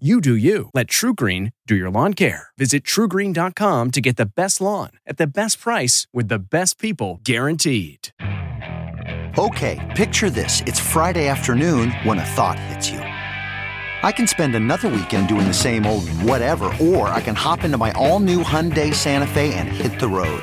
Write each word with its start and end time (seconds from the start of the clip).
You 0.00 0.20
do 0.20 0.34
you. 0.34 0.70
Let 0.74 0.88
TruGreen 0.88 1.52
do 1.68 1.76
your 1.76 1.88
lawn 1.88 2.14
care. 2.14 2.48
Visit 2.58 2.82
trugreen.com 2.82 3.92
to 3.92 4.00
get 4.00 4.16
the 4.16 4.26
best 4.26 4.60
lawn 4.60 4.90
at 5.06 5.18
the 5.18 5.26
best 5.28 5.60
price 5.60 6.08
with 6.12 6.26
the 6.26 6.40
best 6.40 6.80
people 6.80 7.20
guaranteed. 7.22 8.08
Okay, 9.38 9.80
picture 9.94 10.30
this. 10.30 10.62
It's 10.62 10.80
Friday 10.80 11.28
afternoon 11.28 11.92
when 12.02 12.18
a 12.18 12.24
thought 12.24 12.58
hits 12.58 12.90
you. 12.90 12.98
I 12.98 14.10
can 14.10 14.26
spend 14.26 14.56
another 14.56 14.88
weekend 14.88 15.28
doing 15.28 15.46
the 15.46 15.54
same 15.54 15.86
old 15.86 16.08
whatever, 16.08 16.72
or 16.80 17.08
I 17.10 17.20
can 17.20 17.36
hop 17.36 17.62
into 17.62 17.78
my 17.78 17.92
all 17.92 18.18
new 18.18 18.42
Hyundai 18.42 18.92
Santa 18.92 19.28
Fe 19.28 19.54
and 19.54 19.68
hit 19.68 20.00
the 20.00 20.08
road. 20.08 20.42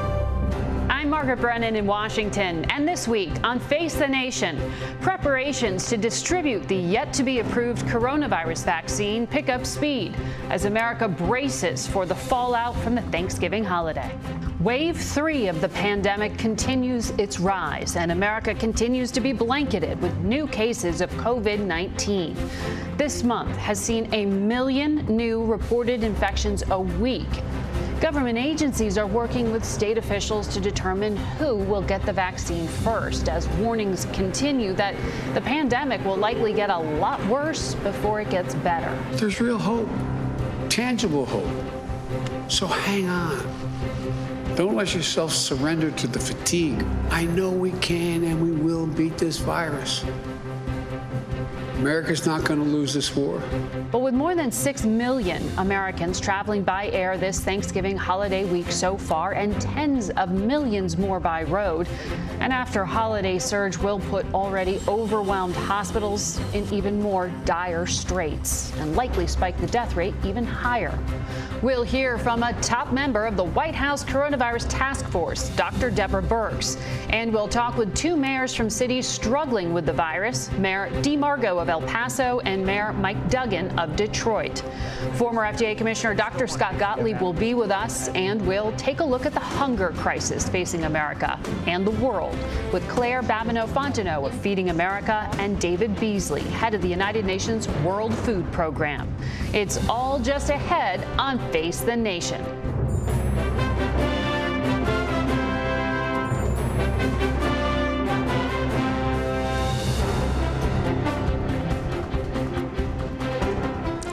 Margaret 1.21 1.39
Brennan 1.39 1.75
in 1.75 1.85
Washington, 1.85 2.65
and 2.71 2.87
this 2.87 3.07
week 3.07 3.29
on 3.43 3.59
Face 3.59 3.93
the 3.93 4.07
Nation, 4.07 4.59
preparations 5.01 5.85
to 5.85 5.95
distribute 5.95 6.67
the 6.67 6.75
yet 6.75 7.13
to 7.13 7.21
be 7.21 7.41
approved 7.41 7.85
coronavirus 7.85 8.65
vaccine 8.65 9.27
pick 9.27 9.47
up 9.47 9.63
speed 9.63 10.15
as 10.49 10.65
America 10.65 11.07
braces 11.07 11.85
for 11.85 12.07
the 12.07 12.15
fallout 12.15 12.75
from 12.77 12.95
the 12.95 13.03
Thanksgiving 13.03 13.63
holiday. 13.63 14.11
Wave 14.61 14.97
three 14.97 15.47
of 15.47 15.61
the 15.61 15.69
pandemic 15.69 16.35
continues 16.39 17.11
its 17.11 17.39
rise, 17.39 17.95
and 17.97 18.11
America 18.11 18.55
continues 18.55 19.11
to 19.11 19.19
be 19.19 19.31
blanketed 19.31 20.01
with 20.01 20.17
new 20.23 20.47
cases 20.47 21.01
of 21.01 21.11
COVID 21.11 21.59
19. 21.59 22.35
This 22.97 23.21
month 23.21 23.55
has 23.57 23.79
seen 23.79 24.11
a 24.11 24.25
million 24.25 25.05
new 25.05 25.45
reported 25.45 26.03
infections 26.03 26.63
a 26.71 26.81
week. 26.81 27.29
Government 28.01 28.35
agencies 28.35 28.97
are 28.97 29.05
working 29.05 29.51
with 29.51 29.63
state 29.63 29.95
officials 29.95 30.47
to 30.47 30.59
determine 30.59 31.15
who 31.15 31.55
will 31.55 31.83
get 31.83 32.03
the 32.03 32.11
vaccine 32.11 32.67
first, 32.67 33.29
as 33.29 33.47
warnings 33.59 34.05
continue 34.05 34.73
that 34.73 34.95
the 35.35 35.41
pandemic 35.41 36.03
will 36.03 36.17
likely 36.17 36.51
get 36.51 36.71
a 36.71 36.77
lot 36.79 37.23
worse 37.27 37.75
before 37.75 38.19
it 38.19 38.31
gets 38.31 38.55
better. 38.55 38.91
There's 39.11 39.39
real 39.39 39.59
hope, 39.59 39.87
tangible 40.67 41.27
hope. 41.27 41.45
So 42.49 42.65
hang 42.65 43.07
on. 43.07 43.37
Don't 44.55 44.75
let 44.75 44.95
yourself 44.95 45.31
surrender 45.31 45.91
to 45.91 46.07
the 46.07 46.19
fatigue. 46.19 46.83
I 47.11 47.25
know 47.25 47.51
we 47.51 47.69
can 47.73 48.23
and 48.23 48.41
we 48.41 48.49
will 48.49 48.87
beat 48.87 49.19
this 49.19 49.37
virus. 49.37 50.03
America's 51.81 52.27
not 52.27 52.43
going 52.43 52.59
to 52.59 52.65
lose 52.65 52.93
this 52.93 53.15
war. 53.15 53.41
But 53.91 54.03
with 54.03 54.13
more 54.13 54.35
than 54.35 54.51
6 54.51 54.85
million 54.85 55.41
Americans 55.57 56.19
traveling 56.19 56.61
by 56.61 56.89
air 56.89 57.17
this 57.17 57.39
Thanksgiving 57.39 57.97
holiday 57.97 58.45
week 58.45 58.71
so 58.71 58.95
far, 58.95 59.31
and 59.31 59.59
tens 59.59 60.11
of 60.11 60.29
millions 60.29 60.99
more 60.99 61.19
by 61.19 61.41
road, 61.41 61.87
an 62.39 62.51
after 62.51 62.85
holiday 62.85 63.39
surge 63.39 63.77
will 63.79 63.99
put 64.11 64.31
already 64.31 64.79
overwhelmed 64.87 65.55
hospitals 65.55 66.39
in 66.53 66.71
even 66.71 67.01
more 67.01 67.29
dire 67.45 67.87
straits 67.87 68.71
and 68.77 68.95
likely 68.95 69.25
spike 69.25 69.59
the 69.59 69.65
death 69.65 69.95
rate 69.95 70.13
even 70.23 70.45
higher. 70.45 70.95
We'll 71.63 71.81
hear 71.81 72.19
from 72.19 72.43
a 72.43 72.53
top 72.61 72.91
member 72.91 73.25
of 73.25 73.37
the 73.37 73.43
White 73.43 73.75
House 73.75 74.03
Coronavirus 74.03 74.67
Task 74.69 75.07
Force, 75.07 75.49
Dr. 75.55 75.89
Deborah 75.89 76.21
Birx, 76.21 76.79
and 77.09 77.33
we'll 77.33 77.47
talk 77.47 77.75
with 77.75 77.95
two 77.95 78.15
mayors 78.15 78.53
from 78.53 78.69
cities 78.69 79.07
struggling 79.07 79.73
with 79.73 79.87
the 79.87 79.93
virus, 79.93 80.51
Mayor 80.59 80.91
Dee 81.01 81.17
Margo 81.17 81.57
of 81.57 81.70
El 81.71 81.81
Paso 81.83 82.41
and 82.41 82.65
Mayor 82.65 82.91
Mike 82.91 83.29
Duggan 83.29 83.79
of 83.79 83.95
Detroit. 83.95 84.61
Former 85.13 85.43
FDA 85.43 85.77
Commissioner 85.77 86.13
Dr. 86.13 86.45
Scott 86.45 86.77
Gottlieb 86.77 87.21
will 87.21 87.31
be 87.31 87.53
with 87.53 87.71
us 87.71 88.09
and 88.09 88.45
we'll 88.45 88.73
take 88.73 88.99
a 88.99 89.03
look 89.03 89.25
at 89.25 89.33
the 89.33 89.39
hunger 89.39 89.93
crisis 89.95 90.49
facing 90.49 90.83
America 90.83 91.39
and 91.67 91.87
the 91.87 91.91
world 91.91 92.37
with 92.73 92.87
Claire 92.89 93.23
Babineaux-Fontenot 93.23 94.27
of 94.27 94.33
Feeding 94.41 94.69
America 94.69 95.29
and 95.39 95.59
David 95.61 95.97
Beasley, 95.97 96.41
head 96.41 96.73
of 96.73 96.81
the 96.81 96.89
United 96.89 97.23
Nations 97.25 97.69
World 97.85 98.13
Food 98.13 98.51
Program. 98.51 99.07
It's 99.53 99.77
all 99.87 100.19
just 100.19 100.49
ahead 100.49 101.07
on 101.17 101.39
Face 101.53 101.79
the 101.79 101.95
Nation. 101.95 102.60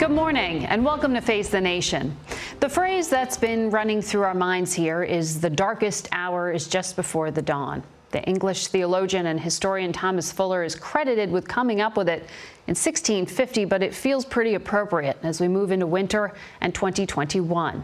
Good 0.09 0.15
morning 0.15 0.65
and 0.65 0.83
welcome 0.83 1.13
to 1.13 1.21
Face 1.21 1.49
the 1.49 1.61
Nation. 1.61 2.17
The 2.61 2.67
phrase 2.67 3.09
that's 3.09 3.37
been 3.37 3.69
running 3.69 4.01
through 4.01 4.23
our 4.23 4.33
minds 4.33 4.73
here 4.73 5.03
is 5.03 5.39
the 5.39 5.51
darkest 5.51 6.09
hour 6.11 6.51
is 6.51 6.67
just 6.67 6.95
before 6.95 7.29
the 7.29 7.43
dawn. 7.43 7.83
The 8.09 8.23
English 8.23 8.67
theologian 8.69 9.27
and 9.27 9.39
historian 9.39 9.93
Thomas 9.93 10.31
Fuller 10.31 10.63
is 10.63 10.73
credited 10.73 11.29
with 11.29 11.47
coming 11.47 11.79
up 11.79 11.95
with 11.95 12.09
it 12.09 12.21
in 12.65 12.73
1650, 12.73 13.65
but 13.65 13.83
it 13.83 13.93
feels 13.93 14.25
pretty 14.25 14.55
appropriate 14.55 15.19
as 15.21 15.39
we 15.39 15.47
move 15.47 15.71
into 15.71 15.85
winter 15.85 16.33
and 16.59 16.73
2021. 16.73 17.83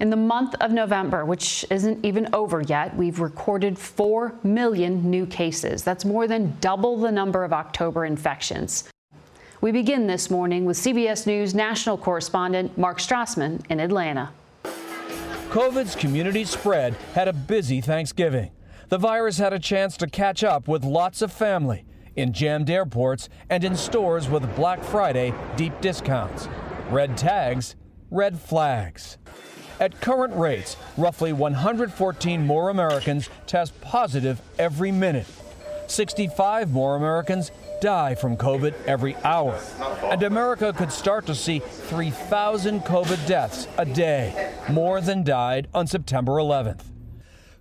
In 0.00 0.10
the 0.10 0.16
month 0.16 0.54
of 0.56 0.70
November, 0.70 1.24
which 1.24 1.64
isn't 1.70 2.04
even 2.04 2.28
over 2.34 2.60
yet, 2.60 2.94
we've 2.94 3.20
recorded 3.20 3.78
4 3.78 4.34
million 4.42 5.10
new 5.10 5.24
cases. 5.24 5.82
That's 5.82 6.04
more 6.04 6.28
than 6.28 6.58
double 6.60 6.98
the 6.98 7.10
number 7.10 7.42
of 7.42 7.54
October 7.54 8.04
infections. 8.04 8.84
We 9.64 9.72
begin 9.72 10.06
this 10.06 10.30
morning 10.30 10.66
with 10.66 10.76
CBS 10.76 11.26
News 11.26 11.54
national 11.54 11.96
correspondent 11.96 12.76
Mark 12.76 12.98
Strassmann 12.98 13.64
in 13.70 13.80
Atlanta. 13.80 14.30
COVID's 15.48 15.96
community 15.96 16.44
spread 16.44 16.92
had 17.14 17.28
a 17.28 17.32
busy 17.32 17.80
Thanksgiving. 17.80 18.50
The 18.90 18.98
virus 18.98 19.38
had 19.38 19.54
a 19.54 19.58
chance 19.58 19.96
to 19.96 20.06
catch 20.06 20.44
up 20.44 20.68
with 20.68 20.84
lots 20.84 21.22
of 21.22 21.32
family 21.32 21.86
in 22.14 22.34
jammed 22.34 22.68
airports 22.68 23.30
and 23.48 23.64
in 23.64 23.74
stores 23.74 24.28
with 24.28 24.54
Black 24.54 24.84
Friday 24.84 25.32
deep 25.56 25.80
discounts. 25.80 26.46
Red 26.90 27.16
tags, 27.16 27.74
red 28.10 28.38
flags. 28.38 29.16
At 29.80 29.98
current 30.02 30.36
rates, 30.36 30.76
roughly 30.98 31.32
114 31.32 32.46
more 32.46 32.68
Americans 32.68 33.30
test 33.46 33.80
positive 33.80 34.42
every 34.58 34.92
minute. 34.92 35.26
65 35.86 36.70
more 36.70 36.96
Americans 36.96 37.50
die 37.84 38.14
from 38.14 38.34
COVID 38.34 38.72
every 38.86 39.14
hour. 39.16 39.60
And 40.04 40.22
America 40.22 40.72
could 40.72 40.90
start 40.90 41.26
to 41.26 41.34
see 41.34 41.58
3,000 41.58 42.80
COVID 42.80 43.26
deaths 43.26 43.68
a 43.76 43.84
day, 43.84 44.54
more 44.70 45.02
than 45.02 45.22
died 45.22 45.68
on 45.74 45.86
September 45.86 46.32
11th. 46.32 46.84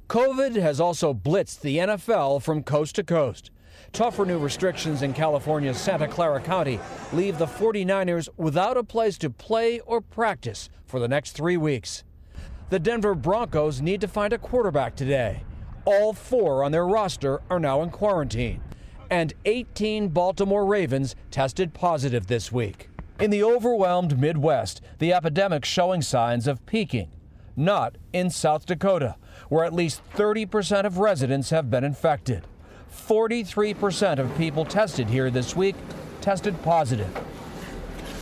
COVID 0.07 0.55
has 0.55 0.79
also 0.79 1.13
blitzed 1.13 1.59
the 1.59 1.75
NFL 1.75 2.41
from 2.41 2.63
coast 2.63 2.95
to 2.95 3.03
coast. 3.03 3.51
Tougher 3.91 4.23
new 4.23 4.39
restrictions 4.39 5.01
in 5.01 5.11
California's 5.11 5.77
Santa 5.77 6.07
Clara 6.07 6.39
County 6.39 6.79
leave 7.11 7.37
the 7.37 7.45
49ers 7.45 8.29
without 8.37 8.77
a 8.77 8.83
place 8.83 9.17
to 9.17 9.29
play 9.29 9.81
or 9.81 9.99
practice 9.99 10.69
for 10.85 11.01
the 11.01 11.09
next 11.09 11.33
three 11.33 11.57
weeks. 11.57 12.05
The 12.69 12.79
Denver 12.79 13.13
Broncos 13.13 13.81
need 13.81 13.99
to 13.99 14.07
find 14.07 14.31
a 14.31 14.37
quarterback 14.37 14.95
today. 14.95 15.43
All 15.83 16.13
four 16.13 16.63
on 16.63 16.71
their 16.71 16.87
roster 16.87 17.41
are 17.49 17.59
now 17.59 17.81
in 17.81 17.89
quarantine 17.89 18.61
and 19.13 19.31
18 19.45 20.07
Baltimore 20.07 20.65
Ravens 20.65 21.15
tested 21.29 21.75
positive 21.75 22.25
this 22.25 22.51
week. 22.51 22.89
In 23.19 23.29
the 23.29 23.43
overwhelmed 23.43 24.17
Midwest, 24.17 24.81
the 24.97 25.13
epidemic 25.13 25.65
showing 25.65 26.01
signs 26.01 26.47
of 26.47 26.65
peaking. 26.65 27.11
Not 27.55 27.99
in 28.11 28.31
South 28.31 28.65
Dakota, 28.65 29.17
where 29.49 29.65
at 29.65 29.71
least 29.71 30.01
30% 30.15 30.85
of 30.85 30.97
residents 30.97 31.51
have 31.51 31.69
been 31.69 31.83
infected. 31.83 32.47
43% 32.91 34.17
of 34.17 34.35
people 34.35 34.65
tested 34.65 35.07
here 35.07 35.29
this 35.29 35.55
week 35.55 35.75
tested 36.19 36.59
positive. 36.63 37.15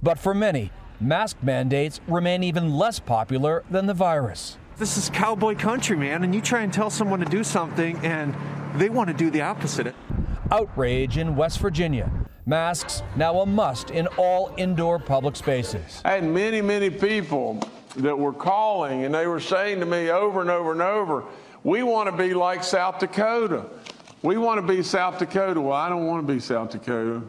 But 0.03 0.19
for 0.19 0.33
many, 0.33 0.73
mask 0.99 1.37
mandates 1.41 2.01
remain 2.05 2.43
even 2.43 2.73
less 2.73 2.99
popular 2.99 3.63
than 3.71 3.85
the 3.85 3.93
virus. 3.93 4.57
This 4.77 4.97
is 4.97 5.09
cowboy 5.09 5.55
country, 5.55 5.95
man, 5.95 6.25
and 6.25 6.35
you 6.35 6.41
try 6.41 6.63
and 6.63 6.73
tell 6.73 6.89
someone 6.89 7.21
to 7.21 7.25
do 7.25 7.45
something 7.45 7.95
and 7.99 8.35
they 8.75 8.89
want 8.89 9.07
to 9.07 9.13
do 9.13 9.29
the 9.29 9.41
opposite. 9.41 9.95
Outrage 10.51 11.17
in 11.17 11.37
West 11.37 11.59
Virginia. 11.59 12.11
Masks 12.45 13.03
now 13.15 13.39
a 13.39 13.45
must 13.45 13.91
in 13.91 14.07
all 14.17 14.53
indoor 14.57 14.99
public 14.99 15.37
spaces. 15.37 16.01
I 16.03 16.11
had 16.11 16.25
many, 16.25 16.61
many 16.61 16.89
people 16.89 17.59
that 17.95 18.17
were 18.17 18.33
calling 18.33 19.05
and 19.05 19.15
they 19.15 19.27
were 19.27 19.39
saying 19.39 19.79
to 19.79 19.85
me 19.85 20.09
over 20.09 20.41
and 20.41 20.49
over 20.49 20.73
and 20.73 20.81
over, 20.81 21.23
we 21.63 21.83
want 21.83 22.09
to 22.09 22.17
be 22.17 22.33
like 22.33 22.65
South 22.65 22.99
Dakota. 22.99 23.65
We 24.23 24.37
want 24.37 24.59
to 24.59 24.67
be 24.67 24.83
South 24.83 25.19
Dakota. 25.19 25.61
Well, 25.61 25.73
I 25.73 25.87
don't 25.87 26.05
want 26.05 26.27
to 26.27 26.33
be 26.33 26.39
South 26.41 26.71
Dakota. 26.71 27.21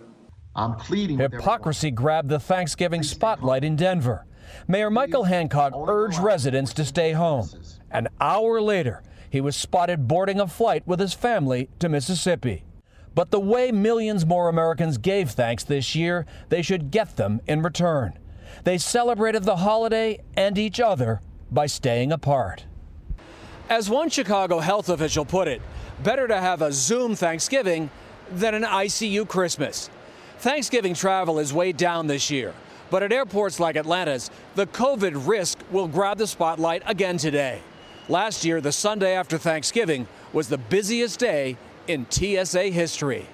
I'm 0.57 0.75
pleading. 0.75 1.19
Hypocrisy 1.19 1.93
grabbed 1.93 2.29
the 2.29 2.41
Thanksgiving 2.41 3.05
spotlight 3.05 3.63
in 3.63 3.77
Denver. 3.77 4.27
Mayor 4.67 4.91
Michael 4.91 5.25
Hancock 5.25 5.73
urged 5.87 6.19
residents 6.19 6.73
to 6.75 6.85
stay 6.85 7.13
home. 7.13 7.49
An 7.93 8.09
hour 8.21 8.61
later, 8.61 9.03
he 9.31 9.41
was 9.41 9.55
spotted 9.55 10.09
boarding 10.09 10.41
a 10.41 10.49
flight 10.49 10.83
with 10.87 10.99
his 10.99 11.15
family 11.15 11.71
to 11.79 11.89
Mississippi. 11.89 12.65
But 13.15 13.31
the 13.31 13.41
way 13.41 13.73
millions 13.73 14.25
more 14.25 14.49
Americans 14.49 14.99
gave 14.99 15.31
thanks 15.31 15.65
this 15.65 15.95
year, 15.95 16.27
they 16.49 16.63
should 16.63 16.91
get 16.91 17.17
them 17.17 17.41
in 17.47 17.63
return. 17.63 18.19
They 18.65 18.79
celebrated 18.79 19.45
the 19.45 19.57
holiday 19.57 20.21
and 20.37 20.57
each 20.57 20.81
other 20.81 21.21
by 21.51 21.67
staying 21.67 22.13
apart. 22.13 22.65
As 23.69 23.89
one 23.91 24.09
Chicago 24.09 24.61
health 24.61 24.89
official 24.89 25.25
put 25.25 25.49
it, 25.49 25.61
better 26.03 26.27
to 26.27 26.41
have 26.41 26.63
a 26.63 26.73
Zoom 26.73 27.15
Thanksgiving 27.15 27.91
than 28.31 28.55
an 28.55 28.63
ICU 28.63 29.29
Christmas. 29.29 29.91
Thanksgiving 30.39 30.95
travel 30.95 31.39
is 31.39 31.53
way 31.53 31.73
down 31.73 32.07
this 32.07 32.31
year, 32.31 32.55
but 32.91 33.03
at 33.03 33.13
airports 33.13 33.61
like 33.61 33.77
Atlanta's, 33.77 34.31
the 34.55 34.67
COVID 34.67 35.27
risk 35.29 35.59
will 35.71 35.87
grab 35.89 36.19
the 36.19 36.27
spotlight 36.27 36.83
again 36.87 37.17
today. 37.17 37.61
Last 38.09 38.45
year, 38.45 38.61
the 38.61 38.73
Sunday 38.73 39.15
after 39.15 39.39
Thanksgiving 39.39 40.09
was 40.33 40.49
the 40.49 40.59
busiest 40.59 41.21
day 41.21 41.57
in 41.89 42.07
TSA 42.11 42.65
history. 42.65 43.27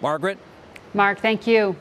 Margaret? 0.00 0.38
Mark, 0.94 1.20
thank 1.20 1.46
you. 1.46 1.76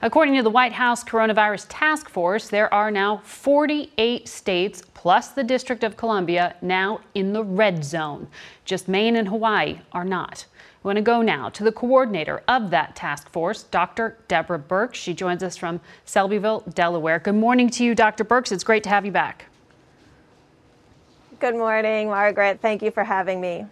According 0.00 0.36
to 0.36 0.42
the 0.42 0.50
White 0.50 0.72
House 0.72 1.02
Coronavirus 1.02 1.66
Task 1.68 2.08
Force, 2.08 2.48
there 2.48 2.72
are 2.72 2.90
now 2.90 3.18
48 3.24 4.28
states 4.28 4.82
plus 4.94 5.28
the 5.28 5.42
District 5.42 5.82
of 5.82 5.96
Columbia 5.96 6.54
now 6.62 7.00
in 7.14 7.32
the 7.32 7.42
red 7.42 7.84
zone. 7.84 8.28
Just 8.64 8.86
Maine 8.86 9.16
and 9.16 9.28
Hawaii 9.28 9.80
are 9.92 10.04
not. 10.04 10.46
We 10.82 10.88
want 10.88 10.98
to 10.98 11.02
go 11.02 11.20
now 11.20 11.48
to 11.48 11.64
the 11.64 11.72
coordinator 11.72 12.42
of 12.46 12.70
that 12.70 12.94
task 12.94 13.28
force, 13.32 13.64
Dr. 13.64 14.16
Deborah 14.28 14.60
Birx. 14.60 14.94
She 14.94 15.14
joins 15.14 15.42
us 15.42 15.56
from 15.56 15.80
Selbyville, 16.06 16.72
Delaware. 16.74 17.18
Good 17.18 17.34
morning 17.34 17.68
to 17.70 17.84
you, 17.84 17.96
Dr. 17.96 18.24
Birx. 18.24 18.52
It's 18.52 18.62
great 18.62 18.84
to 18.84 18.88
have 18.88 19.04
you 19.04 19.10
back. 19.10 19.46
Good 21.40 21.56
morning, 21.56 22.06
Margaret. 22.06 22.60
Thank 22.60 22.82
you 22.82 22.92
for 22.92 23.02
having 23.02 23.40
me. 23.40 23.66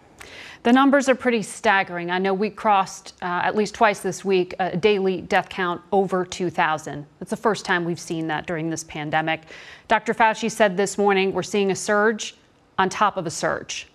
The 0.63 0.73
numbers 0.73 1.09
are 1.09 1.15
pretty 1.15 1.43
staggering. 1.43 2.11
I 2.11 2.19
know 2.19 2.35
we 2.35 2.51
crossed 2.51 3.15
uh, 3.23 3.43
at 3.45 3.55
least 3.55 3.75
twice 3.75 4.01
this 4.01 4.25
week 4.25 4.55
a 4.59 4.77
daily 4.77 5.21
death 5.21 5.49
count 5.49 5.81
over 5.93 6.25
2,000. 6.25 7.07
It's 7.21 7.31
the 7.31 7.37
first 7.37 7.65
time 7.65 7.85
we've 7.85 8.01
seen 8.01 8.27
that 8.29 8.47
during 8.47 8.71
this 8.71 8.85
pandemic. 8.85 9.43
Dr. 9.89 10.15
Fauci 10.15 10.51
said 10.51 10.77
this 10.77 10.99
morning 10.99 11.33
we're 11.33 11.43
seeing 11.43 11.71
a 11.71 11.77
surge 11.77 12.37
on 12.79 12.89
top 12.89 13.17
of 13.17 13.27
a 13.27 13.31
surge. 13.31 13.89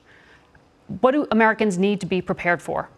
What 1.01 1.11
do 1.11 1.27
Americans 1.31 1.77
need 1.77 1.99
to 2.01 2.05
be 2.05 2.21
prepared 2.21 2.61
for? 2.61 2.89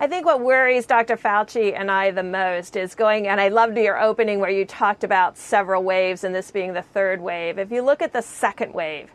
I 0.00 0.06
think 0.06 0.24
what 0.24 0.40
worries 0.40 0.86
Dr. 0.86 1.16
Fauci 1.16 1.74
and 1.76 1.90
I 1.90 2.12
the 2.12 2.22
most 2.22 2.76
is 2.76 2.94
going, 2.94 3.26
and 3.26 3.40
I 3.40 3.48
loved 3.48 3.76
your 3.76 4.00
opening 4.00 4.38
where 4.38 4.50
you 4.50 4.64
talked 4.64 5.02
about 5.02 5.36
several 5.36 5.82
waves 5.82 6.22
and 6.22 6.32
this 6.32 6.52
being 6.52 6.72
the 6.72 6.82
third 6.82 7.20
wave. 7.20 7.58
If 7.58 7.72
you 7.72 7.82
look 7.82 8.00
at 8.00 8.12
the 8.12 8.22
second 8.22 8.72
wave, 8.72 9.10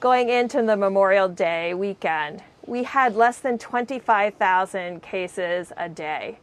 going 0.00 0.28
into 0.28 0.62
the 0.62 0.76
Memorial 0.76 1.28
Day 1.28 1.72
weekend, 1.72 2.42
we 2.66 2.82
had 2.82 3.16
less 3.16 3.38
than 3.38 3.56
25,000 3.56 5.00
cases 5.00 5.72
a 5.76 5.88
day. 5.88 6.38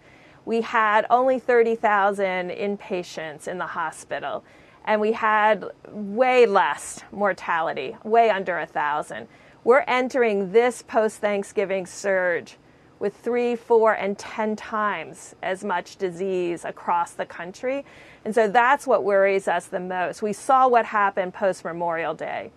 We 0.46 0.62
had 0.62 1.06
only 1.10 1.40
30,000 1.40 2.50
inpatients 2.50 3.48
in 3.48 3.60
the 3.60 3.68
hospital, 3.68 4.44
and 4.86 5.00
we 5.00 5.12
had 5.12 5.66
way 5.88 6.46
less 6.46 7.02
mortality, 7.12 7.96
way 8.04 8.30
under 8.30 8.58
a 8.58 8.66
thousand. 8.66 9.28
We're 9.64 9.86
entering 9.88 10.52
this 10.52 10.82
post 10.82 11.18
Thanksgiving 11.18 11.86
surge 11.86 12.58
with 13.00 13.16
three, 13.16 13.56
four, 13.56 13.94
and 13.94 14.18
10 14.18 14.56
times 14.56 15.36
as 15.44 15.64
much 15.64 15.98
disease 15.98 16.66
across 16.66 17.12
the 17.12 17.26
country. 17.26 17.86
And 18.26 18.34
so 18.34 18.48
that's 18.48 18.88
what 18.88 19.04
worries 19.04 19.48
us 19.48 19.68
the 19.68 19.80
most. 19.80 20.22
We 20.22 20.34
saw 20.34 20.68
what 20.68 20.86
happened 20.86 21.34
post 21.34 21.64
Memorial 21.64 22.14
Day. 22.14 22.52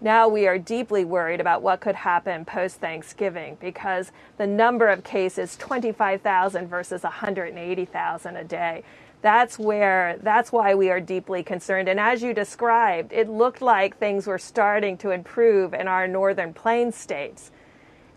Now 0.00 0.28
we 0.28 0.46
are 0.46 0.58
deeply 0.58 1.04
worried 1.04 1.40
about 1.40 1.62
what 1.62 1.80
could 1.80 1.94
happen 1.94 2.44
post 2.44 2.76
Thanksgiving 2.76 3.56
because 3.60 4.12
the 4.36 4.46
number 4.46 4.88
of 4.88 5.04
cases 5.04 5.56
25,000 5.56 6.68
versus 6.68 7.04
180,000 7.04 8.36
a 8.36 8.44
day. 8.44 8.82
That's 9.22 9.58
where 9.58 10.18
that's 10.20 10.52
why 10.52 10.74
we 10.74 10.90
are 10.90 11.00
deeply 11.00 11.42
concerned 11.42 11.88
and 11.88 11.98
as 11.98 12.22
you 12.22 12.34
described 12.34 13.12
it 13.12 13.28
looked 13.28 13.62
like 13.62 13.96
things 13.96 14.26
were 14.26 14.38
starting 14.38 14.98
to 14.98 15.12
improve 15.12 15.72
in 15.72 15.88
our 15.88 16.06
northern 16.06 16.52
plains 16.52 16.96
states. 16.96 17.50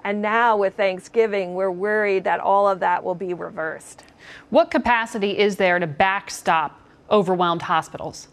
And 0.04 0.22
now 0.22 0.58
with 0.58 0.76
Thanksgiving, 0.76 1.54
we're 1.54 1.72
worried 1.72 2.24
that 2.24 2.40
all 2.40 2.68
of 2.68 2.80
that 2.80 3.04
will 3.04 3.16
be 3.16 3.34
reversed. 3.34 4.04
What 4.50 4.72
capacity 4.72 5.38
is 5.38 5.58
there 5.58 5.80
to 5.80 5.88
backstop 5.88 6.82
overwhelmed 7.10 7.64
hospitals? 7.64 8.28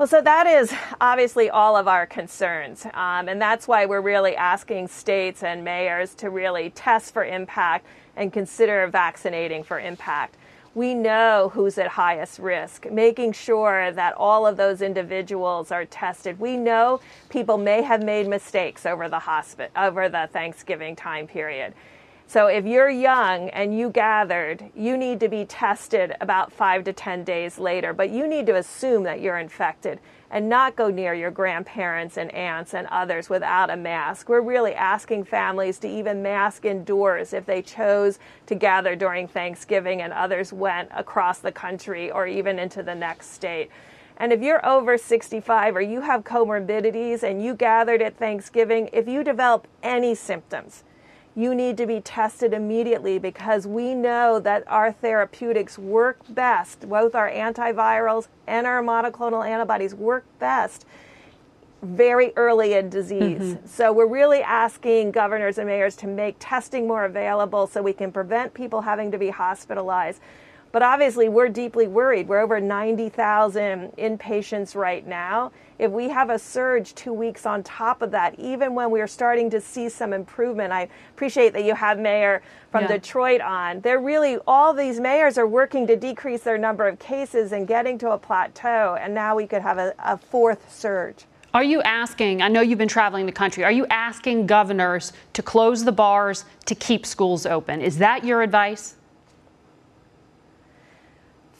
Well, 0.00 0.06
so 0.06 0.22
that 0.22 0.46
is 0.46 0.72
obviously 0.98 1.50
all 1.50 1.76
of 1.76 1.86
our 1.86 2.06
concerns. 2.06 2.86
Um, 2.94 3.28
and 3.28 3.38
that's 3.38 3.68
why 3.68 3.84
we're 3.84 4.00
really 4.00 4.34
asking 4.34 4.88
states 4.88 5.42
and 5.42 5.62
mayors 5.62 6.14
to 6.14 6.30
really 6.30 6.70
test 6.70 7.12
for 7.12 7.22
impact 7.22 7.84
and 8.16 8.32
consider 8.32 8.86
vaccinating 8.86 9.62
for 9.62 9.78
impact 9.78 10.38
we 10.74 10.94
know 10.94 11.50
who's 11.52 11.78
at 11.78 11.88
highest 11.88 12.38
risk, 12.38 12.88
making 12.90 13.32
sure 13.32 13.90
that 13.90 14.14
all 14.16 14.46
of 14.46 14.56
those 14.56 14.82
individuals 14.82 15.72
are 15.72 15.84
tested. 15.84 16.38
We 16.38 16.56
know 16.56 17.00
people 17.28 17.58
may 17.58 17.82
have 17.82 18.04
made 18.04 18.28
mistakes 18.28 18.86
over 18.86 19.08
the 19.08 19.18
hospital 19.18 19.72
over 19.76 20.08
the 20.08 20.28
Thanksgiving 20.32 20.94
time 20.94 21.26
period. 21.26 21.74
So 22.30 22.46
if 22.46 22.64
you're 22.64 22.88
young 22.88 23.50
and 23.50 23.76
you 23.76 23.90
gathered, 23.90 24.70
you 24.76 24.96
need 24.96 25.18
to 25.18 25.28
be 25.28 25.44
tested 25.46 26.14
about 26.20 26.52
5 26.52 26.84
to 26.84 26.92
10 26.92 27.24
days 27.24 27.58
later, 27.58 27.92
but 27.92 28.10
you 28.10 28.28
need 28.28 28.46
to 28.46 28.54
assume 28.54 29.02
that 29.02 29.20
you're 29.20 29.38
infected 29.38 29.98
and 30.30 30.48
not 30.48 30.76
go 30.76 30.90
near 30.90 31.12
your 31.12 31.32
grandparents 31.32 32.16
and 32.16 32.32
aunts 32.32 32.72
and 32.72 32.86
others 32.86 33.28
without 33.28 33.68
a 33.68 33.76
mask. 33.76 34.28
We're 34.28 34.42
really 34.42 34.76
asking 34.76 35.24
families 35.24 35.80
to 35.80 35.88
even 35.88 36.22
mask 36.22 36.64
indoors 36.64 37.32
if 37.32 37.46
they 37.46 37.62
chose 37.62 38.20
to 38.46 38.54
gather 38.54 38.94
during 38.94 39.26
Thanksgiving 39.26 40.00
and 40.00 40.12
others 40.12 40.52
went 40.52 40.88
across 40.94 41.40
the 41.40 41.50
country 41.50 42.12
or 42.12 42.28
even 42.28 42.60
into 42.60 42.84
the 42.84 42.94
next 42.94 43.32
state. 43.32 43.72
And 44.18 44.32
if 44.32 44.40
you're 44.40 44.64
over 44.64 44.96
65 44.96 45.74
or 45.74 45.80
you 45.80 46.02
have 46.02 46.22
comorbidities 46.22 47.24
and 47.24 47.44
you 47.44 47.56
gathered 47.56 48.00
at 48.00 48.16
Thanksgiving, 48.16 48.88
if 48.92 49.08
you 49.08 49.24
develop 49.24 49.66
any 49.82 50.14
symptoms, 50.14 50.84
you 51.36 51.54
need 51.54 51.76
to 51.76 51.86
be 51.86 52.00
tested 52.00 52.52
immediately 52.52 53.18
because 53.18 53.66
we 53.66 53.94
know 53.94 54.40
that 54.40 54.64
our 54.66 54.92
therapeutics 54.92 55.78
work 55.78 56.18
best, 56.28 56.88
both 56.88 57.14
our 57.14 57.30
antivirals 57.30 58.28
and 58.46 58.66
our 58.66 58.82
monoclonal 58.82 59.46
antibodies 59.46 59.94
work 59.94 60.24
best 60.38 60.86
very 61.82 62.32
early 62.36 62.74
in 62.74 62.90
disease. 62.90 63.40
Mm-hmm. 63.40 63.66
So 63.66 63.92
we're 63.92 64.06
really 64.06 64.42
asking 64.42 65.12
governors 65.12 65.58
and 65.58 65.66
mayors 65.66 65.96
to 65.96 66.06
make 66.06 66.36
testing 66.38 66.86
more 66.86 67.04
available 67.04 67.66
so 67.66 67.80
we 67.80 67.92
can 67.92 68.12
prevent 68.12 68.52
people 68.52 68.82
having 68.82 69.10
to 69.12 69.18
be 69.18 69.30
hospitalized. 69.30 70.20
But 70.72 70.82
obviously, 70.82 71.28
we're 71.28 71.48
deeply 71.48 71.86
worried. 71.86 72.28
We're 72.28 72.40
over 72.40 72.60
90,000 72.60 73.92
inpatients 73.96 74.74
right 74.74 75.06
now 75.06 75.50
if 75.80 75.90
we 75.90 76.10
have 76.10 76.28
a 76.28 76.38
surge 76.38 76.94
two 76.94 77.12
weeks 77.14 77.46
on 77.46 77.62
top 77.62 78.02
of 78.02 78.10
that, 78.10 78.38
even 78.38 78.74
when 78.74 78.90
we're 78.90 79.06
starting 79.06 79.48
to 79.48 79.62
see 79.62 79.88
some 79.88 80.12
improvement, 80.12 80.74
I 80.74 80.88
appreciate 81.14 81.54
that 81.54 81.64
you 81.64 81.74
have 81.74 81.98
Mayor 81.98 82.42
from 82.70 82.82
yeah. 82.82 82.88
Detroit 82.88 83.40
on. 83.40 83.80
They're 83.80 83.98
really, 83.98 84.36
all 84.46 84.74
these 84.74 85.00
mayors 85.00 85.38
are 85.38 85.46
working 85.46 85.86
to 85.86 85.96
decrease 85.96 86.42
their 86.42 86.58
number 86.58 86.86
of 86.86 86.98
cases 86.98 87.52
and 87.52 87.66
getting 87.66 87.96
to 87.98 88.10
a 88.10 88.18
plateau, 88.18 88.98
and 89.00 89.14
now 89.14 89.34
we 89.34 89.46
could 89.46 89.62
have 89.62 89.78
a, 89.78 89.94
a 90.00 90.18
fourth 90.18 90.70
surge. 90.70 91.24
Are 91.54 91.64
you 91.64 91.80
asking, 91.80 92.42
I 92.42 92.48
know 92.48 92.60
you've 92.60 92.78
been 92.78 92.86
traveling 92.86 93.24
the 93.24 93.32
country, 93.32 93.64
are 93.64 93.72
you 93.72 93.86
asking 93.86 94.46
governors 94.46 95.14
to 95.32 95.42
close 95.42 95.82
the 95.82 95.92
bars 95.92 96.44
to 96.66 96.74
keep 96.74 97.06
schools 97.06 97.46
open? 97.46 97.80
Is 97.80 97.96
that 97.98 98.22
your 98.22 98.42
advice? 98.42 98.96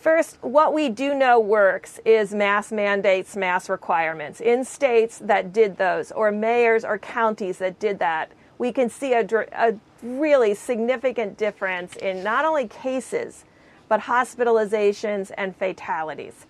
First, 0.01 0.39
what 0.41 0.73
we 0.73 0.89
do 0.89 1.13
know 1.13 1.39
works 1.39 2.01
is 2.07 2.33
mass 2.33 2.73
mandates, 2.73 3.37
mass 3.37 3.69
requirements. 3.69 4.41
In 4.41 4.65
states 4.65 5.19
that 5.19 5.53
did 5.53 5.77
those, 5.77 6.11
or 6.11 6.33
mayors 6.33 6.87
or 6.87 6.99
counties 6.99 7.59
that 7.59 7.79
did 7.79 7.99
that, 7.99 8.33
we 8.57 8.73
can 8.73 8.89
see 8.89 9.13
a, 9.13 9.27
a 9.53 9.75
really 10.03 10.55
significant 10.55 11.37
difference 11.37 11.97
in 11.97 12.25
not 12.25 12.47
only 12.47 12.67
cases, 12.67 13.45
but 13.89 14.01
hospitalizations 14.01 15.33
and 15.37 15.55
fatalities. 15.55 16.47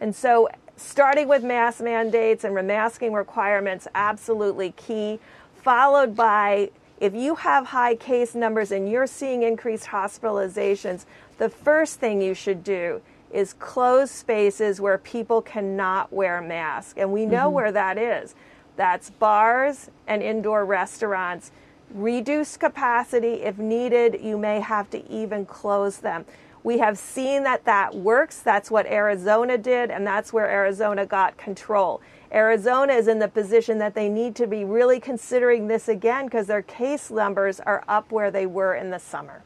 And 0.00 0.14
so, 0.14 0.48
starting 0.76 1.26
with 1.26 1.42
mask 1.42 1.82
mandates 1.82 2.44
and 2.44 2.54
remasking 2.54 3.14
requirements, 3.14 3.88
absolutely 3.96 4.72
key, 4.76 5.18
followed 5.56 6.14
by 6.14 6.70
if 7.02 7.16
you 7.16 7.34
have 7.34 7.66
high 7.66 7.96
case 7.96 8.36
numbers 8.36 8.70
and 8.70 8.88
you're 8.88 9.08
seeing 9.08 9.42
increased 9.42 9.86
hospitalizations, 9.86 11.04
the 11.42 11.48
first 11.48 11.98
thing 11.98 12.22
you 12.22 12.34
should 12.34 12.62
do 12.62 13.02
is 13.32 13.52
close 13.54 14.12
spaces 14.12 14.80
where 14.80 14.96
people 14.96 15.42
cannot 15.42 16.12
wear 16.12 16.40
masks. 16.40 16.94
And 16.96 17.12
we 17.12 17.26
know 17.26 17.46
mm-hmm. 17.46 17.54
where 17.54 17.72
that 17.72 17.98
is. 17.98 18.36
That's 18.76 19.10
bars 19.10 19.90
and 20.06 20.22
indoor 20.22 20.64
restaurants. 20.64 21.50
Reduce 21.92 22.56
capacity 22.56 23.42
if 23.42 23.58
needed. 23.58 24.20
You 24.22 24.38
may 24.38 24.60
have 24.60 24.88
to 24.90 25.04
even 25.10 25.44
close 25.44 25.96
them. 25.96 26.26
We 26.62 26.78
have 26.78 26.96
seen 26.96 27.42
that 27.42 27.64
that 27.64 27.92
works. 27.92 28.38
That's 28.38 28.70
what 28.70 28.86
Arizona 28.86 29.58
did, 29.58 29.90
and 29.90 30.06
that's 30.06 30.32
where 30.32 30.48
Arizona 30.48 31.06
got 31.06 31.36
control. 31.38 32.00
Arizona 32.32 32.92
is 32.92 33.08
in 33.08 33.18
the 33.18 33.26
position 33.26 33.78
that 33.78 33.96
they 33.96 34.08
need 34.08 34.36
to 34.36 34.46
be 34.46 34.64
really 34.64 35.00
considering 35.00 35.66
this 35.66 35.88
again 35.88 36.26
because 36.26 36.46
their 36.46 36.62
case 36.62 37.10
numbers 37.10 37.58
are 37.58 37.82
up 37.88 38.12
where 38.12 38.30
they 38.30 38.46
were 38.46 38.76
in 38.76 38.90
the 38.90 39.00
summer. 39.00 39.42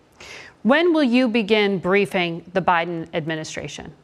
When 0.66 0.92
will 0.92 1.04
you 1.04 1.28
begin 1.28 1.78
briefing 1.78 2.50
the 2.52 2.60
Biden 2.60 3.08
administration? 3.14 3.94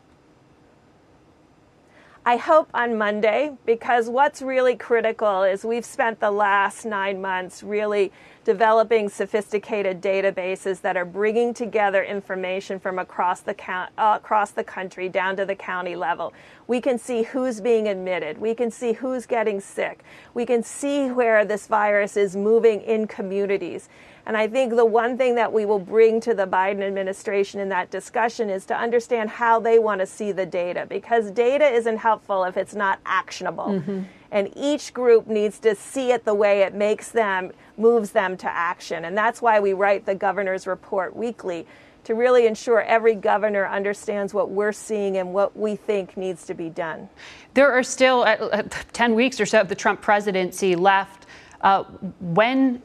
I 2.25 2.37
hope 2.37 2.71
on 2.73 2.97
Monday 2.97 3.51
because 3.67 4.09
what's 4.09 4.41
really 4.41 4.77
critical 4.77 5.43
is 5.43 5.65
we've 5.65 5.85
spent 5.85 6.21
the 6.21 6.31
last 6.31 6.85
nine 6.85 7.21
months 7.21 7.65
really 7.65 8.13
developing 8.45 9.09
sophisticated 9.09 10.01
databases 10.01 10.81
that 10.83 10.97
are 10.97 11.05
bringing 11.05 11.53
together 11.53 12.05
information 12.05 12.79
from 12.79 13.01
across 13.01 13.41
the 13.41 13.55
count, 13.55 13.91
uh, 13.99 14.19
across 14.23 14.53
the 14.53 14.63
country 14.63 15.09
down 15.09 15.35
to 15.39 15.45
the 15.45 15.57
county 15.57 15.97
level. 15.97 16.33
We 16.69 16.81
can 16.81 16.97
see 16.97 17.25
who's 17.25 17.61
being 17.61 17.89
admitted. 17.89 18.39
We 18.39 18.55
can 18.55 18.71
see 18.71 18.93
who's 18.93 19.27
getting 19.27 19.61
sick. 19.61 20.05
We 20.33 20.47
can 20.47 20.63
see 20.63 21.11
where 21.11 21.45
this 21.45 21.67
virus 21.67 22.17
is 22.17 22.37
moving 22.37 22.83
in 22.83 23.09
communities. 23.09 23.89
And 24.27 24.37
I 24.37 24.47
think 24.47 24.77
the 24.77 24.85
one 24.85 25.19
thing 25.19 25.35
that 25.35 25.53
we 25.53 25.65
will 25.65 25.79
bring 25.79 26.21
to 26.21 26.35
the 26.35 26.47
Biden 26.47 26.83
administration 26.83 27.61
in 27.61 27.69
that 27.71 27.91
discussion 27.91 28.51
is 28.51 28.65
to 28.67 28.77
understand 28.77 29.31
how 29.31 29.59
they 29.59 29.79
want 29.79 30.01
to 30.01 30.07
see 30.07 30.33
the 30.33 30.47
data 30.47 30.87
because 30.89 31.31
data 31.31 31.67
isn't 31.67 31.97
helpful 31.97 32.45
if 32.45 32.57
it's 32.57 32.75
not 32.75 33.01
actionable. 33.05 33.67
Mm-hmm. 33.67 34.03
And 34.31 34.51
each 34.57 34.95
group 34.95 35.27
needs 35.27 35.59
to 35.61 35.75
see 35.75 36.13
it 36.13 36.25
the 36.25 36.35
way 36.35 36.63
it 36.63 36.73
makes 36.73 37.11
them, 37.11 37.53
moves 37.77 38.11
them 38.13 38.37
to 38.39 38.51
action. 38.51 39.05
And 39.05 39.17
that's 39.17 39.43
why 39.43 39.61
we 39.61 39.73
write 39.73 40.07
the 40.07 40.15
governor's 40.15 40.67
report 40.67 41.15
weekly 41.15 41.67
to 42.05 42.15
really 42.15 42.47
ensure 42.47 42.81
every 42.83 43.15
governor 43.15 43.67
understands 43.67 44.35
what 44.35 44.51
we're 44.51 44.73
seeing 44.73 45.17
and 45.19 45.33
what 45.33 45.57
we 45.57 45.77
think 45.77 46.17
needs 46.17 46.45
to 46.47 46.55
be 46.55 46.69
done. 46.69 47.09
There 47.55 47.71
are 47.71 47.83
still 47.83 48.23
uh, 48.23 48.49
uh 48.53 48.63
10 48.93 49.15
weeks 49.15 49.41
or 49.41 49.47
so 49.47 49.61
of 49.61 49.69
the 49.69 49.75
Trump 49.75 50.01
presidency 50.01 50.75
left. 50.75 51.27
Uh, 51.61 51.85
when 52.21 52.83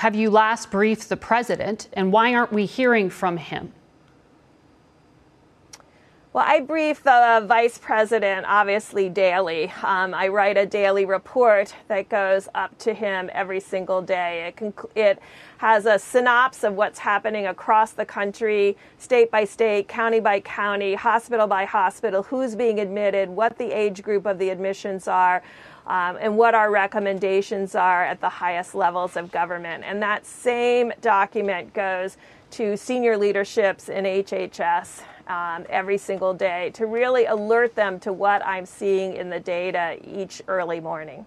have 0.00 0.14
you 0.14 0.30
last 0.30 0.70
briefed 0.70 1.10
the 1.10 1.16
president, 1.16 1.90
and 1.92 2.10
why 2.10 2.34
aren't 2.34 2.54
we 2.54 2.64
hearing 2.64 3.10
from 3.10 3.36
him? 3.36 3.70
Well, 6.32 6.44
I 6.46 6.60
brief 6.60 7.02
the 7.02 7.44
vice 7.46 7.76
president 7.76 8.46
obviously 8.48 9.10
daily. 9.10 9.70
Um, 9.82 10.14
I 10.14 10.28
write 10.28 10.56
a 10.56 10.64
daily 10.64 11.04
report 11.04 11.74
that 11.88 12.08
goes 12.08 12.48
up 12.54 12.78
to 12.78 12.94
him 12.94 13.28
every 13.34 13.60
single 13.60 14.00
day. 14.00 14.54
It, 14.56 14.74
it 14.94 15.18
has 15.58 15.84
a 15.84 15.98
synopsis 15.98 16.64
of 16.64 16.74
what's 16.76 17.00
happening 17.00 17.48
across 17.48 17.92
the 17.92 18.06
country, 18.06 18.78
state 18.96 19.30
by 19.30 19.44
state, 19.44 19.86
county 19.86 20.20
by 20.20 20.40
county, 20.40 20.94
hospital 20.94 21.46
by 21.46 21.66
hospital, 21.66 22.22
who's 22.22 22.54
being 22.54 22.80
admitted, 22.80 23.28
what 23.28 23.58
the 23.58 23.70
age 23.76 24.02
group 24.02 24.24
of 24.24 24.38
the 24.38 24.48
admissions 24.48 25.08
are. 25.08 25.42
Um, 25.90 26.18
and 26.20 26.36
what 26.36 26.54
our 26.54 26.70
recommendations 26.70 27.74
are 27.74 28.04
at 28.04 28.20
the 28.20 28.28
highest 28.28 28.76
levels 28.76 29.16
of 29.16 29.32
government. 29.32 29.82
And 29.84 30.00
that 30.02 30.24
same 30.24 30.92
document 31.00 31.74
goes 31.74 32.16
to 32.52 32.76
senior 32.76 33.16
leaderships 33.16 33.88
in 33.88 34.04
HHS 34.04 35.02
um, 35.26 35.66
every 35.68 35.98
single 35.98 36.32
day 36.32 36.70
to 36.74 36.86
really 36.86 37.24
alert 37.24 37.74
them 37.74 37.98
to 38.00 38.12
what 38.12 38.46
I'm 38.46 38.66
seeing 38.66 39.16
in 39.16 39.30
the 39.30 39.40
data 39.40 39.98
each 40.04 40.40
early 40.46 40.78
morning. 40.78 41.26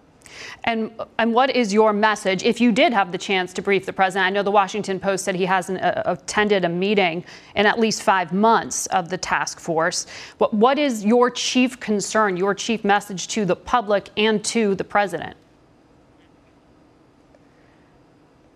And 0.64 0.90
and 1.18 1.34
what 1.34 1.54
is 1.54 1.72
your 1.72 1.92
message 1.92 2.42
if 2.42 2.60
you 2.60 2.72
did 2.72 2.92
have 2.92 3.12
the 3.12 3.18
chance 3.18 3.52
to 3.54 3.62
brief 3.62 3.86
the 3.86 3.92
president? 3.92 4.26
I 4.26 4.30
know 4.30 4.42
the 4.42 4.50
Washington 4.50 4.98
Post 5.00 5.24
said 5.24 5.34
he 5.34 5.46
hasn't 5.46 5.80
uh, 5.82 6.02
attended 6.06 6.64
a 6.64 6.68
meeting 6.68 7.24
in 7.54 7.66
at 7.66 7.78
least 7.78 8.02
five 8.02 8.32
months 8.32 8.86
of 8.86 9.08
the 9.08 9.18
task 9.18 9.60
force. 9.60 10.06
But 10.38 10.54
what 10.54 10.78
is 10.78 11.04
your 11.04 11.30
chief 11.30 11.78
concern, 11.80 12.36
your 12.36 12.54
chief 12.54 12.84
message 12.84 13.28
to 13.28 13.44
the 13.44 13.56
public 13.56 14.10
and 14.16 14.44
to 14.46 14.74
the 14.74 14.84
president? 14.84 15.36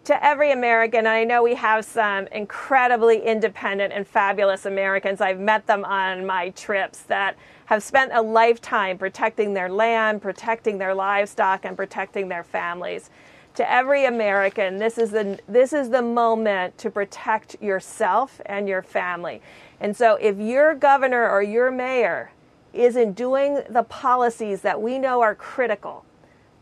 To 0.09 0.25
every 0.25 0.53
American, 0.53 1.01
and 1.01 1.09
I 1.09 1.25
know 1.25 1.43
we 1.43 1.55
have 1.57 1.85
some 1.85 2.29
incredibly 2.29 3.21
independent 3.21 3.93
and 3.93 4.09
fabulous 4.09 4.65
Americans. 4.65 5.21
I've 5.21 5.39
met 5.39 5.67
them 5.67 5.85
on 5.85 6.25
my 6.25 6.49
trips 6.49 7.01
that 7.03 7.37
have 7.67 7.83
spent 7.83 8.13
a 8.15 8.23
lifetime 8.23 8.97
protecting 8.97 9.53
their 9.53 9.69
land, 9.69 10.23
protecting 10.23 10.79
their 10.79 10.95
livestock, 10.95 11.67
and 11.67 11.77
protecting 11.77 12.29
their 12.29 12.43
families. 12.43 13.11
To 13.57 13.71
every 13.71 14.07
American, 14.07 14.79
this 14.79 14.97
is 14.97 15.11
the 15.11 15.39
this 15.47 15.75
is 15.75 15.91
the 15.91 16.01
moment 16.01 16.79
to 16.79 16.91
protect 16.91 17.61
yourself 17.61 18.41
and 18.47 18.67
your 18.67 18.81
family. 18.81 19.43
And 19.79 19.95
so 19.95 20.15
if 20.15 20.39
your 20.39 20.75
governor 20.75 21.29
or 21.29 21.43
your 21.43 21.71
mayor 21.71 22.31
isn't 22.73 23.13
doing 23.13 23.61
the 23.69 23.83
policies 23.83 24.63
that 24.63 24.81
we 24.81 24.99
know 24.99 25.21
are 25.21 25.35
critical, 25.35 26.07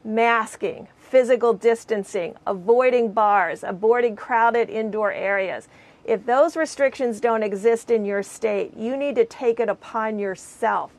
masking, 0.03 0.88
physical 1.08 1.52
distancing, 1.52 2.34
avoiding 2.46 3.12
bars, 3.12 3.62
avoiding 3.62 4.16
crowded 4.16 4.68
indoor 4.68 5.12
areas. 5.12 5.68
If 6.04 6.26
those 6.26 6.56
restrictions 6.56 7.20
don't 7.20 7.42
exist 7.42 7.90
in 7.90 8.04
your 8.04 8.22
state, 8.22 8.76
you 8.76 8.96
need 8.96 9.14
to 9.14 9.25
take 9.25 9.60
it 9.60 9.68
upon 9.68 10.18
yourself 10.18 10.92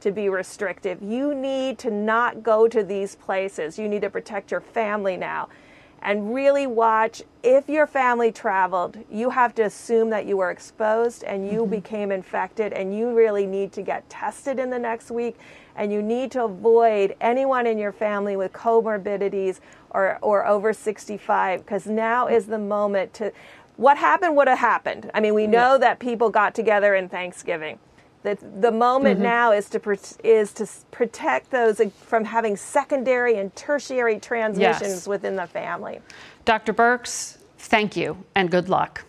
to 0.00 0.12
be 0.12 0.28
restrictive. 0.28 1.02
You 1.02 1.34
need 1.34 1.78
to 1.78 1.90
not 1.90 2.42
go 2.42 2.68
to 2.68 2.84
these 2.84 3.16
places. 3.16 3.78
You 3.78 3.88
need 3.88 4.02
to 4.02 4.10
protect 4.10 4.50
your 4.50 4.60
family 4.60 5.16
now. 5.16 5.48
And 6.00 6.32
really 6.34 6.66
watch 6.66 7.22
if 7.42 7.68
your 7.68 7.86
family 7.86 8.30
traveled, 8.30 8.98
you 9.10 9.30
have 9.30 9.54
to 9.56 9.62
assume 9.62 10.10
that 10.10 10.26
you 10.26 10.36
were 10.36 10.50
exposed 10.50 11.24
and 11.24 11.46
you 11.46 11.62
mm-hmm. 11.62 11.70
became 11.70 12.12
infected, 12.12 12.72
and 12.72 12.96
you 12.96 13.12
really 13.12 13.46
need 13.46 13.72
to 13.72 13.82
get 13.82 14.08
tested 14.08 14.58
in 14.58 14.70
the 14.70 14.78
next 14.78 15.10
week 15.10 15.36
and 15.78 15.92
you 15.92 16.02
need 16.02 16.32
to 16.32 16.44
avoid 16.44 17.14
anyone 17.20 17.66
in 17.66 17.78
your 17.78 17.92
family 17.92 18.36
with 18.36 18.52
comorbidities 18.52 19.60
or, 19.90 20.18
or 20.20 20.44
over 20.44 20.72
65 20.72 21.64
because 21.64 21.86
now 21.86 22.26
is 22.26 22.46
the 22.46 22.58
moment 22.58 23.14
to 23.14 23.32
what 23.76 23.96
happened 23.96 24.36
would 24.36 24.48
have 24.48 24.58
happened. 24.58 25.08
I 25.14 25.20
mean, 25.20 25.34
we 25.34 25.46
know 25.46 25.78
that 25.78 26.00
people 26.00 26.30
got 26.30 26.52
together 26.52 26.96
in 26.96 27.08
Thanksgiving. 27.08 27.78
That 28.22 28.60
the 28.60 28.72
moment 28.72 29.16
mm-hmm. 29.16 29.24
now 29.24 29.52
is 29.52 29.68
to 29.70 29.98
is 30.24 30.52
to 30.54 30.66
protect 30.90 31.50
those 31.50 31.80
from 32.00 32.24
having 32.24 32.56
secondary 32.56 33.36
and 33.36 33.54
tertiary 33.54 34.18
transmissions 34.18 34.82
yes. 34.82 35.08
within 35.08 35.36
the 35.36 35.46
family. 35.46 36.00
Dr. 36.44 36.72
Birx, 36.74 37.38
thank 37.58 37.96
you 37.96 38.24
and 38.34 38.50
good 38.50 38.68
luck. 38.68 39.04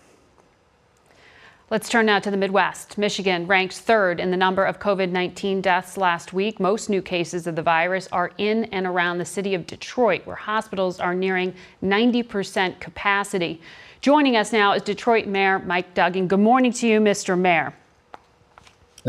Let's 1.72 1.88
turn 1.88 2.08
now 2.08 2.18
to 2.18 2.32
the 2.32 2.38
Midwest. 2.38 2.98
Michigan 2.98 3.46
ranked 3.46 3.76
third 3.76 4.20
in 4.20 4.32
the 4.32 4.38
number 4.38 4.66
of 4.66 4.80
COVID 4.80 5.12
19 5.12 5.62
deaths 5.62 5.98
last 5.98 6.34
week. 6.34 6.60
Most 6.60 6.90
new 6.90 7.00
cases 7.00 7.46
of 7.46 7.56
the 7.56 7.62
virus 7.62 8.08
are 8.12 8.32
in 8.40 8.64
and 8.66 8.88
around 8.88 9.20
the 9.20 9.26
city 9.26 9.54
of 9.54 9.68
Detroit, 9.68 10.26
where 10.26 10.36
hospitals 10.36 11.00
are 11.00 11.14
nearing 11.14 11.54
90% 11.84 12.80
capacity. 12.80 13.62
Joining 14.02 14.36
us 14.36 14.52
now 14.52 14.74
is 14.74 14.82
Detroit 14.82 15.28
Mayor 15.28 15.60
Mike 15.60 15.94
Duggan. 15.94 16.28
Good 16.28 16.40
morning 16.40 16.74
to 16.74 16.88
you, 16.88 17.00
Mr. 17.00 17.38
Mayor. 17.38 17.76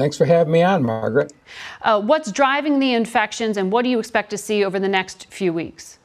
Thanks 0.00 0.16
for 0.16 0.24
having 0.24 0.50
me 0.50 0.62
on, 0.62 0.82
Margaret. 0.82 1.30
Uh, 1.82 2.00
what's 2.00 2.32
driving 2.32 2.78
the 2.78 2.94
infections, 2.94 3.58
and 3.58 3.70
what 3.70 3.82
do 3.82 3.90
you 3.90 3.98
expect 3.98 4.30
to 4.30 4.38
see 4.38 4.64
over 4.64 4.80
the 4.80 4.88
next 4.88 5.26
few 5.30 5.52
weeks? 5.52 5.98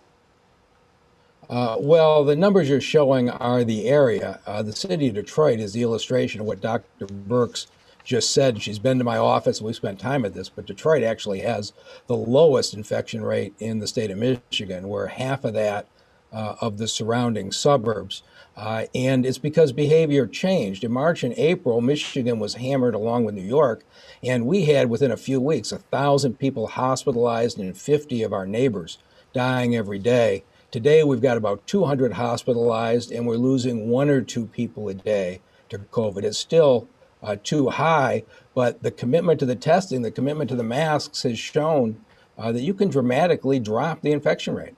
Uh, 1.50 1.78
well, 1.80 2.26
the 2.26 2.36
numbers 2.36 2.68
you're 2.68 2.82
showing 2.82 3.30
are 3.30 3.64
the 3.64 3.88
area. 3.88 4.42
Uh, 4.46 4.62
the 4.62 4.74
city 4.74 5.08
of 5.08 5.14
Detroit 5.14 5.62
is 5.62 5.72
the 5.72 5.82
illustration 5.82 6.42
of 6.42 6.46
what 6.46 6.60
Dr. 6.60 7.08
Birx 7.08 7.68
just 8.04 8.32
said. 8.32 8.62
She's 8.62 8.80
been 8.80 8.98
to 8.98 9.06
my 9.06 9.16
office. 9.16 9.60
And 9.60 9.68
we 9.68 9.72
spent 9.72 9.98
time 9.98 10.26
at 10.26 10.34
this, 10.34 10.50
but 10.50 10.66
Detroit 10.66 11.02
actually 11.02 11.40
has 11.40 11.72
the 12.08 12.18
lowest 12.18 12.74
infection 12.74 13.24
rate 13.24 13.54
in 13.60 13.80
the 13.80 13.88
state 13.88 14.12
of 14.12 14.18
Michigan. 14.18 14.90
We're 14.90 15.08
half 15.08 15.46
of 15.46 15.54
that 15.54 15.88
uh, 16.34 16.56
of 16.60 16.80
the 16.80 16.90
surrounding 16.90 17.54
suburbs. 17.54 18.24
Uh, 18.56 18.86
and 18.96 19.26
it's 19.26 19.38
because 19.38 19.74
behavior 19.74 20.26
changed. 20.26 20.84
In 20.84 20.92
March 20.92 21.24
and 21.24 21.34
April, 21.38 21.82
Michigan 21.82 22.40
was 22.40 22.56
hammered 22.56 22.96
along 22.96 23.26
with 23.26 23.36
New 23.36 23.42
York, 23.42 23.84
and 24.24 24.46
we 24.46 24.66
had 24.66 24.90
within 24.90 25.12
a 25.12 25.18
few 25.18 25.42
weeks 25.42 25.72
a 25.72 25.80
thousand 25.80 26.40
people 26.40 26.68
hospitalized 26.68 27.60
and 27.60 27.78
50 27.78 28.24
of 28.24 28.32
our 28.32 28.46
neighbors 28.46 28.98
dying 29.34 29.76
every 29.76 30.00
day. 30.00 30.46
Today, 30.72 31.04
we've 31.04 31.22
got 31.22 31.38
about 31.38 31.68
200 31.68 32.14
hospitalized, 32.14 33.12
and 33.12 33.28
we're 33.28 33.36
losing 33.36 33.90
one 33.90 34.10
or 34.10 34.22
two 34.22 34.46
people 34.46 34.88
a 34.88 34.94
day 34.94 35.42
to 35.70 35.80
COVID. 35.80 36.24
It's 36.24 36.38
still 36.38 36.88
uh, 37.22 37.36
too 37.44 37.70
high, 37.70 38.24
But 38.54 38.84
the 38.84 38.92
commitment 38.92 39.40
to 39.40 39.46
the 39.46 39.56
testing, 39.56 40.02
the 40.02 40.12
commitment 40.12 40.50
to 40.50 40.56
the 40.56 40.64
masks 40.64 41.24
has 41.24 41.40
shown 41.40 42.06
uh, 42.38 42.52
that 42.52 42.62
you 42.62 42.74
can 42.74 42.90
dramatically 42.90 43.60
drop 43.60 44.02
the 44.02 44.12
infection 44.12 44.56
rate. 44.56 44.76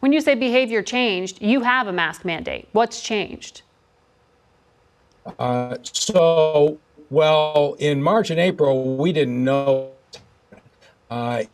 When 0.00 0.12
you 0.12 0.20
say 0.20 0.34
behavior 0.34 0.82
changed, 0.82 1.42
you 1.42 1.60
have 1.60 1.86
a 1.86 1.92
mask 1.92 2.24
mandate. 2.24 2.68
What's 2.72 3.00
changed? 3.00 3.62
Uh, 5.38 5.76
so, 5.82 6.78
well, 7.10 7.76
in 7.78 8.02
March 8.02 8.30
and 8.30 8.40
April, 8.40 8.96
we 8.96 9.12
didn't 9.12 9.42
know. 9.42 9.92
Uh, 11.10 11.44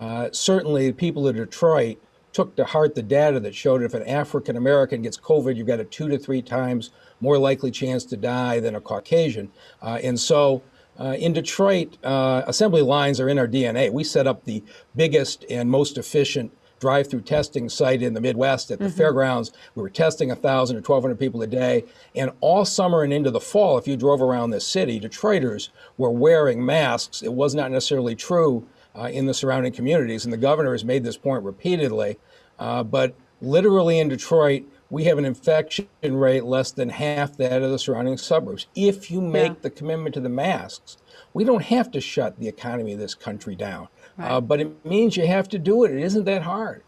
uh, 0.00 0.28
certainly, 0.32 0.92
people 0.92 1.28
in 1.28 1.36
Detroit 1.36 1.98
took 2.32 2.54
to 2.56 2.64
heart 2.64 2.94
the 2.94 3.02
data 3.02 3.40
that 3.40 3.54
showed 3.54 3.82
if 3.82 3.94
an 3.94 4.02
African 4.04 4.56
American 4.56 5.02
gets 5.02 5.16
COVID, 5.16 5.56
you've 5.56 5.66
got 5.66 5.80
a 5.80 5.84
two 5.84 6.08
to 6.08 6.18
three 6.18 6.42
times 6.42 6.90
more 7.20 7.38
likely 7.38 7.70
chance 7.70 8.04
to 8.04 8.16
die 8.16 8.60
than 8.60 8.74
a 8.76 8.80
Caucasian. 8.80 9.50
Uh, 9.82 9.98
and 10.02 10.18
so, 10.18 10.62
uh, 11.00 11.16
in 11.18 11.32
Detroit, 11.32 11.96
uh, 12.04 12.42
assembly 12.46 12.82
lines 12.82 13.20
are 13.20 13.28
in 13.28 13.38
our 13.38 13.46
DNA. 13.46 13.90
We 13.92 14.04
set 14.04 14.26
up 14.26 14.44
the 14.44 14.62
biggest 14.96 15.44
and 15.48 15.70
most 15.70 15.98
efficient 15.98 16.52
drive-through 16.80 17.22
testing 17.22 17.68
site 17.68 18.02
in 18.02 18.14
the 18.14 18.20
Midwest 18.20 18.70
at 18.70 18.78
the 18.78 18.86
mm-hmm. 18.86 18.96
fairgrounds. 18.96 19.52
We 19.74 19.82
were 19.82 19.90
testing 19.90 20.28
1,000 20.28 20.76
or 20.76 20.80
1,200 20.80 21.18
people 21.18 21.42
a 21.42 21.46
day. 21.46 21.84
And 22.14 22.30
all 22.40 22.64
summer 22.64 23.02
and 23.02 23.12
into 23.12 23.30
the 23.30 23.40
fall, 23.40 23.78
if 23.78 23.88
you 23.88 23.96
drove 23.96 24.22
around 24.22 24.50
the 24.50 24.60
city, 24.60 25.00
Detroiters 25.00 25.70
were 25.96 26.10
wearing 26.10 26.64
masks. 26.64 27.22
It 27.22 27.32
was 27.32 27.54
not 27.54 27.70
necessarily 27.70 28.14
true 28.14 28.66
uh, 28.98 29.04
in 29.04 29.26
the 29.26 29.34
surrounding 29.34 29.72
communities. 29.72 30.24
And 30.24 30.32
the 30.32 30.38
governor 30.38 30.72
has 30.72 30.84
made 30.84 31.04
this 31.04 31.16
point 31.16 31.44
repeatedly. 31.44 32.18
Uh, 32.58 32.82
but 32.82 33.14
literally 33.40 33.98
in 33.98 34.08
Detroit, 34.08 34.64
we 34.90 35.04
have 35.04 35.18
an 35.18 35.24
infection 35.24 35.86
rate 36.02 36.44
less 36.44 36.72
than 36.72 36.88
half 36.88 37.36
that 37.36 37.62
of 37.62 37.70
the 37.70 37.78
surrounding 37.78 38.16
suburbs. 38.16 38.66
If 38.74 39.10
you 39.10 39.20
make 39.20 39.52
yeah. 39.52 39.58
the 39.62 39.70
commitment 39.70 40.14
to 40.14 40.20
the 40.20 40.28
masks, 40.28 40.96
we 41.34 41.44
don't 41.44 41.64
have 41.64 41.90
to 41.92 42.00
shut 42.00 42.38
the 42.38 42.48
economy 42.48 42.94
of 42.94 42.98
this 42.98 43.14
country 43.14 43.54
down. 43.54 43.88
Right. 44.18 44.30
Uh, 44.32 44.40
but 44.40 44.60
it 44.60 44.84
means 44.84 45.16
you 45.16 45.26
have 45.26 45.48
to 45.50 45.58
do 45.58 45.84
it. 45.84 45.92
It 45.92 46.02
isn't 46.02 46.24
that 46.24 46.42
hard. 46.42 46.82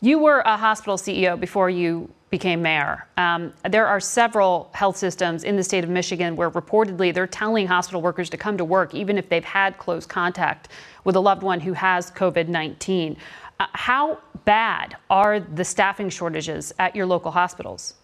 You 0.00 0.18
were 0.18 0.40
a 0.40 0.56
hospital 0.56 0.96
CEO 0.96 1.38
before 1.38 1.70
you 1.70 2.10
became 2.30 2.62
mayor. 2.62 3.06
Um, 3.16 3.52
there 3.70 3.86
are 3.86 4.00
several 4.00 4.70
health 4.72 4.96
systems 4.96 5.44
in 5.44 5.56
the 5.56 5.62
state 5.62 5.84
of 5.84 5.90
Michigan 5.90 6.34
where 6.34 6.50
reportedly 6.50 7.12
they're 7.12 7.26
telling 7.26 7.66
hospital 7.66 8.00
workers 8.00 8.30
to 8.30 8.36
come 8.36 8.56
to 8.56 8.64
work 8.64 8.94
even 8.94 9.18
if 9.18 9.28
they've 9.28 9.44
had 9.44 9.78
close 9.78 10.06
contact 10.06 10.68
with 11.04 11.14
a 11.14 11.20
loved 11.20 11.42
one 11.42 11.60
who 11.60 11.74
has 11.74 12.10
COVID 12.10 12.48
19. 12.48 13.16
Uh, 13.60 13.66
how 13.74 14.18
bad 14.44 14.96
are 15.10 15.38
the 15.38 15.64
staffing 15.64 16.08
shortages 16.08 16.72
at 16.78 16.96
your 16.96 17.06
local 17.06 17.30
hospitals? 17.30 17.94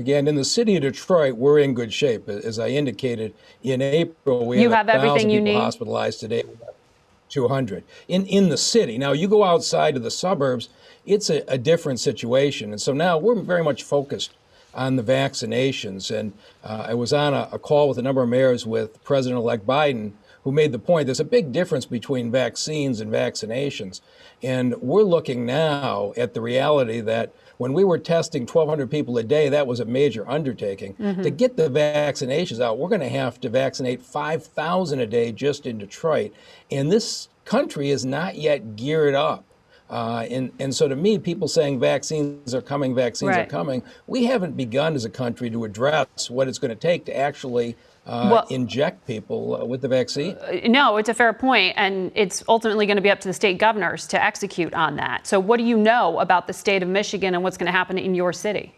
Again, 0.00 0.26
in 0.26 0.34
the 0.34 0.46
city 0.46 0.76
of 0.76 0.82
Detroit, 0.82 1.34
we're 1.34 1.58
in 1.58 1.74
good 1.74 1.92
shape. 1.92 2.26
As 2.26 2.58
I 2.58 2.68
indicated, 2.68 3.34
in 3.62 3.82
April, 3.82 4.46
we 4.46 4.62
you 4.62 4.70
have 4.70 4.88
everything 4.88 5.28
you 5.28 5.42
need. 5.42 5.56
hospitalized 5.56 6.20
today. 6.20 6.42
200 7.28 7.84
in 8.08 8.24
in 8.24 8.48
the 8.48 8.56
city. 8.56 8.96
Now 8.96 9.12
you 9.12 9.28
go 9.28 9.44
outside 9.44 9.92
to 9.94 10.00
the 10.00 10.10
suburbs, 10.10 10.70
it's 11.04 11.28
a, 11.28 11.44
a 11.46 11.58
different 11.58 12.00
situation, 12.00 12.70
and 12.70 12.80
so 12.80 12.94
now 12.94 13.18
we're 13.18 13.40
very 13.40 13.62
much 13.62 13.82
focused 13.82 14.32
on 14.74 14.96
the 14.96 15.02
vaccinations. 15.02 16.10
And 16.10 16.32
uh, 16.64 16.86
I 16.88 16.94
was 16.94 17.12
on 17.12 17.34
a, 17.34 17.48
a, 17.52 17.58
call 17.58 17.88
with 17.88 17.98
a 17.98 18.02
number 18.02 18.22
of 18.22 18.28
mayors 18.28 18.66
with 18.66 19.02
President-elect 19.04 19.66
Biden 19.66 20.12
who 20.44 20.52
made 20.52 20.72
the 20.72 20.78
point 20.78 21.06
there's 21.06 21.20
a 21.20 21.24
big 21.24 21.52
difference 21.52 21.84
between 21.84 22.30
vaccines 22.30 23.00
and 23.00 23.12
vaccinations. 23.12 24.00
And 24.42 24.74
we're 24.80 25.02
looking 25.02 25.44
now 25.44 26.14
at 26.16 26.34
the 26.34 26.40
reality 26.40 27.00
that 27.02 27.34
when 27.60 27.74
we 27.74 27.84
were 27.84 27.98
testing 27.98 28.46
1,200 28.46 28.90
people 28.90 29.18
a 29.18 29.22
day, 29.22 29.50
that 29.50 29.66
was 29.66 29.80
a 29.80 29.84
major 29.84 30.26
undertaking. 30.26 30.94
Mm-hmm. 30.94 31.20
To 31.20 31.30
get 31.30 31.58
the 31.58 31.68
vaccinations 31.68 32.58
out, 32.58 32.78
we're 32.78 32.88
going 32.88 33.02
to 33.02 33.08
have 33.10 33.38
to 33.42 33.50
vaccinate 33.50 34.00
5,000 34.00 34.98
a 34.98 35.06
day 35.06 35.30
just 35.30 35.66
in 35.66 35.76
Detroit. 35.76 36.32
And 36.70 36.90
this 36.90 37.28
country 37.44 37.90
is 37.90 38.02
not 38.02 38.36
yet 38.36 38.76
geared 38.76 39.14
up. 39.14 39.44
Uh, 39.90 40.26
and, 40.30 40.52
and 40.58 40.74
so 40.74 40.88
to 40.88 40.96
me, 40.96 41.18
people 41.18 41.48
saying 41.48 41.78
vaccines 41.78 42.54
are 42.54 42.62
coming, 42.62 42.94
vaccines 42.94 43.36
right. 43.36 43.46
are 43.46 43.50
coming, 43.50 43.82
we 44.06 44.24
haven't 44.24 44.56
begun 44.56 44.94
as 44.94 45.04
a 45.04 45.10
country 45.10 45.50
to 45.50 45.64
address 45.64 46.30
what 46.30 46.48
it's 46.48 46.58
going 46.58 46.70
to 46.70 46.74
take 46.74 47.04
to 47.04 47.14
actually 47.14 47.76
uh, 48.10 48.28
well, 48.28 48.46
inject 48.50 49.06
people 49.06 49.54
uh, 49.54 49.64
with 49.64 49.82
the 49.82 49.88
vaccine. 49.88 50.36
Uh, 50.38 50.66
no, 50.66 50.96
it's 50.96 51.08
a 51.08 51.14
fair 51.14 51.32
point, 51.32 51.74
and 51.76 52.10
it's 52.16 52.42
ultimately 52.48 52.84
going 52.84 52.96
to 52.96 53.02
be 53.02 53.10
up 53.10 53.20
to 53.20 53.28
the 53.28 53.32
state 53.32 53.58
governors 53.58 54.08
to 54.08 54.22
execute 54.22 54.74
on 54.74 54.96
that. 54.96 55.28
So, 55.28 55.38
what 55.38 55.58
do 55.58 55.64
you 55.64 55.76
know 55.76 56.18
about 56.18 56.48
the 56.48 56.52
state 56.52 56.82
of 56.82 56.88
Michigan 56.88 57.34
and 57.34 57.44
what's 57.44 57.56
going 57.56 57.66
to 57.66 57.72
happen 57.72 57.98
in 57.98 58.16
your 58.16 58.32
city? 58.32 58.74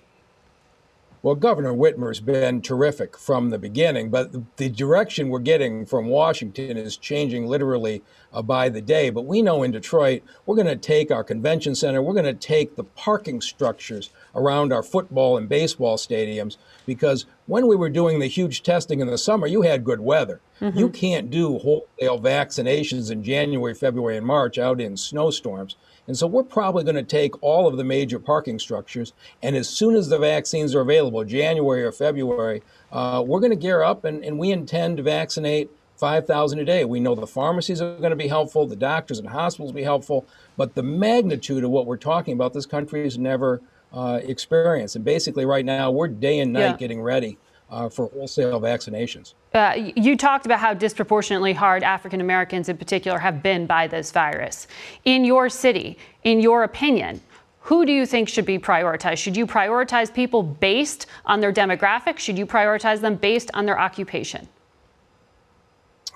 Well, 1.22 1.36
Governor 1.36 1.72
Whitmer's 1.72 2.18
been 2.18 2.60
terrific 2.62 3.16
from 3.16 3.50
the 3.50 3.58
beginning, 3.58 4.10
but 4.10 4.56
the 4.56 4.68
direction 4.68 5.28
we're 5.28 5.38
getting 5.38 5.86
from 5.86 6.08
Washington 6.08 6.76
is 6.76 6.96
changing 6.96 7.46
literally 7.46 8.02
uh, 8.32 8.42
by 8.42 8.68
the 8.68 8.80
day. 8.80 9.08
But 9.08 9.24
we 9.24 9.40
know 9.40 9.62
in 9.62 9.70
Detroit, 9.70 10.24
we're 10.46 10.56
going 10.56 10.66
to 10.66 10.74
take 10.74 11.12
our 11.12 11.22
convention 11.22 11.76
center, 11.76 12.02
we're 12.02 12.12
going 12.12 12.24
to 12.24 12.34
take 12.34 12.74
the 12.74 12.82
parking 12.82 13.40
structures 13.40 14.10
around 14.34 14.72
our 14.72 14.82
football 14.82 15.36
and 15.38 15.48
baseball 15.48 15.96
stadiums 15.96 16.56
because 16.86 17.26
when 17.52 17.66
we 17.66 17.76
were 17.76 17.90
doing 17.90 18.18
the 18.18 18.28
huge 18.28 18.62
testing 18.62 19.00
in 19.00 19.08
the 19.08 19.18
summer, 19.18 19.46
you 19.46 19.60
had 19.60 19.84
good 19.84 20.00
weather. 20.00 20.40
Mm-hmm. 20.58 20.78
You 20.78 20.88
can't 20.88 21.30
do 21.30 21.58
wholesale 21.58 22.18
vaccinations 22.18 23.10
in 23.10 23.22
January, 23.22 23.74
February, 23.74 24.16
and 24.16 24.26
March 24.26 24.56
out 24.56 24.80
in 24.80 24.96
snowstorms. 24.96 25.76
And 26.06 26.16
so 26.16 26.26
we're 26.26 26.44
probably 26.44 26.82
going 26.82 26.96
to 26.96 27.02
take 27.02 27.42
all 27.42 27.68
of 27.68 27.76
the 27.76 27.84
major 27.84 28.18
parking 28.18 28.58
structures, 28.58 29.12
and 29.42 29.54
as 29.54 29.68
soon 29.68 29.96
as 29.96 30.08
the 30.08 30.18
vaccines 30.18 30.74
are 30.74 30.80
available, 30.80 31.24
January 31.24 31.84
or 31.84 31.92
February, 31.92 32.62
uh, 32.90 33.22
we're 33.24 33.40
going 33.40 33.50
to 33.50 33.56
gear 33.56 33.82
up 33.82 34.04
and, 34.04 34.24
and 34.24 34.38
we 34.38 34.50
intend 34.50 34.96
to 34.96 35.02
vaccinate 35.02 35.70
5,000 35.98 36.58
a 36.58 36.64
day. 36.64 36.86
We 36.86 37.00
know 37.00 37.14
the 37.14 37.26
pharmacies 37.26 37.82
are 37.82 37.98
going 37.98 38.10
to 38.10 38.16
be 38.16 38.28
helpful, 38.28 38.66
the 38.66 38.76
doctors 38.76 39.18
and 39.18 39.28
hospitals 39.28 39.72
will 39.72 39.76
be 39.76 39.82
helpful, 39.82 40.24
but 40.56 40.74
the 40.74 40.82
magnitude 40.82 41.64
of 41.64 41.70
what 41.70 41.84
we're 41.84 41.98
talking 41.98 42.32
about, 42.32 42.54
this 42.54 42.64
country 42.64 43.04
has 43.04 43.18
never 43.18 43.60
uh, 43.92 44.20
experienced. 44.22 44.96
And 44.96 45.04
basically, 45.04 45.44
right 45.44 45.64
now, 45.64 45.90
we're 45.90 46.08
day 46.08 46.40
and 46.40 46.52
night 46.52 46.60
yeah. 46.60 46.76
getting 46.76 47.02
ready 47.02 47.38
uh, 47.70 47.88
for 47.88 48.08
wholesale 48.08 48.60
vaccinations. 48.60 49.34
Uh, 49.54 49.90
you 49.96 50.16
talked 50.16 50.46
about 50.46 50.60
how 50.60 50.74
disproportionately 50.74 51.52
hard 51.52 51.82
African 51.82 52.20
Americans 52.20 52.68
in 52.68 52.76
particular 52.76 53.18
have 53.18 53.42
been 53.42 53.66
by 53.66 53.86
this 53.86 54.10
virus. 54.12 54.66
In 55.04 55.24
your 55.24 55.48
city, 55.48 55.98
in 56.24 56.40
your 56.40 56.64
opinion, 56.64 57.20
who 57.60 57.86
do 57.86 57.92
you 57.92 58.06
think 58.06 58.28
should 58.28 58.44
be 58.44 58.58
prioritized? 58.58 59.18
Should 59.18 59.36
you 59.36 59.46
prioritize 59.46 60.12
people 60.12 60.42
based 60.42 61.06
on 61.24 61.40
their 61.40 61.52
demographic? 61.52 62.18
Should 62.18 62.36
you 62.36 62.46
prioritize 62.46 63.00
them 63.00 63.14
based 63.14 63.50
on 63.54 63.66
their 63.66 63.78
occupation? 63.78 64.48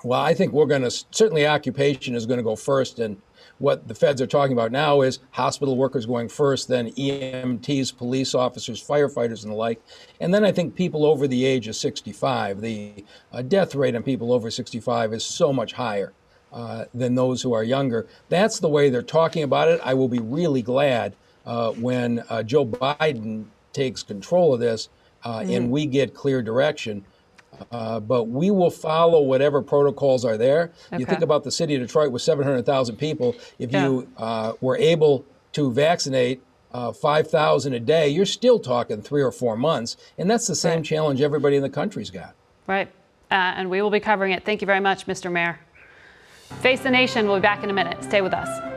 Well, 0.03 0.21
I 0.21 0.33
think 0.33 0.53
we're 0.53 0.65
going 0.65 0.83
to 0.83 0.91
certainly 0.91 1.47
occupation 1.47 2.15
is 2.15 2.25
going 2.25 2.37
to 2.37 2.43
go 2.43 2.55
first, 2.55 2.99
and 2.99 3.19
what 3.59 3.87
the 3.87 3.95
feds 3.95 4.21
are 4.21 4.27
talking 4.27 4.53
about 4.53 4.71
now 4.71 5.01
is 5.01 5.19
hospital 5.31 5.77
workers 5.77 6.05
going 6.05 6.29
first, 6.29 6.67
then 6.67 6.91
EMTs, 6.91 7.97
police 7.97 8.35
officers, 8.35 8.83
firefighters, 8.83 9.43
and 9.43 9.51
the 9.51 9.57
like. 9.57 9.81
And 10.19 10.33
then 10.33 10.43
I 10.45 10.51
think 10.51 10.75
people 10.75 11.05
over 11.05 11.27
the 11.27 11.45
age 11.45 11.67
of 11.67 11.75
65. 11.75 12.61
The 12.61 13.03
uh, 13.31 13.41
death 13.41 13.75
rate 13.75 13.95
on 13.95 14.03
people 14.03 14.31
over 14.31 14.51
65 14.51 15.13
is 15.13 15.25
so 15.25 15.51
much 15.51 15.73
higher 15.73 16.13
uh, 16.53 16.85
than 16.93 17.15
those 17.15 17.41
who 17.41 17.53
are 17.53 17.63
younger. 17.63 18.07
That's 18.29 18.59
the 18.59 18.69
way 18.69 18.89
they're 18.89 19.01
talking 19.01 19.43
about 19.43 19.69
it. 19.69 19.81
I 19.83 19.93
will 19.93 20.09
be 20.09 20.19
really 20.19 20.61
glad 20.61 21.15
uh, 21.45 21.71
when 21.71 22.23
uh, 22.29 22.43
Joe 22.43 22.65
Biden 22.65 23.45
takes 23.73 24.03
control 24.03 24.53
of 24.53 24.59
this 24.59 24.89
mm-hmm. 25.25 25.51
and 25.51 25.71
we 25.71 25.85
get 25.85 26.13
clear 26.13 26.41
direction. 26.41 27.05
Uh, 27.71 27.99
but 27.99 28.25
we 28.25 28.51
will 28.51 28.69
follow 28.69 29.21
whatever 29.21 29.61
protocols 29.61 30.25
are 30.25 30.37
there. 30.37 30.71
Okay. 30.87 30.99
You 30.99 31.05
think 31.05 31.21
about 31.21 31.43
the 31.43 31.51
city 31.51 31.75
of 31.75 31.81
Detroit 31.81 32.11
with 32.11 32.21
700,000 32.21 32.95
people. 32.97 33.35
If 33.59 33.71
yeah. 33.71 33.85
you 33.85 34.07
uh, 34.17 34.53
were 34.61 34.77
able 34.77 35.25
to 35.53 35.71
vaccinate 35.71 36.41
uh, 36.71 36.91
5,000 36.91 37.73
a 37.73 37.79
day, 37.79 38.09
you're 38.09 38.25
still 38.25 38.59
talking 38.59 39.01
three 39.01 39.23
or 39.23 39.31
four 39.31 39.55
months. 39.57 39.97
And 40.17 40.29
that's 40.29 40.47
the 40.47 40.55
same 40.55 40.77
right. 40.77 40.85
challenge 40.85 41.21
everybody 41.21 41.55
in 41.55 41.63
the 41.63 41.69
country's 41.69 42.09
got. 42.09 42.35
Right. 42.67 42.87
Uh, 43.31 43.33
and 43.55 43.69
we 43.69 43.81
will 43.81 43.89
be 43.89 43.99
covering 43.99 44.31
it. 44.31 44.45
Thank 44.45 44.61
you 44.61 44.65
very 44.65 44.79
much, 44.79 45.05
Mr. 45.07 45.31
Mayor. 45.31 45.59
Face 46.61 46.81
the 46.81 46.91
Nation. 46.91 47.27
We'll 47.27 47.37
be 47.37 47.41
back 47.41 47.63
in 47.63 47.69
a 47.69 47.73
minute. 47.73 48.03
Stay 48.03 48.21
with 48.21 48.33
us. 48.33 48.76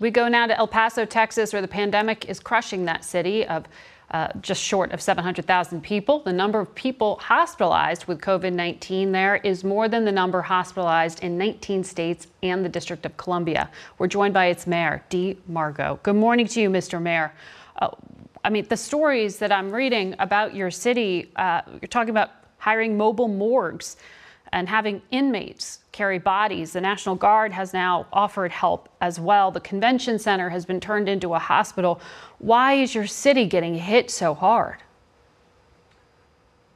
We 0.00 0.12
go 0.12 0.28
now 0.28 0.46
to 0.46 0.56
El 0.56 0.68
Paso, 0.68 1.04
Texas, 1.04 1.52
where 1.52 1.60
the 1.60 1.66
pandemic 1.66 2.26
is 2.26 2.38
crushing 2.38 2.84
that 2.84 3.04
city 3.04 3.44
of 3.44 3.64
uh, 4.12 4.28
just 4.40 4.62
short 4.62 4.92
of 4.92 5.00
700,000 5.02 5.82
people. 5.82 6.20
The 6.20 6.32
number 6.32 6.60
of 6.60 6.72
people 6.76 7.16
hospitalized 7.16 8.04
with 8.04 8.20
COVID 8.20 8.52
19 8.52 9.10
there 9.10 9.36
is 9.36 9.64
more 9.64 9.88
than 9.88 10.04
the 10.04 10.12
number 10.12 10.40
hospitalized 10.40 11.24
in 11.24 11.36
19 11.36 11.82
states 11.82 12.28
and 12.44 12.64
the 12.64 12.68
District 12.68 13.04
of 13.06 13.16
Columbia. 13.16 13.68
We're 13.98 14.06
joined 14.06 14.34
by 14.34 14.46
its 14.46 14.68
mayor, 14.68 15.02
Dee 15.10 15.36
Margo. 15.48 15.98
Good 16.04 16.16
morning 16.16 16.46
to 16.46 16.60
you, 16.60 16.70
Mr. 16.70 17.02
Mayor. 17.02 17.32
Uh, 17.76 17.90
I 18.44 18.50
mean, 18.50 18.66
the 18.68 18.76
stories 18.76 19.38
that 19.38 19.50
I'm 19.50 19.72
reading 19.72 20.14
about 20.20 20.54
your 20.54 20.70
city, 20.70 21.32
uh, 21.34 21.62
you're 21.82 21.88
talking 21.88 22.10
about 22.10 22.30
hiring 22.58 22.96
mobile 22.96 23.28
morgues 23.28 23.96
and 24.52 24.68
having 24.68 25.02
inmates 25.10 25.80
carry 25.98 26.18
bodies. 26.20 26.74
The 26.74 26.80
National 26.80 27.16
Guard 27.16 27.52
has 27.52 27.72
now 27.72 28.06
offered 28.12 28.52
help 28.52 28.88
as 29.00 29.18
well. 29.18 29.50
The 29.50 29.60
convention 29.60 30.16
center 30.20 30.48
has 30.48 30.64
been 30.64 30.78
turned 30.78 31.08
into 31.08 31.34
a 31.34 31.40
hospital. 31.40 32.00
Why 32.38 32.74
is 32.74 32.94
your 32.94 33.08
city 33.08 33.46
getting 33.46 33.74
hit 33.74 34.08
so 34.08 34.32
hard? 34.32 34.76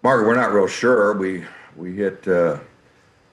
Margaret, 0.02 0.26
we're 0.26 0.34
not 0.34 0.52
real 0.52 0.66
sure. 0.66 1.16
We 1.16 1.44
we 1.76 1.94
hit 1.94 2.26
uh, 2.26 2.58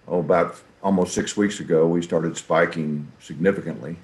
oh 0.08 0.20
about 0.20 0.62
almost 0.84 1.16
six 1.16 1.36
weeks 1.36 1.60
ago. 1.60 1.88
We 1.88 2.04
started 2.04 2.38
spiking 2.38 3.12
significantly. 3.20 3.98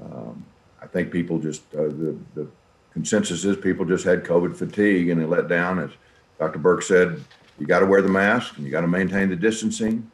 Um, 0.00 0.44
I 0.80 0.86
think 0.86 1.10
people 1.10 1.40
just 1.40 1.62
uh, 1.74 1.90
the 2.02 2.16
the 2.36 2.46
consensus 2.92 3.44
is 3.44 3.56
people 3.56 3.84
just 3.84 4.04
had 4.04 4.22
COVID 4.22 4.54
fatigue 4.54 5.08
and 5.08 5.20
they 5.20 5.26
let 5.26 5.48
down. 5.48 5.80
As 5.80 5.90
Dr. 6.38 6.60
Birx 6.60 6.84
said, 6.84 7.20
you 7.58 7.66
got 7.66 7.80
to 7.80 7.86
wear 7.86 8.00
the 8.00 8.08
mask 8.08 8.58
and 8.58 8.64
you 8.64 8.70
got 8.70 8.82
to 8.82 8.86
maintain 9.00 9.28
the 9.28 9.34
distancing 9.34 10.08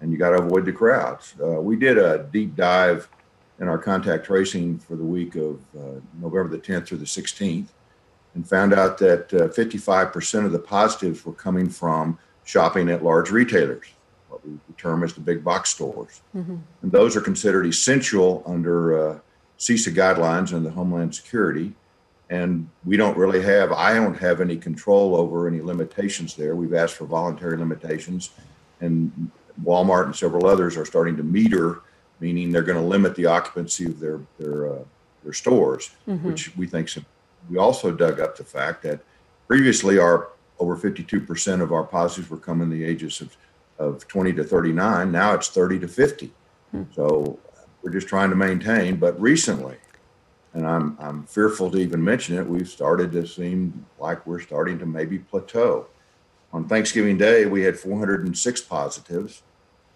and 0.00 0.12
you 0.12 0.18
got 0.18 0.30
to 0.30 0.42
avoid 0.42 0.64
the 0.64 0.72
crowds. 0.72 1.34
Uh, 1.42 1.60
we 1.60 1.76
did 1.76 1.98
a 1.98 2.26
deep 2.32 2.56
dive 2.56 3.08
in 3.60 3.68
our 3.68 3.78
contact 3.78 4.24
tracing 4.24 4.78
for 4.78 4.96
the 4.96 5.04
week 5.04 5.34
of 5.36 5.60
uh, 5.76 6.00
November 6.20 6.48
the 6.48 6.58
10th 6.58 6.86
through 6.86 6.98
the 6.98 7.04
16th 7.04 7.66
and 8.34 8.48
found 8.48 8.72
out 8.72 8.96
that 8.98 9.32
uh, 9.34 9.48
55% 9.48 10.46
of 10.46 10.52
the 10.52 10.58
positives 10.58 11.24
were 11.24 11.32
coming 11.32 11.68
from 11.68 12.18
shopping 12.44 12.88
at 12.88 13.04
large 13.04 13.30
retailers, 13.30 13.86
what 14.28 14.46
we 14.46 14.58
term 14.78 15.02
as 15.02 15.12
the 15.12 15.20
big 15.20 15.44
box 15.44 15.70
stores. 15.70 16.22
Mm-hmm. 16.34 16.56
And 16.82 16.92
those 16.92 17.16
are 17.16 17.20
considered 17.20 17.66
essential 17.66 18.42
under 18.46 19.10
uh, 19.10 19.18
CISA 19.58 19.94
guidelines 19.94 20.52
and 20.54 20.64
the 20.64 20.70
Homeland 20.70 21.14
Security 21.14 21.74
and 22.30 22.68
we 22.84 22.96
don't 22.96 23.16
really 23.16 23.42
have 23.42 23.72
i 23.72 23.92
don't 23.92 24.16
have 24.16 24.40
any 24.40 24.56
control 24.56 25.16
over 25.16 25.46
any 25.46 25.60
limitations 25.60 26.34
there 26.34 26.56
we've 26.56 26.74
asked 26.74 26.94
for 26.94 27.04
voluntary 27.04 27.58
limitations 27.58 28.30
and 28.80 29.30
walmart 29.64 30.06
and 30.06 30.16
several 30.16 30.46
others 30.46 30.76
are 30.76 30.84
starting 30.84 31.16
to 31.16 31.22
meter 31.22 31.82
meaning 32.20 32.50
they're 32.50 32.62
going 32.62 32.78
to 32.78 32.84
limit 32.84 33.14
the 33.14 33.26
occupancy 33.26 33.86
of 33.86 33.98
their 34.00 34.20
their 34.38 34.72
uh, 34.72 34.84
their 35.22 35.32
stores 35.32 35.90
mm-hmm. 36.08 36.26
which 36.26 36.56
we 36.56 36.66
think 36.66 36.88
we 37.48 37.58
also 37.58 37.90
dug 37.90 38.20
up 38.20 38.36
the 38.36 38.44
fact 38.44 38.82
that 38.82 39.00
previously 39.46 39.98
our 39.98 40.28
over 40.58 40.76
52% 40.76 41.62
of 41.62 41.72
our 41.72 41.84
positives 41.84 42.28
were 42.28 42.36
coming 42.36 42.68
the 42.68 42.84
ages 42.84 43.22
of, 43.22 43.34
of 43.78 44.06
20 44.08 44.34
to 44.34 44.44
39 44.44 45.10
now 45.10 45.34
it's 45.34 45.48
30 45.48 45.80
to 45.80 45.88
50 45.88 46.26
mm-hmm. 46.26 46.82
so 46.94 47.38
we're 47.82 47.90
just 47.90 48.08
trying 48.08 48.30
to 48.30 48.36
maintain 48.36 48.96
but 48.96 49.18
recently 49.20 49.76
and 50.54 50.66
I'm, 50.66 50.96
I'm 51.00 51.24
fearful 51.24 51.70
to 51.70 51.78
even 51.78 52.02
mention 52.02 52.36
it, 52.36 52.46
we've 52.46 52.68
started 52.68 53.12
to 53.12 53.26
seem 53.26 53.86
like 53.98 54.26
we're 54.26 54.40
starting 54.40 54.78
to 54.80 54.86
maybe 54.86 55.18
plateau. 55.18 55.86
On 56.52 56.66
Thanksgiving 56.66 57.16
Day, 57.16 57.46
we 57.46 57.62
had 57.62 57.78
406 57.78 58.60
positives. 58.62 59.42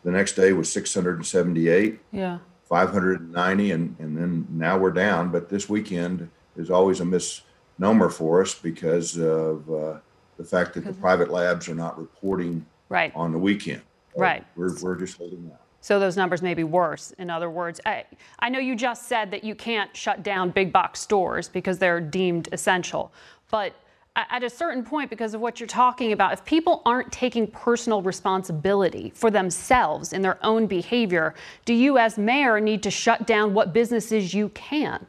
The 0.05 0.11
next 0.11 0.35
day 0.35 0.53
was 0.53 0.71
678. 0.71 1.99
Yeah. 2.13 2.39
590, 2.69 3.73
and, 3.73 3.97
and 3.99 4.17
then 4.17 4.47
now 4.51 4.79
we're 4.79 4.91
down. 4.91 5.31
But 5.31 5.49
this 5.49 5.69
weekend 5.69 6.31
is 6.57 6.71
always 6.71 7.01
a 7.01 7.05
misnomer 7.05 8.09
for 8.09 8.43
us 8.43 8.55
because 8.55 9.19
of 9.19 9.69
uh, 9.71 9.99
the 10.39 10.45
fact 10.45 10.75
that 10.75 10.85
the 10.85 10.93
private 10.95 11.31
labs 11.31 11.69
are 11.69 11.75
not 11.75 11.99
reporting 11.99 12.65
right. 12.89 13.13
on 13.15 13.33
the 13.33 13.39
weekend. 13.39 13.83
So 14.15 14.21
right. 14.21 14.45
We're, 14.57 14.75
we're 14.81 14.97
just 14.97 15.19
holding 15.19 15.51
out 15.53 15.61
so 15.85 16.01
those 16.01 16.17
numbers 16.17 16.41
may 16.41 16.55
be 16.55 16.65
worse. 16.65 17.13
In 17.19 17.29
other 17.29 17.51
words, 17.51 17.79
I, 17.85 18.07
I, 18.39 18.49
know 18.49 18.59
you 18.59 18.75
just 18.75 19.07
said 19.07 19.31
that 19.33 19.45
you 19.45 19.55
can't 19.55 19.95
shut 19.95 20.23
down 20.23 20.49
big 20.49 20.73
box 20.73 20.99
stores 21.01 21.51
because 21.51 21.77
they're 21.77 22.01
deemed 22.01 22.49
essential, 22.53 23.13
but 23.51 23.75
at 24.17 24.45
a 24.45 24.51
certain 24.51 24.85
point, 24.85 25.11
because 25.11 25.35
of 25.35 25.41
what 25.41 25.59
you're 25.59 25.67
talking 25.67 26.13
about, 26.13 26.33
if 26.33 26.45
people 26.45 26.83
aren't 26.87 27.11
taking 27.11 27.49
personal 27.49 28.01
responsibility 28.01 29.13
for 29.15 29.31
themselves 29.31 30.13
in 30.13 30.23
their 30.23 30.39
own 30.45 30.67
behavior, 30.67 31.35
do 31.65 31.75
you, 31.75 31.99
as 31.99 32.17
mayor, 32.17 32.61
need 32.61 32.83
to 32.85 32.91
shut 32.91 33.27
down 33.27 33.55
what 33.55 33.73
businesses 33.73 34.33
you 34.33 34.51
can? 34.51 35.07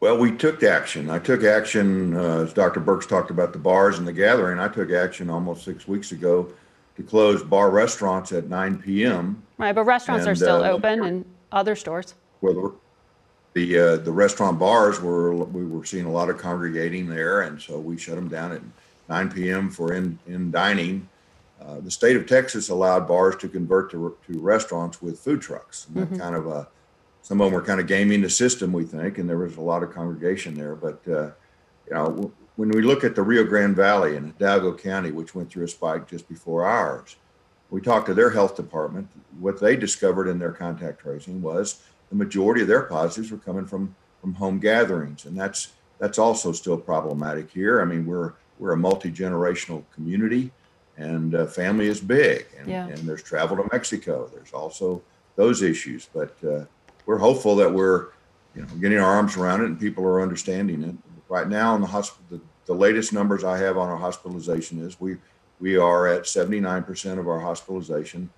Well, 0.00 0.18
we 0.18 0.32
took 0.32 0.62
action. 0.62 1.08
I 1.08 1.20
took 1.20 1.44
action, 1.44 2.16
uh, 2.16 2.40
as 2.40 2.52
Dr. 2.52 2.80
Birx 2.80 3.08
talked 3.08 3.30
about 3.30 3.52
the 3.52 3.58
bars 3.58 3.98
and 3.98 4.06
the 4.06 4.12
gathering. 4.12 4.58
I 4.58 4.68
took 4.68 4.90
action 4.90 5.30
almost 5.30 5.64
six 5.64 5.88
weeks 5.88 6.12
ago 6.12 6.52
to 6.96 7.02
close 7.02 7.42
bar 7.42 7.70
restaurants 7.70 8.32
at 8.32 8.48
9 8.48 8.78
p.m. 8.82 9.42
Right, 9.56 9.72
but 9.72 9.84
restaurants 9.84 10.26
and, 10.26 10.32
are 10.32 10.34
still 10.34 10.64
uh, 10.64 10.70
open 10.70 11.04
and 11.04 11.24
other 11.52 11.76
stores. 11.76 12.14
Well, 12.40 12.74
the 13.54 13.78
uh, 13.78 13.96
the 13.96 14.12
restaurant 14.12 14.58
bars 14.58 15.00
were 15.00 15.34
we 15.34 15.64
were 15.64 15.84
seeing 15.84 16.06
a 16.06 16.12
lot 16.12 16.30
of 16.30 16.38
congregating 16.38 17.06
there, 17.08 17.42
and 17.42 17.60
so 17.60 17.78
we 17.78 17.98
shut 17.98 18.14
them 18.14 18.28
down 18.28 18.52
at 18.52 18.62
9 19.08 19.30
p.m. 19.30 19.70
for 19.70 19.92
in 19.92 20.18
in 20.26 20.50
dining. 20.50 21.08
Uh, 21.60 21.80
the 21.80 21.90
state 21.90 22.16
of 22.16 22.26
Texas 22.26 22.70
allowed 22.70 23.06
bars 23.06 23.36
to 23.36 23.48
convert 23.48 23.90
to, 23.90 24.16
to 24.26 24.40
restaurants 24.40 25.00
with 25.00 25.20
food 25.20 25.40
trucks. 25.40 25.86
And 25.94 26.06
mm-hmm. 26.06 26.16
kind 26.16 26.34
of 26.34 26.48
a, 26.48 26.66
some 27.20 27.40
of 27.40 27.46
them 27.46 27.54
were 27.54 27.62
kind 27.64 27.78
of 27.78 27.86
gaming 27.86 28.20
the 28.20 28.30
system, 28.30 28.72
we 28.72 28.82
think, 28.84 29.18
and 29.18 29.28
there 29.28 29.38
was 29.38 29.56
a 29.56 29.60
lot 29.60 29.84
of 29.84 29.92
congregation 29.92 30.54
there. 30.54 30.74
But 30.74 31.00
uh, 31.06 31.30
you 31.86 31.94
know, 31.94 32.32
when 32.56 32.70
we 32.70 32.82
look 32.82 33.04
at 33.04 33.14
the 33.14 33.22
Rio 33.22 33.44
Grande 33.44 33.76
Valley 33.76 34.16
and 34.16 34.32
Hidalgo 34.32 34.74
County, 34.74 35.12
which 35.12 35.34
went 35.34 35.50
through 35.50 35.64
a 35.64 35.68
spike 35.68 36.08
just 36.08 36.28
before 36.28 36.64
ours, 36.64 37.16
we 37.70 37.80
talked 37.80 38.06
to 38.06 38.14
their 38.14 38.30
health 38.30 38.56
department. 38.56 39.08
What 39.38 39.60
they 39.60 39.76
discovered 39.76 40.28
in 40.28 40.38
their 40.38 40.52
contact 40.52 41.00
tracing 41.00 41.40
was 41.40 41.82
the 42.12 42.18
majority 42.18 42.60
of 42.60 42.68
their 42.68 42.82
positives 42.82 43.30
were 43.30 43.38
coming 43.38 43.64
from 43.64 43.96
from 44.20 44.34
home 44.34 44.60
gatherings, 44.60 45.24
and 45.24 45.36
that's 45.36 45.72
that's 45.98 46.18
also 46.18 46.52
still 46.52 46.76
problematic 46.76 47.50
here. 47.50 47.80
I 47.80 47.86
mean, 47.86 48.04
we're 48.04 48.34
we're 48.58 48.72
a 48.72 48.76
multi 48.76 49.10
generational 49.10 49.82
community, 49.94 50.52
and 50.98 51.34
uh, 51.34 51.46
family 51.46 51.86
is 51.86 52.00
big, 52.00 52.46
and, 52.58 52.68
yeah. 52.68 52.86
and 52.86 52.98
there's 52.98 53.22
travel 53.22 53.56
to 53.56 53.68
Mexico. 53.72 54.30
There's 54.32 54.52
also 54.52 55.02
those 55.36 55.62
issues, 55.62 56.06
but 56.12 56.36
uh, 56.44 56.66
we're 57.06 57.16
hopeful 57.16 57.56
that 57.56 57.72
we're 57.72 58.08
you 58.54 58.60
know 58.60 58.68
getting 58.78 58.98
our 58.98 59.14
arms 59.14 59.38
around 59.38 59.62
it 59.62 59.66
and 59.66 59.80
people 59.80 60.04
are 60.04 60.20
understanding 60.20 60.84
it 60.84 60.94
right 61.30 61.48
now 61.48 61.74
in 61.74 61.80
the 61.80 61.86
hospital, 61.86 62.24
the, 62.28 62.40
the 62.66 62.78
latest 62.78 63.14
numbers 63.14 63.42
I 63.42 63.56
have 63.56 63.78
on 63.78 63.88
our 63.88 63.96
hospitalization 63.96 64.86
is 64.86 65.00
we 65.00 65.16
we 65.60 65.78
are 65.78 66.08
at 66.08 66.24
79% 66.24 67.18
of 67.18 67.26
our 67.26 67.40
hospitalization 67.40 68.28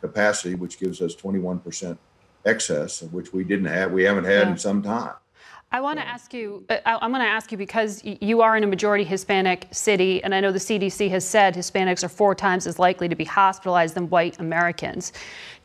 capacity, 0.00 0.54
which 0.54 0.78
gives 0.78 1.02
us 1.02 1.14
21% 1.14 1.98
excess, 2.44 3.02
which 3.02 3.32
we 3.32 3.44
didn't 3.44 3.66
have, 3.66 3.92
we 3.92 4.04
haven't 4.04 4.24
had 4.24 4.46
yeah. 4.46 4.50
in 4.52 4.58
some 4.58 4.82
time. 4.82 5.14
I 5.72 5.80
want 5.80 6.00
to 6.00 6.06
ask 6.06 6.34
you, 6.34 6.64
uh, 6.68 6.78
I'm 6.84 7.12
going 7.12 7.22
to 7.22 7.28
ask 7.28 7.52
you 7.52 7.58
because 7.58 8.02
you 8.02 8.40
are 8.42 8.56
in 8.56 8.64
a 8.64 8.66
majority 8.66 9.04
Hispanic 9.04 9.68
city, 9.70 10.22
and 10.24 10.34
I 10.34 10.40
know 10.40 10.50
the 10.50 10.58
CDC 10.58 11.08
has 11.10 11.24
said 11.24 11.54
Hispanics 11.54 12.02
are 12.02 12.08
four 12.08 12.34
times 12.34 12.66
as 12.66 12.80
likely 12.80 13.08
to 13.08 13.14
be 13.14 13.22
hospitalized 13.22 13.94
than 13.94 14.10
white 14.10 14.40
Americans. 14.40 15.12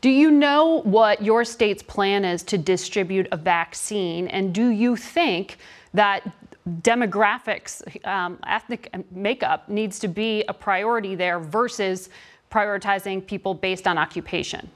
Do 0.02 0.08
you 0.08 0.30
know 0.30 0.82
what 0.82 1.22
your 1.22 1.44
state's 1.44 1.82
plan 1.82 2.24
is 2.24 2.44
to 2.44 2.56
distribute 2.56 3.26
a 3.32 3.36
vaccine? 3.36 4.28
And 4.28 4.54
do 4.54 4.68
you 4.68 4.94
think 4.94 5.58
that 5.92 6.22
demographics, 6.82 7.82
um, 8.06 8.38
ethnic 8.46 8.94
makeup 9.10 9.68
needs 9.68 9.98
to 9.98 10.08
be 10.08 10.44
a 10.48 10.54
priority 10.54 11.16
there 11.16 11.40
versus 11.40 12.10
prioritizing 12.48 13.26
people 13.26 13.54
based 13.54 13.88
on 13.88 13.98
occupation? 13.98 14.70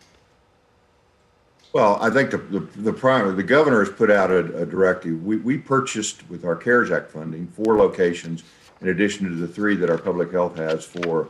Well, 1.72 1.98
I 2.00 2.10
think 2.10 2.30
the 2.30 2.38
the, 2.38 2.60
the, 2.80 2.92
prime, 2.92 3.36
the 3.36 3.42
governor 3.42 3.80
has 3.80 3.90
put 3.90 4.10
out 4.10 4.30
a, 4.30 4.62
a, 4.62 4.66
directive. 4.66 5.22
We, 5.24 5.36
we 5.36 5.56
purchased 5.56 6.28
with 6.28 6.44
our 6.44 6.56
CARES 6.56 6.90
Act 6.90 7.10
funding 7.10 7.46
four 7.46 7.76
locations 7.76 8.42
in 8.80 8.88
addition 8.88 9.28
to 9.28 9.34
the 9.34 9.46
three 9.46 9.76
that 9.76 9.90
our 9.90 9.98
public 9.98 10.32
health 10.32 10.56
has 10.56 10.84
for 10.84 11.28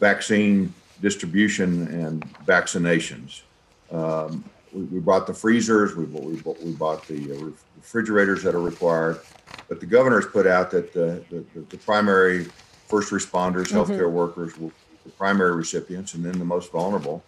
vaccine 0.00 0.74
distribution 1.00 1.86
and 1.88 2.22
vaccinations. 2.44 3.42
Um, 3.90 4.44
we, 4.72 4.82
we, 4.82 5.00
bought 5.00 5.26
the 5.26 5.32
freezers, 5.32 5.94
we, 5.96 6.04
we, 6.04 6.34
we 6.62 6.72
bought 6.72 7.06
the 7.06 7.32
uh, 7.32 7.50
refrigerators 7.76 8.42
that 8.42 8.54
are 8.54 8.60
required, 8.60 9.20
but 9.68 9.80
the 9.80 9.86
governor 9.86 10.20
has 10.20 10.30
put 10.30 10.46
out 10.46 10.70
that 10.72 10.92
the, 10.92 11.24
the, 11.30 11.44
the 11.70 11.78
primary 11.78 12.48
first 12.86 13.10
responders, 13.12 13.68
Mhm. 13.68 13.86
healthcare 13.86 14.10
workers 14.10 14.58
will 14.58 14.68
be 14.68 14.74
the 15.04 15.10
primary 15.10 15.54
recipients, 15.54 16.14
and 16.14 16.24
then 16.24 16.38
the 16.38 16.44
most 16.44 16.70
vulnerable, 16.72 17.22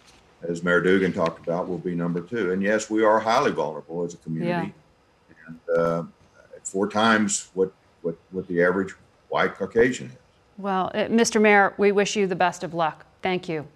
as 0.47 0.63
Mayor 0.63 0.81
Duggan 0.81 1.13
talked 1.13 1.45
about, 1.45 1.67
will 1.67 1.77
be 1.77 1.95
number 1.95 2.21
two. 2.21 2.51
And 2.51 2.61
yes, 2.61 2.89
we 2.89 3.03
are 3.03 3.19
highly 3.19 3.51
vulnerable 3.51 4.03
as 4.03 4.13
a 4.13 4.17
community, 4.17 4.73
and 5.47 5.59
uh, 5.77 6.03
four 6.63 6.87
times 6.87 7.49
what 7.53 7.71
what 8.01 8.15
what 8.31 8.47
the 8.47 8.63
average 8.63 8.93
white 9.29 9.55
Caucasian 9.55 10.07
is. 10.07 10.17
Well, 10.57 10.91
uh, 10.93 11.05
Mr. 11.05 11.41
Mayor, 11.41 11.73
we 11.77 11.91
wish 11.91 12.15
you 12.15 12.27
the 12.27 12.35
best 12.35 12.63
of 12.63 12.73
luck. 12.73 13.05
Thank 13.21 13.47
you. 13.49 13.67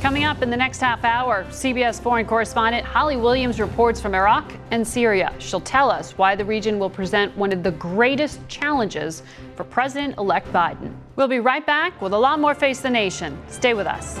Coming 0.00 0.24
up 0.24 0.42
in 0.42 0.50
the 0.50 0.56
next 0.56 0.80
half 0.80 1.02
hour, 1.02 1.44
CBS 1.48 2.00
foreign 2.00 2.26
correspondent 2.26 2.84
Holly 2.84 3.16
Williams 3.16 3.58
reports 3.58 4.00
from 4.00 4.14
Iraq 4.14 4.52
and 4.70 4.86
Syria. 4.86 5.32
She'll 5.38 5.60
tell 5.60 5.90
us 5.90 6.12
why 6.18 6.36
the 6.36 6.44
region 6.44 6.78
will 6.78 6.90
present 6.90 7.34
one 7.38 7.52
of 7.52 7.62
the 7.62 7.70
greatest 7.72 8.46
challenges 8.46 9.22
for 9.56 9.64
President 9.64 10.18
elect 10.18 10.52
Biden. 10.52 10.94
We'll 11.16 11.28
be 11.28 11.40
right 11.40 11.64
back 11.64 12.00
with 12.02 12.12
a 12.12 12.18
lot 12.18 12.38
more 12.38 12.54
Face 12.54 12.80
the 12.80 12.90
Nation. 12.90 13.38
Stay 13.48 13.72
with 13.72 13.86
us. 13.86 14.20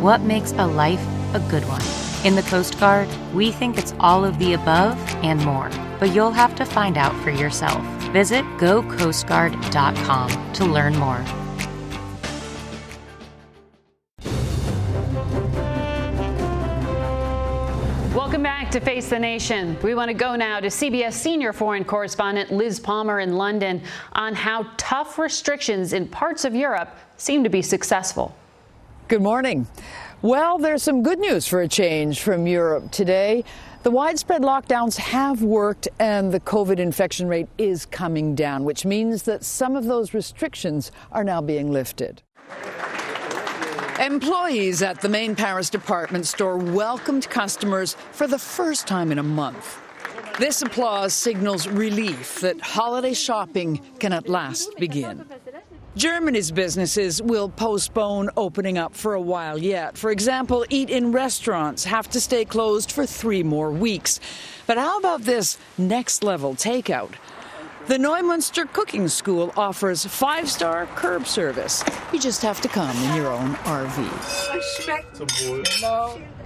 what 0.00 0.22
makes 0.22 0.52
a 0.52 0.66
life 0.66 1.06
a 1.34 1.40
good 1.50 1.62
one? 1.68 1.82
In 2.24 2.34
the 2.34 2.42
Coast 2.42 2.80
Guard, 2.80 3.06
we 3.34 3.52
think 3.52 3.76
it's 3.76 3.92
all 4.00 4.24
of 4.24 4.38
the 4.38 4.54
above 4.54 4.98
and 5.22 5.44
more, 5.44 5.70
but 5.98 6.14
you'll 6.14 6.30
have 6.30 6.54
to 6.54 6.64
find 6.64 6.96
out 6.96 7.14
for 7.22 7.30
yourself. 7.30 7.84
Visit 8.10 8.44
gocoastguard.com 8.56 10.52
to 10.54 10.64
learn 10.64 10.96
more. 10.96 11.22
Welcome 18.14 18.42
back 18.42 18.70
to 18.70 18.80
Face 18.80 19.10
the 19.10 19.18
Nation. 19.18 19.76
We 19.82 19.94
want 19.94 20.08
to 20.08 20.14
go 20.14 20.34
now 20.34 20.60
to 20.60 20.68
CBS 20.68 21.12
senior 21.12 21.52
foreign 21.52 21.84
correspondent 21.84 22.50
Liz 22.50 22.80
Palmer 22.80 23.20
in 23.20 23.36
London 23.36 23.82
on 24.14 24.34
how 24.34 24.66
tough 24.78 25.18
restrictions 25.18 25.92
in 25.92 26.08
parts 26.08 26.46
of 26.46 26.54
Europe 26.54 26.96
seem 27.18 27.44
to 27.44 27.50
be 27.50 27.60
successful. 27.60 28.34
Good 29.10 29.22
morning. 29.22 29.66
Well, 30.22 30.58
there's 30.58 30.84
some 30.84 31.02
good 31.02 31.18
news 31.18 31.44
for 31.44 31.62
a 31.62 31.66
change 31.66 32.20
from 32.20 32.46
Europe 32.46 32.92
today. 32.92 33.42
The 33.82 33.90
widespread 33.90 34.42
lockdowns 34.42 34.98
have 34.98 35.42
worked 35.42 35.88
and 35.98 36.30
the 36.30 36.38
COVID 36.38 36.78
infection 36.78 37.26
rate 37.26 37.48
is 37.58 37.86
coming 37.86 38.36
down, 38.36 38.62
which 38.62 38.84
means 38.84 39.24
that 39.24 39.44
some 39.44 39.74
of 39.74 39.86
those 39.86 40.14
restrictions 40.14 40.92
are 41.10 41.24
now 41.24 41.40
being 41.40 41.72
lifted. 41.72 42.22
Employees 43.98 44.80
at 44.80 45.00
the 45.00 45.08
main 45.08 45.34
Paris 45.34 45.70
department 45.70 46.24
store 46.24 46.56
welcomed 46.56 47.28
customers 47.28 47.96
for 48.12 48.28
the 48.28 48.38
first 48.38 48.86
time 48.86 49.10
in 49.10 49.18
a 49.18 49.24
month. 49.24 49.80
This 50.38 50.62
applause 50.62 51.12
signals 51.12 51.66
relief 51.66 52.38
that 52.42 52.60
holiday 52.60 53.12
shopping 53.14 53.80
can 53.98 54.12
at 54.12 54.28
last 54.28 54.72
begin. 54.78 55.24
Germany's 55.96 56.52
businesses 56.52 57.20
will 57.20 57.48
postpone 57.48 58.30
opening 58.36 58.78
up 58.78 58.94
for 58.94 59.14
a 59.14 59.20
while 59.20 59.58
yet. 59.58 59.98
For 59.98 60.12
example, 60.12 60.64
eat 60.70 60.88
in 60.88 61.10
restaurants 61.10 61.82
have 61.84 62.08
to 62.10 62.20
stay 62.20 62.44
closed 62.44 62.92
for 62.92 63.04
three 63.06 63.42
more 63.42 63.72
weeks. 63.72 64.20
But 64.68 64.78
how 64.78 64.98
about 64.98 65.22
this 65.22 65.58
next 65.76 66.22
level 66.22 66.54
takeout? 66.54 67.14
The 67.88 67.96
Neumünster 67.96 68.72
Cooking 68.72 69.08
School 69.08 69.52
offers 69.56 70.04
five 70.04 70.48
star 70.48 70.86
curb 70.94 71.26
service. 71.26 71.82
You 72.12 72.20
just 72.20 72.42
have 72.42 72.60
to 72.60 72.68
come 72.68 72.96
in 72.96 73.16
your 73.16 73.32
own 73.32 73.54
RV. 73.64 74.06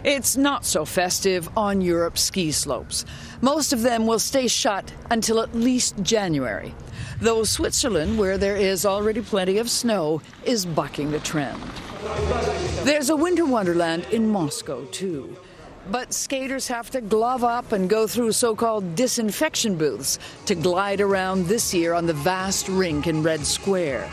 It's 0.05 0.37
not 0.37 0.67
so 0.67 0.85
festive 0.85 1.49
on 1.57 1.81
Europe's 1.81 2.21
ski 2.21 2.53
slopes. 2.53 3.07
Most 3.41 3.73
of 3.73 3.81
them 3.81 4.07
will 4.07 4.19
stay 4.19 4.49
shut 4.49 4.93
until 5.11 5.41
at 5.41 5.55
least 5.55 5.97
January, 6.03 6.75
though 7.23 7.43
Switzerland, 7.43 8.19
where 8.19 8.37
there 8.37 8.57
is 8.57 8.85
already 8.85 9.23
plenty 9.23 9.57
of 9.57 9.71
snow, 9.71 10.21
is 10.45 10.67
bucking 10.67 11.11
the 11.11 11.21
trend. 11.21 11.63
There's 12.83 13.09
a 13.09 13.17
winter 13.17 13.47
wonderland 13.47 14.05
in 14.13 14.29
Moscow, 14.29 14.85
too. 14.93 15.39
But 15.91 16.13
skaters 16.13 16.69
have 16.69 16.91
to 16.91 17.01
glove 17.01 17.43
up 17.43 17.73
and 17.73 17.89
go 17.89 18.07
through 18.07 18.33
so 18.33 18.55
called 18.55 18.95
disinfection 18.95 19.77
booths 19.77 20.19
to 20.45 20.55
glide 20.55 21.01
around 21.01 21.47
this 21.47 21.73
year 21.73 21.95
on 21.95 22.05
the 22.05 22.13
vast 22.13 22.69
rink 22.69 23.07
in 23.07 23.23
Red 23.23 23.47
Square. 23.47 24.11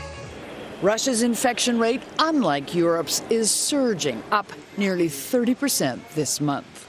Russia's 0.82 1.22
infection 1.22 1.78
rate, 1.78 2.02
unlike 2.18 2.74
Europe's, 2.74 3.22
is 3.30 3.52
surging, 3.52 4.20
up 4.32 4.52
nearly 4.76 5.08
30% 5.08 6.00
this 6.16 6.40
month. 6.40 6.88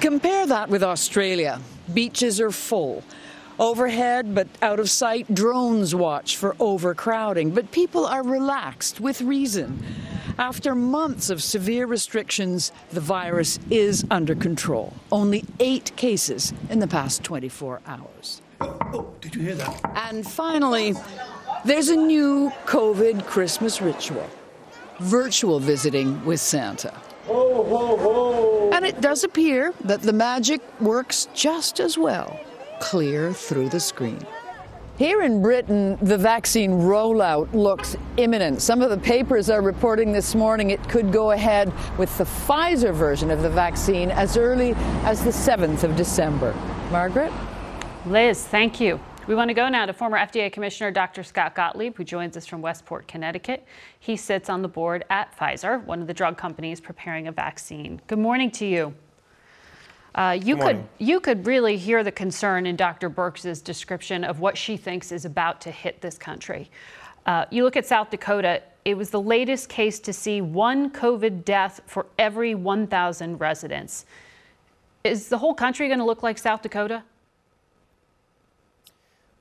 Compare 0.00 0.46
that 0.46 0.68
with 0.68 0.84
Australia. 0.84 1.60
Beaches 1.92 2.40
are 2.40 2.52
full. 2.52 3.02
Overhead, 3.58 4.32
but 4.32 4.46
out 4.62 4.78
of 4.78 4.88
sight, 4.88 5.32
drones 5.34 5.92
watch 5.92 6.36
for 6.36 6.54
overcrowding. 6.60 7.50
But 7.50 7.72
people 7.72 8.06
are 8.06 8.22
relaxed 8.22 9.00
with 9.00 9.20
reason. 9.22 9.84
After 10.38 10.76
months 10.76 11.30
of 11.30 11.42
severe 11.42 11.86
restrictions, 11.86 12.70
the 12.90 13.00
virus 13.00 13.58
is 13.70 14.04
under 14.08 14.36
control. 14.36 14.92
Only 15.10 15.44
eight 15.58 15.94
cases 15.96 16.52
in 16.70 16.78
the 16.78 16.88
past 16.88 17.24
24 17.24 17.80
hours. 17.86 18.40
Oh, 18.60 18.78
oh 18.92 19.14
did 19.20 19.34
you 19.34 19.42
hear 19.42 19.56
that? 19.56 19.80
And 19.96 20.24
finally, 20.24 20.94
there's 21.64 21.88
a 21.88 21.96
new 21.96 22.50
COVID 22.66 23.26
Christmas 23.26 23.80
ritual 23.80 24.28
virtual 25.00 25.58
visiting 25.58 26.24
with 26.24 26.40
Santa. 26.40 26.92
And 28.72 28.84
it 28.84 29.00
does 29.00 29.24
appear 29.24 29.72
that 29.84 30.02
the 30.02 30.12
magic 30.12 30.60
works 30.80 31.28
just 31.34 31.80
as 31.80 31.96
well, 31.96 32.38
clear 32.80 33.32
through 33.32 33.70
the 33.70 33.80
screen. 33.80 34.20
Here 34.96 35.22
in 35.22 35.42
Britain, 35.42 35.98
the 36.02 36.16
vaccine 36.16 36.70
rollout 36.70 37.52
looks 37.52 37.96
imminent. 38.16 38.62
Some 38.62 38.80
of 38.80 38.90
the 38.90 38.98
papers 38.98 39.50
are 39.50 39.60
reporting 39.60 40.12
this 40.12 40.36
morning 40.36 40.70
it 40.70 40.88
could 40.88 41.12
go 41.12 41.32
ahead 41.32 41.72
with 41.98 42.16
the 42.16 42.24
Pfizer 42.24 42.94
version 42.94 43.32
of 43.32 43.42
the 43.42 43.50
vaccine 43.50 44.12
as 44.12 44.36
early 44.36 44.74
as 45.02 45.24
the 45.24 45.30
7th 45.30 45.82
of 45.82 45.96
December. 45.96 46.54
Margaret? 46.92 47.32
Liz, 48.06 48.44
thank 48.44 48.80
you. 48.80 49.00
We 49.26 49.34
want 49.34 49.48
to 49.48 49.54
go 49.54 49.70
now 49.70 49.86
to 49.86 49.94
former 49.94 50.18
FDA 50.18 50.52
Commissioner 50.52 50.90
Dr. 50.90 51.22
Scott 51.22 51.54
Gottlieb, 51.54 51.96
who 51.96 52.04
joins 52.04 52.36
us 52.36 52.44
from 52.44 52.60
Westport, 52.60 53.08
Connecticut. 53.08 53.64
He 53.98 54.16
sits 54.16 54.50
on 54.50 54.60
the 54.60 54.68
board 54.68 55.06
at 55.08 55.34
Pfizer, 55.34 55.82
one 55.86 56.02
of 56.02 56.06
the 56.06 56.12
drug 56.12 56.36
companies 56.36 56.78
preparing 56.78 57.26
a 57.26 57.32
vaccine. 57.32 58.02
Good 58.06 58.18
morning 58.18 58.50
to 58.50 58.66
you. 58.66 58.94
Uh, 60.14 60.38
you 60.40 60.58
could 60.58 60.84
you 60.98 61.20
could 61.20 61.46
really 61.46 61.78
hear 61.78 62.04
the 62.04 62.12
concern 62.12 62.66
in 62.66 62.76
Dr. 62.76 63.08
Birx's 63.08 63.62
description 63.62 64.24
of 64.24 64.40
what 64.40 64.58
she 64.58 64.76
thinks 64.76 65.10
is 65.10 65.24
about 65.24 65.58
to 65.62 65.70
hit 65.70 66.02
this 66.02 66.18
country. 66.18 66.70
Uh, 67.24 67.46
you 67.50 67.64
look 67.64 67.76
at 67.76 67.86
South 67.86 68.10
Dakota; 68.10 68.62
it 68.84 68.94
was 68.94 69.08
the 69.08 69.20
latest 69.20 69.70
case 69.70 69.98
to 70.00 70.12
see 70.12 70.42
one 70.42 70.90
COVID 70.90 71.46
death 71.46 71.80
for 71.86 72.06
every 72.18 72.54
1,000 72.54 73.38
residents. 73.40 74.04
Is 75.02 75.28
the 75.28 75.38
whole 75.38 75.54
country 75.54 75.88
going 75.88 75.98
to 75.98 76.04
look 76.04 76.22
like 76.22 76.36
South 76.36 76.60
Dakota? 76.60 77.02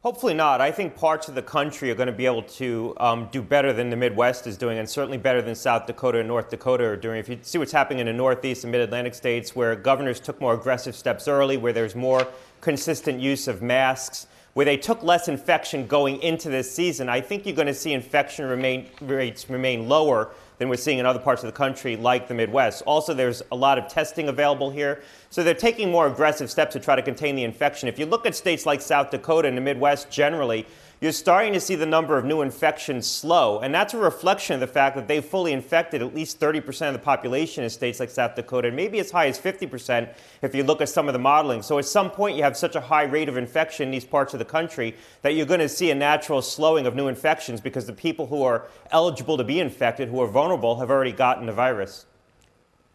Hopefully 0.03 0.33
not. 0.33 0.59
I 0.59 0.69
think 0.69 0.97
parts 0.97 1.29
of 1.29 1.35
the 1.35 1.41
country 1.41 1.89
are 1.89 1.95
going 1.95 2.07
to 2.07 2.11
be 2.11 2.25
able 2.25 2.43
to 2.43 2.93
um, 2.97 3.29
do 3.31 3.41
better 3.41 3.71
than 3.71 3.89
the 3.89 3.95
Midwest 3.95 4.45
is 4.47 4.57
doing, 4.57 4.77
and 4.77 4.89
certainly 4.89 5.17
better 5.17 5.41
than 5.41 5.55
South 5.55 5.85
Dakota 5.87 6.19
and 6.19 6.27
North 6.27 6.49
Dakota 6.49 6.83
are 6.83 6.97
doing. 6.97 7.19
If 7.19 7.29
you 7.29 7.39
see 7.41 7.57
what's 7.57 7.71
happening 7.71 7.99
in 7.99 8.07
the 8.07 8.11
Northeast 8.13 8.65
and 8.65 8.71
Mid 8.73 8.81
Atlantic 8.81 9.13
states, 9.13 9.55
where 9.55 9.77
governors 9.77 10.19
took 10.19 10.41
more 10.41 10.55
aggressive 10.55 10.93
steps 10.93 11.29
early, 11.29 11.55
where 11.55 11.71
there's 11.71 11.95
more 11.95 12.27
consistent 12.59 13.21
use 13.21 13.47
of 13.47 13.61
masks, 13.61 14.27
where 14.55 14.65
they 14.65 14.75
took 14.75 15.01
less 15.03 15.29
infection 15.29 15.87
going 15.87 16.21
into 16.21 16.49
this 16.49 16.69
season, 16.69 17.07
I 17.07 17.21
think 17.21 17.45
you're 17.45 17.55
going 17.55 17.67
to 17.67 17.73
see 17.73 17.93
infection 17.93 18.45
remain, 18.45 18.89
rates 18.99 19.49
remain 19.49 19.87
lower 19.87 20.31
than 20.57 20.69
we're 20.69 20.75
seeing 20.75 20.99
in 20.99 21.05
other 21.05 21.19
parts 21.19 21.43
of 21.43 21.47
the 21.47 21.57
country, 21.57 21.95
like 21.95 22.27
the 22.27 22.33
Midwest. 22.33 22.83
Also, 22.85 23.13
there's 23.13 23.41
a 23.51 23.55
lot 23.55 23.77
of 23.77 23.87
testing 23.87 24.29
available 24.29 24.69
here. 24.69 25.01
So 25.29 25.43
they're 25.43 25.53
taking 25.53 25.91
more 25.91 26.07
aggressive 26.07 26.49
steps 26.51 26.73
to 26.73 26.79
try 26.79 26.95
to 26.95 27.01
contain 27.01 27.35
the 27.35 27.43
infection. 27.43 27.87
If 27.89 27.97
you 27.97 28.05
look 28.05 28.25
at 28.25 28.35
states 28.35 28.65
like 28.65 28.81
South 28.81 29.09
Dakota 29.11 29.47
and 29.47 29.57
the 29.57 29.61
Midwest 29.61 30.09
generally, 30.09 30.65
you're 31.03 31.11
starting 31.11 31.51
to 31.51 31.59
see 31.59 31.75
the 31.75 31.85
number 31.85 32.17
of 32.17 32.23
new 32.23 32.41
infections 32.41 33.05
slow. 33.05 33.59
And 33.59 33.75
that's 33.75 33.93
a 33.93 33.97
reflection 33.97 34.53
of 34.53 34.61
the 34.61 34.67
fact 34.67 34.95
that 34.95 35.05
they've 35.05 35.23
fully 35.23 35.51
infected 35.51 36.01
at 36.01 36.15
least 36.15 36.39
30% 36.39 36.87
of 36.87 36.93
the 36.93 36.99
population 36.99 37.61
in 37.61 37.69
states 37.69 37.99
like 37.99 38.09
South 38.09 38.35
Dakota, 38.35 38.69
and 38.69 38.77
maybe 38.77 38.99
as 38.99 39.11
high 39.11 39.27
as 39.27 39.37
50% 39.37 40.07
if 40.41 40.55
you 40.55 40.63
look 40.63 40.79
at 40.79 40.87
some 40.87 41.09
of 41.09 41.13
the 41.13 41.19
modeling. 41.19 41.61
So 41.61 41.77
at 41.77 41.83
some 41.83 42.09
point, 42.09 42.37
you 42.37 42.43
have 42.43 42.55
such 42.55 42.77
a 42.77 42.79
high 42.79 43.03
rate 43.03 43.27
of 43.27 43.35
infection 43.35 43.89
in 43.89 43.91
these 43.91 44.05
parts 44.05 44.31
of 44.31 44.39
the 44.39 44.45
country 44.45 44.95
that 45.23 45.33
you're 45.33 45.45
going 45.45 45.59
to 45.59 45.67
see 45.67 45.91
a 45.91 45.95
natural 45.95 46.41
slowing 46.41 46.87
of 46.87 46.95
new 46.95 47.09
infections 47.09 47.59
because 47.59 47.85
the 47.85 47.91
people 47.91 48.27
who 48.27 48.41
are 48.43 48.69
eligible 48.91 49.35
to 49.35 49.43
be 49.43 49.59
infected, 49.59 50.07
who 50.07 50.21
are 50.21 50.27
vulnerable, 50.27 50.79
have 50.79 50.89
already 50.89 51.11
gotten 51.11 51.47
the 51.47 51.51
virus. 51.51 52.05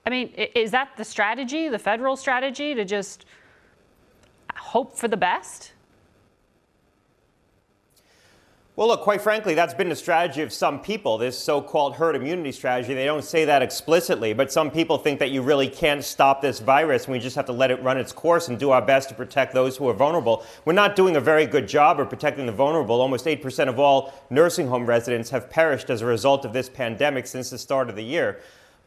I 0.07 0.09
mean, 0.09 0.29
is 0.29 0.71
that 0.71 0.97
the 0.97 1.05
strategy, 1.05 1.68
the 1.68 1.79
federal 1.79 2.16
strategy, 2.16 2.75
to 2.75 2.87
just 2.87 3.27
hope 4.57 4.97
for 4.97 5.09
the 5.09 5.18
best? 5.18 5.73
Well, 8.79 8.87
look, 8.87 9.01
quite 9.01 9.21
frankly, 9.21 9.55
that's 9.55 9.75
been 9.75 9.88
the 9.88 9.97
strategy 9.97 10.41
of 10.41 10.53
some 10.53 10.81
people, 10.81 11.19
this 11.19 11.37
so 11.37 11.61
called 11.61 11.97
herd 11.97 12.14
immunity 12.14 12.53
strategy. 12.53 12.95
They 12.95 13.07
don't 13.07 13.25
say 13.25 13.45
that 13.45 13.61
explicitly, 13.61 14.35
but 14.35 14.53
some 14.53 14.71
people 14.71 14.99
think 14.99 15.19
that 15.19 15.33
you 15.33 15.43
really 15.43 15.69
can't 15.69 16.05
stop 16.05 16.41
this 16.41 16.61
virus 16.61 17.07
and 17.07 17.12
we 17.12 17.19
just 17.19 17.35
have 17.35 17.47
to 17.47 17.53
let 17.53 17.73
it 17.73 17.83
run 17.83 17.99
its 17.99 18.12
course 18.12 18.47
and 18.47 18.57
do 18.57 18.71
our 18.71 18.81
best 18.81 19.09
to 19.09 19.17
protect 19.17 19.53
those 19.53 19.77
who 19.77 19.88
are 19.88 19.95
vulnerable. 19.95 20.47
We're 20.64 20.75
not 20.75 20.95
doing 20.95 21.17
a 21.17 21.21
very 21.21 21.45
good 21.45 21.67
job 21.67 21.99
of 21.99 22.09
protecting 22.09 22.47
the 22.47 22.53
vulnerable. 22.53 23.01
Almost 23.01 23.25
8% 23.27 23.69
of 23.69 23.81
all 23.81 24.14
nursing 24.31 24.69
home 24.69 24.87
residents 24.87 25.31
have 25.31 25.51
perished 25.51 25.91
as 25.91 26.03
a 26.03 26.07
result 26.07 26.45
of 26.45 26.53
this 26.53 26.69
pandemic 26.69 27.27
since 27.27 27.51
the 27.51 27.59
start 27.59 27.91
of 27.91 27.97
the 27.97 28.05
year. 28.05 28.38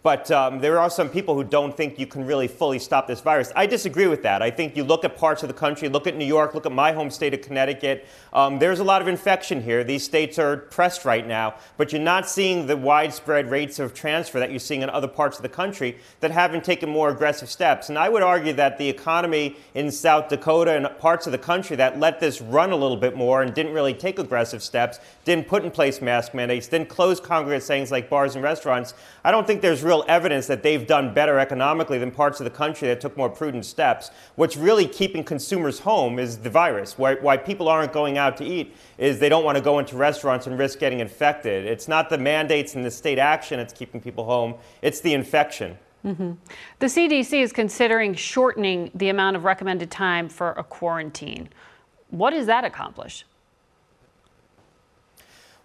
But 0.04 0.32
um, 0.32 0.60
there 0.60 0.80
are 0.80 0.90
some 0.90 1.10
people 1.10 1.36
who 1.36 1.44
don't 1.44 1.78
think 1.78 2.00
you 2.00 2.08
can 2.08 2.26
really 2.26 2.48
fully 2.48 2.80
stop 2.80 3.06
this 3.06 3.22
virus. 3.22 3.52
I 3.56 3.68
disagree 3.68 4.08
with 4.08 4.24
that. 4.24 4.42
I 4.42 4.50
think 4.50 4.76
you 4.76 4.84
look 4.84 5.06
at 5.06 5.16
parts 5.16 5.44
of 5.44 5.48
the 5.48 5.54
country, 5.54 5.90
look 5.90 6.08
at 6.08 6.16
New 6.16 6.26
York, 6.26 6.56
look 6.56 6.66
at 6.66 6.72
my 6.72 6.92
home 6.92 7.12
state 7.12 7.36
of 7.36 7.42
Connecticut. 7.42 8.08
Um, 8.34 8.58
there's 8.58 8.80
a 8.80 8.84
lot 8.84 9.04
of 9.04 9.08
infection 9.08 9.62
here. 9.62 9.84
These 9.84 10.04
states 10.04 10.40
are 10.40 10.58
pressed 10.58 11.06
right 11.06 11.28
now, 11.28 11.54
but 11.78 11.92
you're 11.92 12.02
not 12.02 12.28
seeing 12.28 12.66
the 12.66 12.76
widespread 12.76 13.52
rates 13.52 13.78
of 13.78 13.94
transfer 13.94 14.40
that 14.40 14.50
you're 14.50 14.60
seeing 14.60 14.82
in 14.82 14.90
other 14.90 15.08
parts 15.08 15.38
of 15.38 15.44
the 15.44 15.50
country 15.50 16.00
that 16.20 16.32
haven't 16.32 16.64
taken 16.64 16.90
more 16.90 17.12
aggressive 17.12 17.50
steps. 17.50 17.90
And 17.90 17.98
I 18.00 18.10
would 18.10 18.24
argue 18.24 18.54
that 18.54 18.80
the 18.80 18.90
economy 18.90 19.56
in 19.76 19.92
South 19.92 20.30
Dakota 20.30 20.72
and 20.72 20.88
parts 20.98 21.28
of 21.28 21.32
the 21.32 21.38
country 21.38 21.76
that 21.76 22.00
let 22.00 22.20
this 22.20 22.42
run 22.42 22.72
a 22.72 22.76
little 22.76 22.98
bit 22.98 23.16
more 23.16 23.44
and 23.44 23.54
didn't 23.54 23.74
really 23.74 23.94
take 23.94 24.18
aggressive 24.18 24.64
steps, 24.64 25.00
didn't 25.26 25.48
put 25.48 25.64
in 25.64 25.70
place 25.70 26.02
mask 26.02 26.34
mandates, 26.34 26.68
didn't 26.68 26.90
close 26.90 27.20
congregate 27.20 27.62
settings 27.62 27.92
like 27.92 28.10
bars 28.10 28.34
and 28.34 28.44
restaurants, 28.44 28.96
I 29.24 29.30
don't 29.30 29.46
think 29.46 29.62
there's 29.62 29.84
real 29.92 30.06
evidence 30.08 30.48
that 30.48 30.64
they've 30.64 30.88
done 30.88 31.14
better 31.14 31.38
economically 31.38 31.98
than 31.98 32.12
parts 32.12 32.40
of 32.40 32.46
the 32.46 32.50
country 32.50 32.88
that 32.88 33.02
took 33.02 33.18
more 33.18 33.30
prudent 33.30 33.66
steps. 33.66 34.10
What's 34.36 34.56
really 34.56 34.88
keeping 34.88 35.22
consumers 35.22 35.80
home 35.80 36.18
is 36.18 36.38
the 36.38 36.50
virus. 36.50 36.98
Why, 36.98 37.16
why 37.16 37.36
people 37.36 37.68
aren't 37.68 37.92
going 37.92 38.18
out 38.18 38.38
to 38.38 38.46
eat 38.46 38.74
is 38.98 39.20
they 39.20 39.28
don't 39.28 39.44
want 39.44 39.58
to 39.58 39.64
go 39.64 39.80
into 39.80 39.98
restaurants 39.98 40.48
and 40.48 40.58
risk 40.58 40.80
getting 40.80 41.02
infected. 41.02 41.66
It's 41.66 41.90
not 41.90 42.10
the 42.10 42.18
mandates 42.18 42.76
and 42.76 42.86
the 42.86 42.92
state 42.92 43.20
action 43.20 43.58
that's 43.58 43.74
keeping 43.74 44.00
people 44.00 44.24
home, 44.24 44.56
it's 44.82 45.02
the 45.02 45.14
infection. 45.14 45.78
Mm-hmm. 46.06 46.32
The 46.80 46.88
CDC 46.88 47.42
is 47.42 47.52
considering 47.52 48.14
shortening 48.14 48.92
the 48.96 49.10
amount 49.10 49.36
of 49.36 49.44
recommended 49.44 49.92
time 49.92 50.30
for 50.30 50.54
a 50.54 50.64
quarantine. 50.64 51.50
What 52.12 52.30
does 52.30 52.46
that 52.46 52.64
accomplish? 52.64 53.26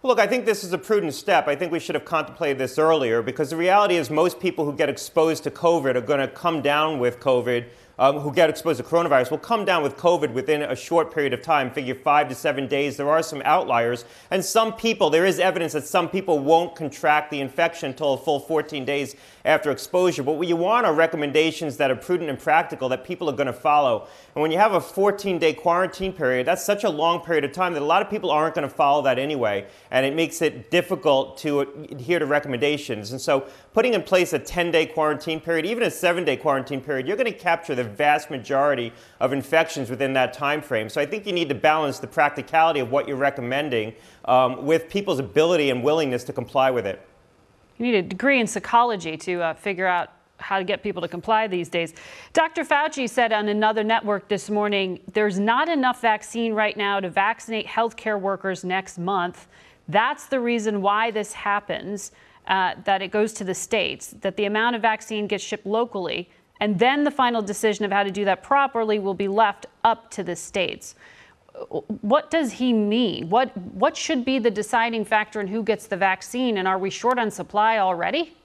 Look, 0.03 0.19
I 0.19 0.27
think 0.27 0.45
this 0.45 0.63
is 0.63 0.73
a 0.73 0.77
prudent 0.77 1.15
step. 1.15 1.47
I 1.47 1.55
think 1.55 1.71
we 1.71 1.79
should 1.79 1.95
have 1.95 2.05
contemplated 2.05 2.59
this 2.59 2.77
earlier 2.77 3.23
because 3.23 3.49
the 3.49 3.57
reality 3.57 3.95
is 3.95 4.11
most 4.11 4.39
people 4.39 4.63
who 4.63 4.73
get 4.73 4.89
exposed 4.89 5.43
to 5.45 5.51
COVID 5.51 5.95
are 5.95 6.01
going 6.01 6.19
to 6.19 6.27
come 6.27 6.61
down 6.61 6.99
with 6.99 7.19
COVID 7.19 7.65
um, 7.97 8.19
who 8.19 8.31
get 8.31 8.47
exposed 8.47 8.77
to 8.77 8.83
coronavirus 8.83 9.31
will 9.31 9.39
come 9.39 9.65
down 9.65 9.81
with 9.81 9.97
COVID 9.97 10.33
within 10.33 10.61
a 10.61 10.75
short 10.75 11.11
period 11.11 11.33
of 11.33 11.41
time, 11.41 11.71
figure 11.71 11.95
five 11.95 12.29
to 12.29 12.35
seven 12.35 12.67
days. 12.67 12.95
There 12.95 13.09
are 13.09 13.23
some 13.23 13.41
outliers. 13.43 14.05
And 14.29 14.45
some 14.45 14.73
people, 14.73 15.09
there 15.09 15.25
is 15.25 15.39
evidence 15.39 15.73
that 15.73 15.87
some 15.87 16.09
people 16.09 16.37
won't 16.37 16.75
contract 16.75 17.31
the 17.31 17.41
infection 17.41 17.89
until 17.89 18.13
a 18.13 18.17
full 18.17 18.39
14 18.39 18.85
days 18.85 19.15
after 19.47 19.71
exposure. 19.71 20.21
But 20.23 20.33
what 20.33 20.47
you 20.47 20.57
want 20.57 20.85
are 20.85 20.93
recommendations 20.93 21.77
that 21.77 21.89
are 21.89 21.95
prudent 21.95 22.29
and 22.29 22.37
practical 22.37 22.89
that 22.89 23.05
people 23.05 23.29
are 23.29 23.35
going 23.35 23.47
to 23.47 23.53
follow. 23.53 24.05
And 24.35 24.41
when 24.41 24.51
you 24.51 24.57
have 24.57 24.73
a 24.73 24.81
14 24.81 25.39
day 25.39 25.53
quarantine 25.53 26.11
period, 26.11 26.45
that's 26.45 26.63
such 26.63 26.83
a 26.83 26.89
long 26.89 27.21
period 27.21 27.45
of 27.45 27.53
time 27.53 27.73
that 27.73 27.81
a 27.81 27.85
lot 27.85 28.01
of 28.01 28.09
people 28.09 28.29
aren't 28.29 28.55
going 28.55 28.67
to 28.67 28.73
follow 28.73 29.01
that 29.03 29.17
anyway. 29.17 29.65
And 29.89 30.05
it 30.05 30.13
makes 30.13 30.41
it 30.41 30.69
difficult 30.69 31.37
to 31.39 31.61
adhere 31.61 32.19
to 32.19 32.25
recommendations. 32.25 33.13
And 33.13 33.21
so 33.21 33.47
putting 33.73 33.93
in 33.93 34.03
place 34.03 34.33
a 34.33 34.39
10 34.39 34.69
day 34.69 34.85
quarantine 34.85 35.39
period, 35.39 35.65
even 35.65 35.83
a 35.83 35.91
seven 35.91 36.25
day 36.25 36.35
quarantine 36.35 36.81
period, 36.81 37.07
you're 37.07 37.17
going 37.17 37.31
to 37.31 37.39
capture 37.39 37.73
the 37.73 37.85
vast 37.85 38.29
majority 38.29 38.91
of 39.21 39.31
infections 39.31 39.89
within 39.89 40.11
that 40.13 40.33
time 40.33 40.61
frame. 40.61 40.89
So 40.89 40.99
I 40.99 41.05
think 41.05 41.25
you 41.25 41.31
need 41.31 41.47
to 41.49 41.55
balance 41.55 41.99
the 41.99 42.07
practicality 42.07 42.81
of 42.81 42.91
what 42.91 43.07
you're 43.07 43.15
recommending 43.15 43.93
um, 44.25 44.65
with 44.65 44.89
people's 44.89 45.19
ability 45.19 45.69
and 45.69 45.81
willingness 45.83 46.25
to 46.25 46.33
comply 46.33 46.69
with 46.69 46.85
it. 46.85 47.01
You 47.77 47.85
need 47.85 47.95
a 47.95 48.01
degree 48.01 48.39
in 48.39 48.47
psychology 48.47 49.17
to 49.17 49.41
uh, 49.41 49.53
figure 49.53 49.87
out 49.87 50.11
how 50.39 50.59
to 50.59 50.63
get 50.63 50.83
people 50.83 51.01
to 51.01 51.07
comply 51.07 51.47
these 51.47 51.69
days. 51.69 51.93
Dr. 52.33 52.63
Fauci 52.63 53.09
said 53.09 53.33
on 53.33 53.47
another 53.47 53.83
network 53.83 54.27
this 54.27 54.49
morning 54.49 54.99
there's 55.13 55.39
not 55.39 55.67
enough 55.67 56.01
vaccine 56.01 56.53
right 56.53 56.77
now 56.77 56.99
to 56.99 57.09
vaccinate 57.09 57.65
healthcare 57.65 58.19
workers 58.19 58.63
next 58.63 58.97
month. 58.97 59.47
That's 59.87 60.27
the 60.27 60.39
reason 60.39 60.81
why 60.81 61.11
this 61.11 61.33
happens, 61.33 62.11
uh, 62.47 62.75
that 62.83 63.01
it 63.01 63.09
goes 63.09 63.33
to 63.33 63.43
the 63.43 63.55
states, 63.55 64.13
that 64.21 64.37
the 64.37 64.45
amount 64.45 64.75
of 64.75 64.81
vaccine 64.81 65.27
gets 65.27 65.43
shipped 65.43 65.65
locally 65.65 66.29
and 66.59 66.79
then 66.79 67.03
the 67.03 67.11
final 67.11 67.41
decision 67.41 67.85
of 67.85 67.91
how 67.91 68.03
to 68.03 68.11
do 68.11 68.25
that 68.25 68.43
properly 68.43 68.99
will 68.99 69.13
be 69.13 69.27
left 69.27 69.67
up 69.83 70.09
to 70.11 70.23
the 70.23 70.35
states. 70.35 70.95
What 72.01 72.29
does 72.29 72.53
he 72.53 72.71
mean? 72.73 73.29
What, 73.29 73.55
what 73.57 73.97
should 73.97 74.23
be 74.23 74.39
the 74.39 74.51
deciding 74.51 75.05
factor 75.05 75.41
in 75.41 75.47
who 75.47 75.63
gets 75.63 75.87
the 75.87 75.97
vaccine? 75.97 76.57
And 76.57 76.67
are 76.67 76.77
we 76.77 76.89
short 76.89 77.17
on 77.17 77.31
supply 77.31 77.79
already? 77.79 78.37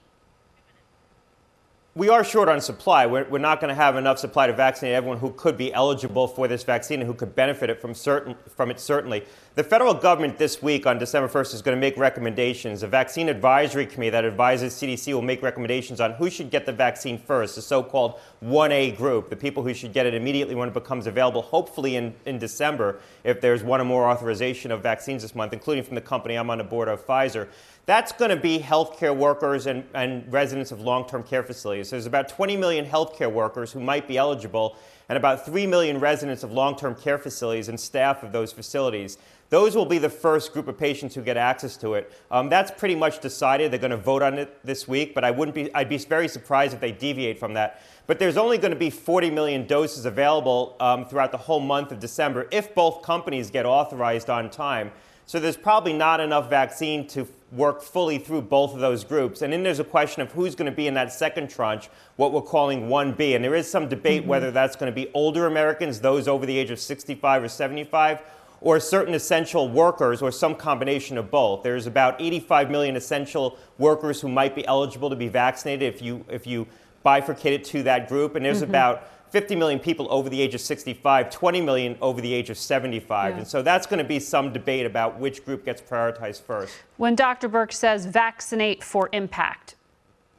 we 1.95 2.09
are 2.09 2.23
short 2.23 2.49
on 2.49 2.59
supply. 2.59 3.05
We're, 3.05 3.25
we're 3.29 3.37
not 3.37 3.59
going 3.59 3.69
to 3.69 3.75
have 3.75 3.95
enough 3.95 4.17
supply 4.17 4.47
to 4.47 4.53
vaccinate 4.53 4.95
everyone 4.95 5.19
who 5.19 5.31
could 5.31 5.57
be 5.57 5.71
eligible 5.73 6.27
for 6.27 6.47
this 6.47 6.63
vaccine 6.63 7.01
and 7.01 7.07
who 7.07 7.13
could 7.13 7.35
benefit 7.35 7.69
it 7.69 7.79
from, 7.79 7.93
certain, 7.93 8.35
from 8.55 8.71
it, 8.71 8.79
certainly. 8.79 9.25
The 9.55 9.63
federal 9.63 9.93
government 9.93 10.39
this 10.39 10.63
week 10.63 10.87
on 10.87 10.97
December 10.97 11.29
1st 11.29 11.53
is 11.53 11.61
going 11.61 11.77
to 11.77 11.79
make 11.79 11.95
recommendations. 11.95 12.81
A 12.81 12.87
vaccine 12.87 13.29
advisory 13.29 13.85
committee 13.85 14.09
that 14.09 14.25
advises 14.25 14.73
CDC 14.73 15.13
will 15.13 15.21
make 15.21 15.43
recommendations 15.43 16.01
on 16.01 16.13
who 16.13 16.27
should 16.31 16.49
get 16.49 16.65
the 16.65 16.71
vaccine 16.71 17.19
first, 17.19 17.53
the 17.53 17.61
so 17.61 17.83
called 17.83 18.19
1A 18.43 18.97
group, 18.97 19.29
the 19.29 19.35
people 19.35 19.61
who 19.61 19.71
should 19.75 19.93
get 19.93 20.07
it 20.07 20.15
immediately 20.15 20.55
when 20.55 20.69
it 20.69 20.73
becomes 20.73 21.05
available, 21.05 21.43
hopefully 21.43 21.97
in, 21.97 22.15
in 22.25 22.39
December, 22.39 22.99
if 23.23 23.41
there's 23.41 23.61
one 23.61 23.79
or 23.79 23.85
more 23.85 24.09
authorization 24.09 24.71
of 24.71 24.81
vaccines 24.81 25.21
this 25.21 25.35
month, 25.35 25.53
including 25.53 25.83
from 25.83 25.93
the 25.93 26.01
company 26.01 26.33
I'm 26.33 26.49
on 26.49 26.57
the 26.57 26.63
board 26.63 26.87
of, 26.87 27.05
Pfizer. 27.05 27.47
That's 27.85 28.11
going 28.11 28.31
to 28.31 28.37
be 28.37 28.57
healthcare 28.57 29.15
workers 29.15 29.67
and, 29.67 29.83
and 29.93 30.31
residents 30.33 30.71
of 30.71 30.81
long 30.81 31.05
term 31.05 31.21
care 31.21 31.43
facilities. 31.43 31.91
There's 31.91 32.07
about 32.07 32.27
20 32.27 32.57
million 32.57 32.85
healthcare 32.85 33.31
workers 33.31 33.71
who 33.71 33.81
might 33.81 34.07
be 34.07 34.17
eligible, 34.17 34.77
and 35.09 35.17
about 35.17 35.45
3 35.45 35.67
million 35.67 35.99
residents 35.99 36.43
of 36.43 36.51
long 36.51 36.75
term 36.75 36.95
care 36.95 37.17
facilities 37.17 37.69
and 37.69 37.79
staff 37.79 38.23
of 38.23 38.31
those 38.31 38.51
facilities. 38.51 39.17
Those 39.53 39.75
will 39.75 39.85
be 39.85 39.99
the 39.99 40.09
first 40.09 40.51
group 40.51 40.67
of 40.67 40.79
patients 40.79 41.13
who 41.13 41.21
get 41.21 41.37
access 41.37 41.77
to 41.77 41.93
it. 41.93 42.11
Um, 42.31 42.49
that's 42.49 42.71
pretty 42.71 42.95
much 42.95 43.19
decided. 43.19 43.71
They're 43.71 43.79
going 43.79 43.91
to 43.91 43.97
vote 43.97 44.23
on 44.23 44.39
it 44.39 44.57
this 44.65 44.87
week, 44.87 45.13
but 45.13 45.23
I 45.23 45.29
wouldn't 45.29 45.53
be, 45.53 45.71
I'd 45.75 45.89
be 45.89 45.99
very 45.99 46.27
surprised 46.27 46.73
if 46.73 46.79
they 46.79 46.91
deviate 46.91 47.37
from 47.37 47.53
that. 47.53 47.83
But 48.07 48.17
there's 48.17 48.35
only 48.35 48.57
going 48.57 48.71
to 48.71 48.79
be 48.79 48.89
40 48.89 49.29
million 49.29 49.67
doses 49.67 50.07
available 50.07 50.75
um, 50.79 51.05
throughout 51.05 51.31
the 51.31 51.37
whole 51.37 51.59
month 51.59 51.91
of 51.91 51.99
December 51.99 52.47
if 52.49 52.73
both 52.73 53.03
companies 53.03 53.51
get 53.51 53.67
authorized 53.67 54.27
on 54.27 54.49
time. 54.49 54.91
So 55.27 55.39
there's 55.39 55.55
probably 55.55 55.93
not 55.93 56.19
enough 56.19 56.49
vaccine 56.49 57.05
to 57.09 57.27
work 57.51 57.83
fully 57.83 58.17
through 58.17 58.41
both 58.41 58.73
of 58.73 58.79
those 58.79 59.03
groups. 59.03 59.43
And 59.43 59.53
then 59.53 59.61
there's 59.61 59.79
a 59.79 59.83
question 59.83 60.23
of 60.23 60.31
who's 60.31 60.55
going 60.55 60.69
to 60.69 60.75
be 60.75 60.87
in 60.87 60.95
that 60.95 61.13
second 61.13 61.51
tranche, 61.51 61.89
what 62.15 62.33
we're 62.33 62.41
calling 62.41 62.87
1B. 62.87 63.35
And 63.35 63.45
there 63.45 63.53
is 63.53 63.69
some 63.69 63.87
debate 63.87 64.21
mm-hmm. 64.21 64.31
whether 64.31 64.49
that's 64.49 64.75
going 64.75 64.91
to 64.91 64.95
be 64.95 65.11
older 65.13 65.45
Americans, 65.45 65.99
those 65.99 66.27
over 66.27 66.47
the 66.47 66.57
age 66.57 66.71
of 66.71 66.79
65 66.79 67.43
or 67.43 67.47
75, 67.47 68.19
or 68.63 68.79
certain 68.79 69.13
essential 69.13 69.67
workers, 69.67 70.21
or 70.21 70.31
some 70.31 70.55
combination 70.55 71.17
of 71.17 71.29
both. 71.29 71.63
There's 71.63 71.85
about 71.85 72.15
85 72.19 72.71
million 72.71 72.95
essential 72.95 73.57
workers 73.77 74.21
who 74.21 74.29
might 74.29 74.55
be 74.55 74.65
eligible 74.65 75.09
to 75.09 75.17
be 75.17 75.27
vaccinated 75.27 75.93
if 75.93 76.01
you, 76.01 76.23
if 76.29 76.47
you 76.47 76.65
bifurcate 77.05 77.51
it 77.51 77.65
to 77.65 77.83
that 77.83 78.07
group. 78.07 78.35
And 78.35 78.45
there's 78.45 78.61
mm-hmm. 78.61 78.71
about 78.71 79.09
50 79.31 79.57
million 79.57 79.79
people 79.79 80.07
over 80.09 80.29
the 80.29 80.39
age 80.39 80.55
of 80.55 80.61
65, 80.61 81.29
20 81.29 81.59
million 81.59 81.97
over 82.01 82.21
the 82.21 82.33
age 82.33 82.49
of 82.49 82.57
75. 82.57 83.33
Yeah. 83.33 83.37
And 83.39 83.47
so 83.47 83.61
that's 83.61 83.85
going 83.85 83.97
to 83.97 84.05
be 84.05 84.19
some 84.19 84.53
debate 84.53 84.85
about 84.85 85.19
which 85.19 85.43
group 85.43 85.65
gets 85.65 85.81
prioritized 85.81 86.43
first. 86.43 86.73
When 86.95 87.15
Dr. 87.15 87.49
Birx 87.49 87.73
says 87.73 88.05
vaccinate 88.05 88.81
for 88.81 89.09
impact, 89.11 89.75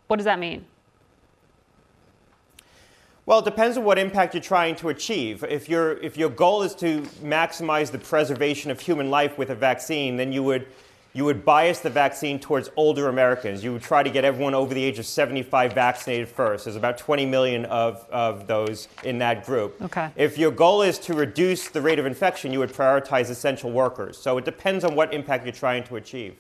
what 0.07 0.17
does 0.17 0.25
that 0.25 0.39
mean? 0.39 0.65
Well, 3.27 3.39
it 3.39 3.47
depends 3.47 3.79
on 3.79 3.85
what 3.85 3.99
impact 3.99 4.35
you're 4.35 4.43
trying 4.43 4.77
to 4.77 4.91
achieve. 4.91 5.45
If, 5.45 5.67
your 5.67 5.93
if 5.99 6.19
your 6.19 6.29
goal 6.29 6.63
is 6.63 6.75
to 6.77 7.01
maximize 7.23 7.91
the 7.91 7.99
preservation 7.99 8.71
of 8.71 8.81
human 8.81 9.09
life 9.09 9.39
with 9.39 9.49
a 9.49 9.55
vaccine, 9.55 10.19
then 10.19 10.31
you 10.31 10.43
would, 10.43 10.67
you 11.15 11.25
would 11.25 11.43
bias 11.43 11.81
the 11.81 11.89
vaccine 11.89 12.39
towards 12.39 12.69
older 12.77 13.09
Americans. 13.09 13.65
You 13.65 13.73
would 13.73 13.83
try 13.83 14.03
to 14.03 14.11
get 14.11 14.27
everyone 14.27 14.53
over 14.53 14.75
the 14.75 14.85
age 14.85 14.99
of 14.99 15.07
75 15.07 15.73
vaccinated 15.73 16.29
first. 16.29 16.67
There's 16.67 16.77
about 16.77 16.99
20 16.99 17.25
million 17.25 17.65
of, 17.65 18.07
of 18.11 18.47
those 18.47 18.89
in 19.05 19.17
that 19.21 19.47
group. 19.47 19.81
Okay. 19.81 20.11
If 20.17 20.37
your 20.37 20.51
goal 20.51 20.83
is 20.83 20.99
to 20.99 21.15
reduce 21.15 21.69
the 21.69 21.81
rate 21.81 21.99
of 21.99 22.05
infection, 22.05 22.53
you 22.53 22.59
would 22.59 22.75
prioritize 22.75 23.31
essential 23.31 23.73
workers. 23.73 24.19
So 24.19 24.37
it 24.37 24.45
depends 24.45 24.85
on 24.85 24.95
what 24.95 25.15
impact 25.15 25.47
you're 25.47 25.53
trying 25.53 25.85
to 25.85 25.97
achieve. 25.97 26.37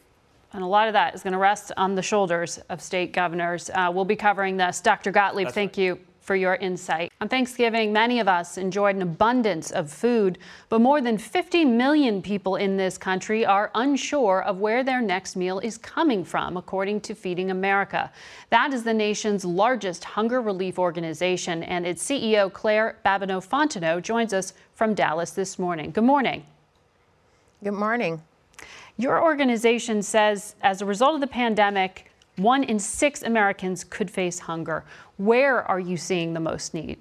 And 0.52 0.62
a 0.62 0.66
lot 0.66 0.86
of 0.86 0.92
that 0.92 1.14
is 1.14 1.22
going 1.22 1.32
to 1.32 1.38
rest 1.38 1.72
on 1.78 1.94
the 1.94 2.02
shoulders 2.02 2.58
of 2.68 2.82
state 2.82 3.14
governors. 3.14 3.70
Uh, 3.70 3.90
we'll 3.92 4.04
be 4.04 4.16
covering 4.16 4.58
this. 4.58 4.82
Dr. 4.82 5.10
Gottlieb, 5.10 5.46
That's 5.46 5.54
thank 5.54 5.78
you 5.78 5.98
for 6.24 6.34
your 6.34 6.54
insight. 6.56 7.12
On 7.20 7.28
Thanksgiving, 7.28 7.92
many 7.92 8.18
of 8.18 8.28
us 8.28 8.56
enjoyed 8.56 8.96
an 8.96 9.02
abundance 9.02 9.70
of 9.70 9.92
food, 9.92 10.38
but 10.70 10.80
more 10.80 11.02
than 11.02 11.18
50 11.18 11.66
million 11.66 12.22
people 12.22 12.56
in 12.56 12.78
this 12.78 12.96
country 12.96 13.44
are 13.44 13.70
unsure 13.74 14.42
of 14.42 14.58
where 14.58 14.82
their 14.82 15.02
next 15.02 15.36
meal 15.36 15.58
is 15.58 15.76
coming 15.76 16.24
from, 16.24 16.56
according 16.56 17.02
to 17.02 17.14
Feeding 17.14 17.50
America. 17.50 18.10
That 18.48 18.72
is 18.72 18.84
the 18.84 18.94
nation's 18.94 19.44
largest 19.44 20.02
hunger 20.02 20.40
relief 20.40 20.78
organization, 20.78 21.62
and 21.62 21.86
its 21.86 22.02
CEO, 22.02 22.50
Claire 22.50 22.98
Babineaux 23.04 23.46
Fontenot, 23.46 24.02
joins 24.02 24.32
us 24.32 24.54
from 24.74 24.94
Dallas 24.94 25.32
this 25.32 25.58
morning. 25.58 25.90
Good 25.90 26.04
morning. 26.04 26.46
Good 27.62 27.72
morning. 27.72 28.22
Your 28.96 29.22
organization 29.22 30.02
says 30.02 30.54
as 30.62 30.80
a 30.80 30.86
result 30.86 31.16
of 31.16 31.20
the 31.20 31.26
pandemic, 31.26 32.10
one 32.36 32.64
in 32.64 32.78
six 32.78 33.22
Americans 33.22 33.84
could 33.84 34.10
face 34.10 34.38
hunger. 34.40 34.84
Where 35.16 35.62
are 35.62 35.80
you 35.80 35.96
seeing 35.96 36.34
the 36.34 36.40
most 36.40 36.74
need? 36.74 36.98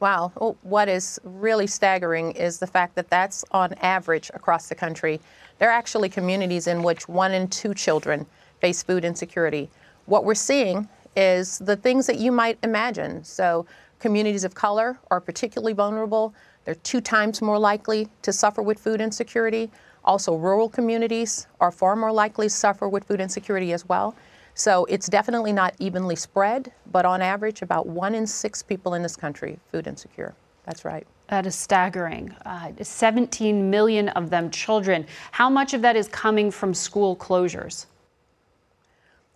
Wow. 0.00 0.32
Well, 0.34 0.56
what 0.62 0.88
is 0.88 1.20
really 1.22 1.66
staggering 1.66 2.32
is 2.32 2.58
the 2.58 2.66
fact 2.66 2.96
that 2.96 3.08
that's 3.08 3.44
on 3.52 3.74
average 3.74 4.30
across 4.34 4.68
the 4.68 4.74
country. 4.74 5.20
There 5.58 5.68
are 5.68 5.72
actually 5.72 6.08
communities 6.08 6.66
in 6.66 6.82
which 6.82 7.08
one 7.08 7.32
in 7.32 7.46
two 7.48 7.72
children 7.72 8.26
face 8.60 8.82
food 8.82 9.04
insecurity. 9.04 9.70
What 10.06 10.24
we're 10.24 10.34
seeing 10.34 10.88
is 11.14 11.58
the 11.58 11.76
things 11.76 12.06
that 12.06 12.16
you 12.16 12.32
might 12.32 12.58
imagine. 12.62 13.22
So, 13.22 13.66
communities 14.00 14.42
of 14.42 14.54
color 14.54 14.98
are 15.12 15.20
particularly 15.20 15.72
vulnerable. 15.72 16.34
They're 16.64 16.74
two 16.74 17.00
times 17.00 17.40
more 17.40 17.58
likely 17.58 18.08
to 18.22 18.32
suffer 18.32 18.62
with 18.62 18.80
food 18.80 19.00
insecurity. 19.00 19.70
Also, 20.04 20.34
rural 20.34 20.68
communities 20.68 21.46
are 21.60 21.70
far 21.70 21.94
more 21.94 22.12
likely 22.12 22.46
to 22.46 22.50
suffer 22.50 22.88
with 22.88 23.04
food 23.04 23.20
insecurity 23.20 23.72
as 23.72 23.88
well. 23.88 24.14
So 24.54 24.84
it's 24.86 25.08
definitely 25.08 25.52
not 25.52 25.74
evenly 25.78 26.16
spread, 26.16 26.72
but 26.90 27.06
on 27.06 27.22
average, 27.22 27.62
about 27.62 27.86
one 27.86 28.14
in 28.14 28.26
six 28.26 28.62
people 28.62 28.94
in 28.94 29.02
this 29.02 29.16
country 29.16 29.58
food 29.70 29.86
insecure. 29.86 30.34
That's 30.66 30.84
right. 30.84 31.06
That 31.28 31.46
is 31.46 31.54
staggering. 31.54 32.30
Uh, 32.44 32.72
17 32.80 33.70
million 33.70 34.10
of 34.10 34.28
them 34.28 34.50
children. 34.50 35.06
How 35.30 35.48
much 35.48 35.72
of 35.72 35.80
that 35.82 35.96
is 35.96 36.08
coming 36.08 36.50
from 36.50 36.74
school 36.74 37.16
closures? 37.16 37.86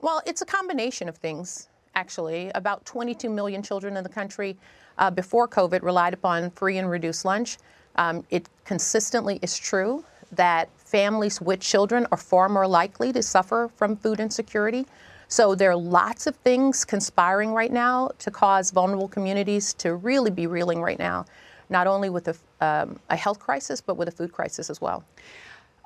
Well, 0.02 0.20
it's 0.26 0.42
a 0.42 0.46
combination 0.46 1.08
of 1.08 1.16
things, 1.16 1.68
actually. 1.94 2.50
About 2.54 2.84
22 2.84 3.30
million 3.30 3.62
children 3.62 3.96
in 3.96 4.04
the 4.04 4.10
country 4.10 4.58
uh, 4.98 5.10
before 5.10 5.48
COVID 5.48 5.82
relied 5.82 6.12
upon 6.12 6.50
free 6.50 6.76
and 6.76 6.90
reduced 6.90 7.24
lunch. 7.24 7.56
Um, 7.96 8.24
it 8.28 8.48
consistently 8.64 9.38
is 9.40 9.56
true 9.56 10.04
that 10.32 10.68
families 10.78 11.40
with 11.40 11.60
children 11.60 12.06
are 12.12 12.18
far 12.18 12.48
more 12.48 12.66
likely 12.66 13.12
to 13.12 13.22
suffer 13.22 13.70
from 13.76 13.96
food 13.96 14.20
insecurity. 14.20 14.86
So 15.28 15.54
there 15.54 15.70
are 15.70 15.76
lots 15.76 16.26
of 16.26 16.36
things 16.36 16.84
conspiring 16.84 17.52
right 17.52 17.72
now 17.72 18.10
to 18.18 18.30
cause 18.30 18.70
vulnerable 18.70 19.08
communities 19.08 19.74
to 19.74 19.96
really 19.96 20.30
be 20.30 20.46
reeling 20.46 20.80
right 20.80 20.98
now, 20.98 21.26
not 21.68 21.86
only 21.86 22.10
with 22.10 22.28
a, 22.28 22.36
um, 22.60 22.98
a 23.10 23.16
health 23.16 23.40
crisis, 23.40 23.80
but 23.80 23.96
with 23.96 24.08
a 24.08 24.12
food 24.12 24.32
crisis 24.32 24.70
as 24.70 24.80
well. 24.80 25.04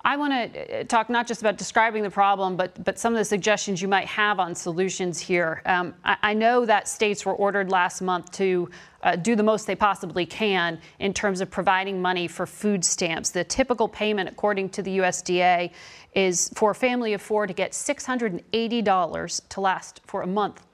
I 0.03 0.17
want 0.17 0.33
to 0.33 0.81
uh, 0.81 0.85
talk 0.85 1.11
not 1.11 1.27
just 1.27 1.43
about 1.43 1.59
describing 1.59 2.03
the 2.03 2.11
problem, 2.11 2.57
but 2.57 2.83
but 2.85 2.99
some 2.99 3.13
of 3.13 3.19
the 3.19 3.25
suggestions 3.25 3.83
you 3.83 3.89
might 3.89 4.07
have 4.07 4.41
on 4.41 4.55
solutions 4.55 5.19
here. 5.19 5.61
Um, 5.67 5.95
I, 6.05 6.17
I, 6.23 6.35
know 6.35 6.65
that 6.65 6.89
states 6.89 7.27
were 7.27 7.35
ordered 7.35 7.71
last 7.71 8.01
month 8.01 8.31
to 8.33 8.71
uh, 9.03 9.17
do 9.17 9.37
the 9.37 9.43
most 9.43 9.67
they 9.67 9.75
possibly 9.75 10.25
can 10.25 10.81
in 11.01 11.13
terms 11.13 11.43
of 11.43 11.51
providing 11.51 12.01
money 12.01 12.29
for 12.29 12.47
food 12.47 12.83
stamps. 12.83 13.31
The 13.31 13.45
typical 13.45 13.89
payment, 13.89 14.29
according 14.31 14.71
to 14.71 14.83
the 14.83 14.99
USDA, 14.99 15.71
is 16.15 16.51
for 16.55 16.71
a 16.71 16.75
family 16.75 17.13
of 17.13 17.21
four 17.21 17.47
to 17.47 17.53
get 17.53 17.73
$680 17.73 19.49
to 19.49 19.61
last 19.61 20.01
for 20.07 20.23
a 20.23 20.27
month. 20.27 20.67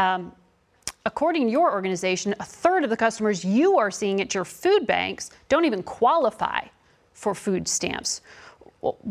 Um, 0.00 0.32
according 1.06 1.46
to 1.46 1.52
your 1.52 1.70
organization, 1.70 2.34
a 2.40 2.44
third 2.44 2.82
of 2.82 2.90
the 2.90 2.96
customers 2.96 3.44
you 3.44 3.78
are 3.78 3.92
seeing 3.92 4.20
at 4.20 4.34
your 4.34 4.44
food 4.44 4.88
banks 4.88 5.30
don't 5.48 5.64
even 5.64 5.84
qualify 5.84 6.66
for 7.14 7.34
food 7.34 7.66
stamps. 7.66 8.20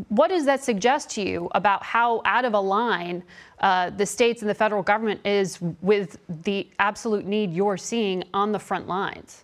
What 0.09 0.27
does 0.27 0.45
that 0.45 0.63
suggest 0.63 1.09
to 1.11 1.21
you 1.27 1.49
about 1.55 1.81
how 1.81 2.21
out 2.25 2.45
of 2.45 2.53
a 2.53 2.59
line 2.59 3.23
uh, 3.59 3.89
the 3.89 4.05
states 4.05 4.43
and 4.43 4.49
the 4.49 4.53
federal 4.53 4.83
government 4.83 5.25
is 5.25 5.59
with 5.81 6.17
the 6.43 6.67
absolute 6.77 7.25
need 7.25 7.51
you're 7.51 7.77
seeing 7.77 8.23
on 8.35 8.51
the 8.51 8.59
front 8.59 8.87
lines? 8.87 9.43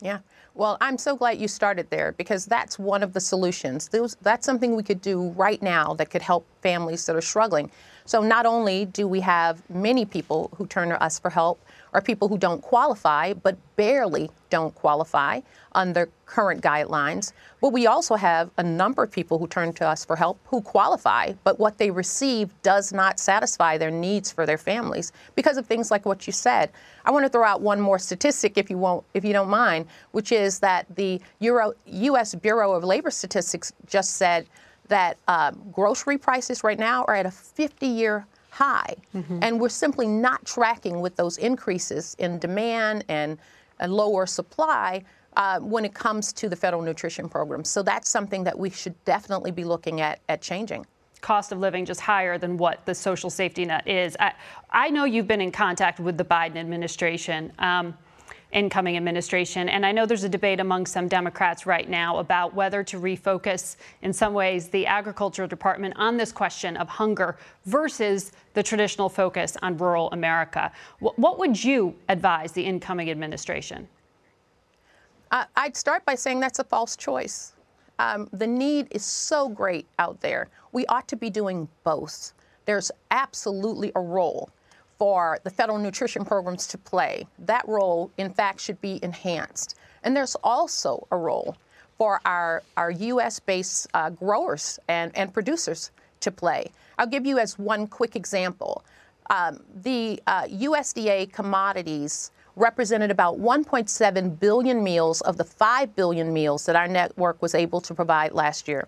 Yeah. 0.00 0.20
Well, 0.54 0.76
I'm 0.80 0.98
so 0.98 1.16
glad 1.16 1.38
you 1.38 1.48
started 1.48 1.88
there 1.90 2.12
because 2.12 2.44
that's 2.44 2.78
one 2.78 3.02
of 3.02 3.12
the 3.12 3.20
solutions. 3.20 3.88
That's 4.22 4.44
something 4.44 4.74
we 4.74 4.82
could 4.82 5.00
do 5.00 5.28
right 5.30 5.60
now 5.62 5.94
that 5.94 6.10
could 6.10 6.22
help 6.22 6.46
families 6.60 7.06
that 7.06 7.16
are 7.16 7.22
struggling. 7.22 7.70
So, 8.04 8.22
not 8.22 8.46
only 8.46 8.84
do 8.86 9.06
we 9.06 9.20
have 9.20 9.62
many 9.70 10.04
people 10.04 10.50
who 10.56 10.66
turn 10.66 10.88
to 10.90 11.02
us 11.02 11.18
for 11.18 11.30
help, 11.30 11.64
are 11.92 12.00
people 12.00 12.28
who 12.28 12.38
don't 12.38 12.62
qualify, 12.62 13.32
but 13.32 13.56
barely 13.76 14.30
don't 14.50 14.74
qualify 14.74 15.40
under 15.72 16.08
current 16.26 16.62
guidelines. 16.62 17.32
But 17.60 17.70
we 17.70 17.86
also 17.86 18.14
have 18.14 18.50
a 18.58 18.62
number 18.62 19.02
of 19.02 19.10
people 19.10 19.38
who 19.38 19.46
turn 19.46 19.72
to 19.74 19.86
us 19.86 20.04
for 20.04 20.16
help 20.16 20.38
who 20.46 20.60
qualify, 20.62 21.32
but 21.44 21.58
what 21.58 21.78
they 21.78 21.90
receive 21.90 22.50
does 22.62 22.92
not 22.92 23.18
satisfy 23.18 23.78
their 23.78 23.90
needs 23.90 24.32
for 24.32 24.46
their 24.46 24.58
families 24.58 25.12
because 25.34 25.56
of 25.56 25.66
things 25.66 25.90
like 25.90 26.06
what 26.06 26.26
you 26.26 26.32
said. 26.32 26.70
I 27.04 27.10
want 27.10 27.24
to 27.24 27.28
throw 27.28 27.44
out 27.44 27.60
one 27.60 27.80
more 27.80 27.98
statistic, 27.98 28.56
if 28.56 28.70
you 28.70 28.78
won't, 28.78 29.04
if 29.14 29.24
you 29.24 29.32
don't 29.32 29.50
mind, 29.50 29.86
which 30.12 30.32
is 30.32 30.60
that 30.60 30.86
the 30.96 31.20
Euro, 31.40 31.72
U.S. 31.86 32.34
Bureau 32.34 32.72
of 32.72 32.84
Labor 32.84 33.10
Statistics 33.10 33.72
just 33.86 34.16
said 34.16 34.46
that 34.88 35.16
uh, 35.28 35.52
grocery 35.72 36.18
prices 36.18 36.64
right 36.64 36.78
now 36.78 37.04
are 37.04 37.14
at 37.14 37.26
a 37.26 37.30
50-year 37.30 38.26
high. 38.52 38.94
Mm-hmm. 39.14 39.38
And 39.40 39.58
we're 39.58 39.70
simply 39.70 40.06
not 40.06 40.44
tracking 40.44 41.00
with 41.00 41.16
those 41.16 41.38
increases 41.38 42.14
in 42.18 42.38
demand 42.38 43.02
and, 43.08 43.38
and 43.80 43.94
lower 43.94 44.26
supply 44.26 45.02
uh, 45.36 45.58
when 45.60 45.86
it 45.86 45.94
comes 45.94 46.34
to 46.34 46.50
the 46.50 46.56
federal 46.56 46.82
nutrition 46.82 47.30
program. 47.30 47.64
So 47.64 47.82
that's 47.82 48.10
something 48.10 48.44
that 48.44 48.58
we 48.58 48.68
should 48.68 48.94
definitely 49.06 49.52
be 49.52 49.64
looking 49.64 50.02
at 50.02 50.20
at 50.28 50.42
changing. 50.42 50.84
Cost 51.22 51.50
of 51.52 51.60
living 51.60 51.86
just 51.86 52.02
higher 52.02 52.36
than 52.36 52.58
what 52.58 52.84
the 52.84 52.94
social 52.94 53.30
safety 53.30 53.64
net 53.64 53.88
is. 53.88 54.18
I, 54.20 54.34
I 54.70 54.90
know 54.90 55.06
you've 55.06 55.28
been 55.28 55.40
in 55.40 55.50
contact 55.50 55.98
with 55.98 56.18
the 56.18 56.24
Biden 56.24 56.56
administration. 56.56 57.52
Um, 57.58 57.96
incoming 58.52 58.96
administration. 58.96 59.68
And 59.68 59.84
I 59.84 59.92
know 59.92 60.06
there's 60.06 60.24
a 60.24 60.28
debate 60.28 60.60
among 60.60 60.86
some 60.86 61.08
Democrats 61.08 61.66
right 61.66 61.88
now 61.88 62.18
about 62.18 62.54
whether 62.54 62.84
to 62.84 63.00
refocus, 63.00 63.76
in 64.02 64.12
some 64.12 64.34
ways, 64.34 64.68
the 64.68 64.86
Agricultural 64.86 65.48
Department 65.48 65.94
on 65.96 66.16
this 66.16 66.32
question 66.32 66.76
of 66.76 66.88
hunger 66.88 67.36
versus 67.64 68.32
the 68.54 68.62
traditional 68.62 69.08
focus 69.08 69.56
on 69.62 69.76
rural 69.76 70.10
America. 70.12 70.70
What 71.00 71.38
would 71.38 71.62
you 71.62 71.94
advise 72.08 72.52
the 72.52 72.62
incoming 72.62 73.10
administration? 73.10 73.88
I'd 75.56 75.76
start 75.76 76.04
by 76.04 76.14
saying 76.14 76.40
that's 76.40 76.58
a 76.58 76.64
false 76.64 76.94
choice. 76.94 77.54
Um, 77.98 78.28
the 78.32 78.46
need 78.46 78.88
is 78.90 79.04
so 79.04 79.48
great 79.48 79.86
out 79.98 80.20
there. 80.20 80.48
We 80.72 80.84
ought 80.86 81.08
to 81.08 81.16
be 81.16 81.30
doing 81.30 81.68
both. 81.84 82.34
There's 82.66 82.90
absolutely 83.10 83.92
a 83.94 84.00
role 84.00 84.50
for 85.02 85.40
the 85.42 85.50
federal 85.50 85.78
nutrition 85.78 86.24
programs 86.24 86.68
to 86.68 86.78
play. 86.78 87.26
That 87.40 87.66
role, 87.66 88.12
in 88.18 88.32
fact, 88.32 88.60
should 88.60 88.80
be 88.80 89.00
enhanced. 89.02 89.74
And 90.04 90.16
there's 90.16 90.36
also 90.44 91.08
a 91.10 91.16
role 91.16 91.56
for 91.98 92.20
our, 92.24 92.62
our 92.76 92.92
U.S. 92.92 93.40
based 93.40 93.88
uh, 93.94 94.10
growers 94.10 94.78
and, 94.86 95.10
and 95.16 95.34
producers 95.34 95.90
to 96.20 96.30
play. 96.30 96.70
I'll 96.98 97.08
give 97.08 97.26
you 97.26 97.40
as 97.40 97.58
one 97.58 97.88
quick 97.88 98.14
example. 98.14 98.84
Um, 99.28 99.58
the 99.74 100.22
uh, 100.28 100.44
USDA 100.44 101.32
commodities 101.32 102.30
represented 102.54 103.10
about 103.10 103.40
1.7 103.40 104.38
billion 104.38 104.84
meals 104.84 105.20
of 105.22 105.36
the 105.36 105.44
5 105.44 105.96
billion 105.96 106.32
meals 106.32 106.64
that 106.66 106.76
our 106.76 106.86
network 106.86 107.42
was 107.42 107.56
able 107.56 107.80
to 107.80 107.92
provide 107.92 108.34
last 108.34 108.68
year. 108.68 108.86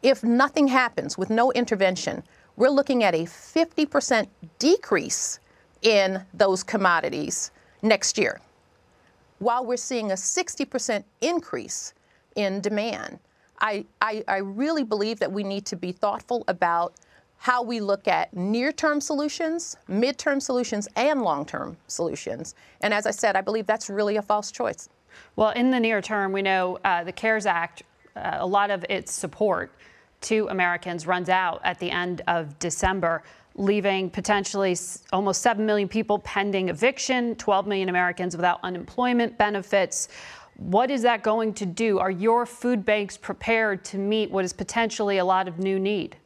If 0.00 0.22
nothing 0.22 0.68
happens 0.68 1.18
with 1.18 1.28
no 1.28 1.50
intervention, 1.50 2.22
we're 2.56 2.70
looking 2.70 3.02
at 3.04 3.14
a 3.14 3.24
50% 3.24 4.26
decrease 4.58 5.40
in 5.82 6.22
those 6.34 6.62
commodities 6.62 7.50
next 7.82 8.18
year, 8.18 8.40
while 9.38 9.64
we're 9.64 9.76
seeing 9.76 10.10
a 10.10 10.14
60% 10.14 11.04
increase 11.20 11.94
in 12.36 12.60
demand. 12.60 13.18
I, 13.60 13.84
I, 14.00 14.24
I 14.28 14.38
really 14.38 14.84
believe 14.84 15.18
that 15.18 15.30
we 15.30 15.42
need 15.42 15.66
to 15.66 15.76
be 15.76 15.92
thoughtful 15.92 16.44
about 16.48 16.94
how 17.38 17.62
we 17.62 17.80
look 17.80 18.06
at 18.06 18.34
near 18.34 18.70
term 18.70 19.00
solutions, 19.00 19.76
mid 19.88 20.18
term 20.18 20.40
solutions, 20.40 20.88
and 20.96 21.22
long 21.22 21.46
term 21.46 21.76
solutions. 21.86 22.54
And 22.82 22.92
as 22.92 23.06
I 23.06 23.10
said, 23.10 23.34
I 23.36 23.40
believe 23.40 23.66
that's 23.66 23.88
really 23.88 24.16
a 24.16 24.22
false 24.22 24.50
choice. 24.50 24.88
Well, 25.36 25.50
in 25.50 25.70
the 25.70 25.80
near 25.80 26.02
term, 26.02 26.32
we 26.32 26.42
know 26.42 26.78
uh, 26.84 27.04
the 27.04 27.12
CARES 27.12 27.46
Act, 27.46 27.82
uh, 28.14 28.36
a 28.40 28.46
lot 28.46 28.70
of 28.70 28.84
its 28.88 29.12
support 29.12 29.72
to 30.22 30.48
Americans 30.48 31.06
runs 31.06 31.28
out 31.28 31.60
at 31.64 31.78
the 31.78 31.90
end 31.90 32.22
of 32.26 32.58
December, 32.58 33.22
leaving 33.54 34.10
potentially 34.10 34.76
almost 35.12 35.42
7 35.42 35.64
million 35.64 35.88
people 35.88 36.18
pending 36.18 36.68
eviction, 36.68 37.34
12 37.36 37.66
million 37.66 37.88
Americans 37.88 38.36
without 38.36 38.60
unemployment 38.62 39.36
benefits. 39.38 40.08
What 40.56 40.90
is 40.90 41.02
that 41.02 41.22
going 41.22 41.54
to 41.54 41.66
do? 41.66 41.98
Are 41.98 42.10
your 42.10 42.46
food 42.46 42.84
banks 42.84 43.16
prepared 43.16 43.84
to 43.86 43.98
meet 43.98 44.30
what 44.30 44.44
is 44.44 44.52
potentially 44.52 45.18
a 45.18 45.24
lot 45.24 45.48
of 45.48 45.58
new 45.58 45.78
need? 45.80 46.16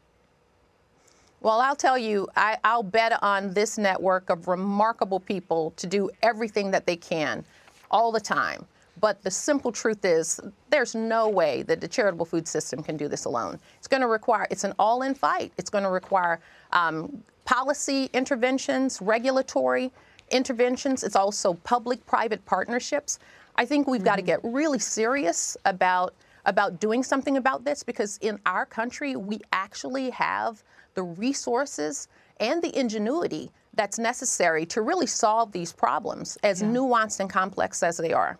Well, 1.41 1.61
I'll 1.61 1.77
tell 1.77 1.99
you, 1.99 2.27
I, 2.37 2.57
will 2.65 2.83
bet 2.83 3.23
on 3.23 3.53
this 3.53 3.77
network 3.77 4.31
of 4.31 4.49
remarkable 4.49 5.21
people 5.21 5.73
to 5.77 5.87
do 5.87 6.11
everything 6.23 6.71
that 6.71 6.87
they 6.87 6.97
can 6.97 7.45
all 7.91 8.11
the 8.11 8.21
time. 8.21 8.65
But 9.01 9.23
the 9.23 9.31
simple 9.31 9.73
truth 9.73 10.05
is, 10.05 10.41
there's 10.71 10.95
no 10.95 11.29
way 11.29 11.63
that 11.63 11.81
the 11.81 11.89
charitable 11.89 12.27
food 12.27 12.47
system 12.47 12.83
can 12.83 12.97
do 12.97 13.09
this 13.09 13.25
alone. 13.25 13.59
It's 13.79 13.89
going 13.89 14.03
to 14.03 14.07
require, 14.07 14.47
it's 14.51 14.65
an 14.65 14.75
all 14.79 15.03
in 15.03 15.15
fight. 15.15 15.53
It's 15.57 15.71
going 15.71 15.85
to 15.85 15.91
require 15.91 16.41
um, 16.73 17.23
policy 17.45 18.09
interventions, 18.13 19.01
regulatory 19.03 19.93
interventions. 20.31 21.03
It's 21.03 21.17
also 21.17 21.55
public 21.55 22.05
private 22.07 22.45
partnerships. 22.47 23.19
I 23.57 23.65
think 23.65 23.87
we've 23.87 24.01
mm-hmm. 24.01 24.07
got 24.07 24.17
to 24.17 24.23
get 24.23 24.41
really 24.43 24.79
serious 24.79 25.57
about 25.65 26.15
about 26.47 26.79
doing 26.79 27.03
something 27.03 27.39
about 27.39 27.65
this 27.65 27.83
because 27.83 28.19
in 28.19 28.39
our 28.45 28.67
country 28.67 29.17
we 29.17 29.41
actually 29.55 30.11
have 30.11 30.63
the 30.95 31.03
resources 31.03 32.09
and 32.39 32.63
the 32.63 32.79
ingenuity 32.79 33.51
that's 33.75 33.99
necessary 33.99 34.67
to 34.67 34.83
really 34.83 35.07
solve 35.07 35.53
these 35.53 35.73
problems 35.73 36.37
as 36.43 36.61
yeah. 36.61 36.69
nuanced 36.69 37.21
and 37.21 37.31
complex 37.31 37.83
as 37.83 37.97
they 37.97 38.13
are. 38.13 38.39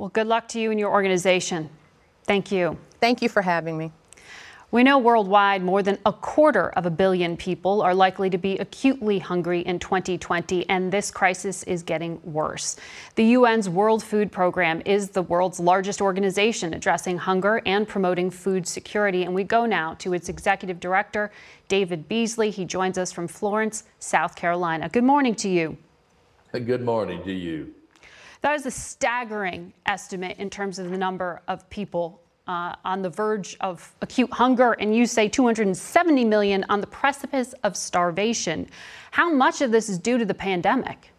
Well, 0.00 0.08
good 0.08 0.28
luck 0.28 0.48
to 0.48 0.58
you 0.58 0.70
and 0.70 0.80
your 0.80 0.90
organization. 0.90 1.68
Thank 2.24 2.50
you. 2.50 2.78
Thank 3.00 3.20
you 3.20 3.28
for 3.28 3.42
having 3.42 3.76
me. 3.76 3.92
We 4.70 4.82
know 4.82 4.96
worldwide 4.96 5.62
more 5.62 5.82
than 5.82 5.98
a 6.06 6.12
quarter 6.14 6.70
of 6.70 6.86
a 6.86 6.90
billion 6.90 7.36
people 7.36 7.82
are 7.82 7.94
likely 7.94 8.30
to 8.30 8.38
be 8.38 8.56
acutely 8.56 9.18
hungry 9.18 9.60
in 9.60 9.78
2020, 9.78 10.66
and 10.70 10.90
this 10.90 11.10
crisis 11.10 11.64
is 11.64 11.82
getting 11.82 12.18
worse. 12.24 12.76
The 13.16 13.34
UN's 13.34 13.68
World 13.68 14.02
Food 14.02 14.32
Program 14.32 14.80
is 14.86 15.10
the 15.10 15.20
world's 15.20 15.60
largest 15.60 16.00
organization 16.00 16.72
addressing 16.72 17.18
hunger 17.18 17.60
and 17.66 17.86
promoting 17.86 18.30
food 18.30 18.66
security. 18.66 19.24
And 19.24 19.34
we 19.34 19.44
go 19.44 19.66
now 19.66 19.96
to 19.98 20.14
its 20.14 20.30
executive 20.30 20.80
director, 20.80 21.30
David 21.68 22.08
Beasley. 22.08 22.48
He 22.48 22.64
joins 22.64 22.96
us 22.96 23.12
from 23.12 23.28
Florence, 23.28 23.84
South 23.98 24.34
Carolina. 24.34 24.88
Good 24.88 25.04
morning 25.04 25.34
to 25.34 25.50
you. 25.50 25.76
Good 26.52 26.82
morning 26.82 27.22
to 27.24 27.32
you. 27.34 27.74
That 28.42 28.54
is 28.54 28.66
a 28.66 28.70
staggering 28.70 29.72
estimate 29.86 30.38
in 30.38 30.48
terms 30.48 30.78
of 30.78 30.90
the 30.90 30.96
number 30.96 31.42
of 31.46 31.68
people 31.68 32.20
uh, 32.46 32.74
on 32.84 33.02
the 33.02 33.10
verge 33.10 33.56
of 33.60 33.94
acute 34.00 34.32
hunger, 34.32 34.72
and 34.72 34.96
you 34.96 35.06
say 35.06 35.28
270 35.28 36.24
million 36.24 36.64
on 36.68 36.80
the 36.80 36.86
precipice 36.86 37.54
of 37.62 37.76
starvation. 37.76 38.68
How 39.10 39.30
much 39.30 39.60
of 39.60 39.70
this 39.70 39.88
is 39.88 39.98
due 39.98 40.18
to 40.18 40.24
the 40.24 40.34
pandemic? 40.34 41.12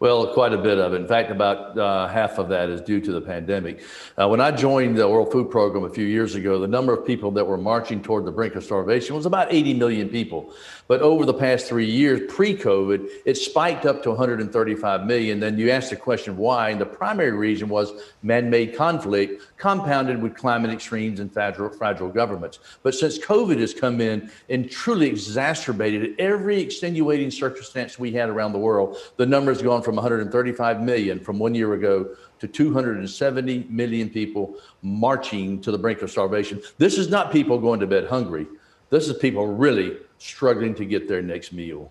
Well, 0.00 0.34
quite 0.34 0.52
a 0.52 0.58
bit 0.58 0.78
of 0.78 0.92
it. 0.92 1.00
In 1.00 1.06
fact, 1.06 1.30
about 1.30 1.78
uh, 1.78 2.08
half 2.08 2.38
of 2.38 2.48
that 2.48 2.68
is 2.68 2.80
due 2.80 3.00
to 3.00 3.12
the 3.12 3.20
pandemic. 3.20 3.84
Uh, 4.20 4.28
when 4.28 4.40
I 4.40 4.50
joined 4.50 4.98
the 4.98 5.08
World 5.08 5.30
Food 5.30 5.50
Program 5.50 5.84
a 5.84 5.88
few 5.88 6.04
years 6.04 6.34
ago, 6.34 6.58
the 6.58 6.66
number 6.66 6.92
of 6.92 7.06
people 7.06 7.30
that 7.30 7.46
were 7.46 7.56
marching 7.56 8.02
toward 8.02 8.24
the 8.24 8.32
brink 8.32 8.56
of 8.56 8.64
starvation 8.64 9.14
was 9.14 9.24
about 9.24 9.52
80 9.52 9.74
million 9.74 10.08
people. 10.08 10.52
But 10.88 11.00
over 11.00 11.24
the 11.24 11.32
past 11.32 11.66
three 11.66 11.88
years, 11.88 12.20
pre 12.28 12.56
COVID, 12.56 13.08
it 13.24 13.36
spiked 13.36 13.86
up 13.86 14.02
to 14.02 14.10
135 14.10 15.06
million. 15.06 15.38
Then 15.38 15.58
you 15.58 15.70
asked 15.70 15.90
the 15.90 15.96
question 15.96 16.36
why, 16.36 16.70
and 16.70 16.80
the 16.80 16.86
primary 16.86 17.32
reason 17.32 17.68
was 17.68 17.92
man 18.22 18.50
made 18.50 18.76
conflict 18.76 19.42
compounded 19.56 20.20
with 20.20 20.34
climate 20.34 20.70
extremes 20.70 21.20
and 21.20 21.32
fragile, 21.32 21.68
fragile 21.68 22.08
governments. 22.08 22.58
But 22.82 22.94
since 22.94 23.18
COVID 23.18 23.58
has 23.60 23.72
come 23.72 24.00
in 24.00 24.30
and 24.48 24.70
truly 24.70 25.06
exacerbated 25.06 26.18
every 26.18 26.60
extenuating 26.60 27.30
circumstance 27.30 27.98
we 27.98 28.12
had 28.12 28.28
around 28.28 28.52
the 28.52 28.58
world, 28.58 28.96
the 29.16 29.26
number 29.26 29.52
has 29.52 29.62
gone 29.62 29.82
from 29.82 29.96
135 29.96 30.82
million 30.82 31.20
from 31.20 31.38
one 31.38 31.54
year 31.54 31.74
ago 31.74 32.14
to 32.40 32.48
270 32.48 33.66
million 33.70 34.10
people 34.10 34.56
marching 34.82 35.60
to 35.60 35.70
the 35.70 35.78
brink 35.78 36.02
of 36.02 36.10
starvation. 36.10 36.60
This 36.78 36.98
is 36.98 37.08
not 37.08 37.32
people 37.32 37.58
going 37.58 37.80
to 37.80 37.86
bed 37.86 38.06
hungry. 38.06 38.46
This 38.90 39.08
is 39.08 39.16
people 39.16 39.46
really 39.46 39.96
struggling 40.18 40.74
to 40.74 40.84
get 40.84 41.08
their 41.08 41.22
next 41.22 41.52
meal. 41.52 41.90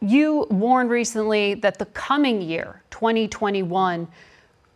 You 0.00 0.46
warned 0.50 0.90
recently 0.90 1.54
that 1.54 1.78
the 1.78 1.86
coming 1.86 2.40
year, 2.40 2.82
2021, 2.90 4.06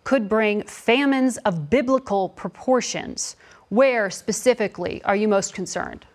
could 0.05 0.29
bring 0.29 0.63
famines 0.65 1.39
of 1.39 1.71
biblical 1.71 2.29
proportions. 2.29 3.37
Where 3.69 4.11
specifically 4.11 5.03
are 5.05 5.17
you 5.17 5.29
most 5.29 5.55
concerned? 5.55 6.07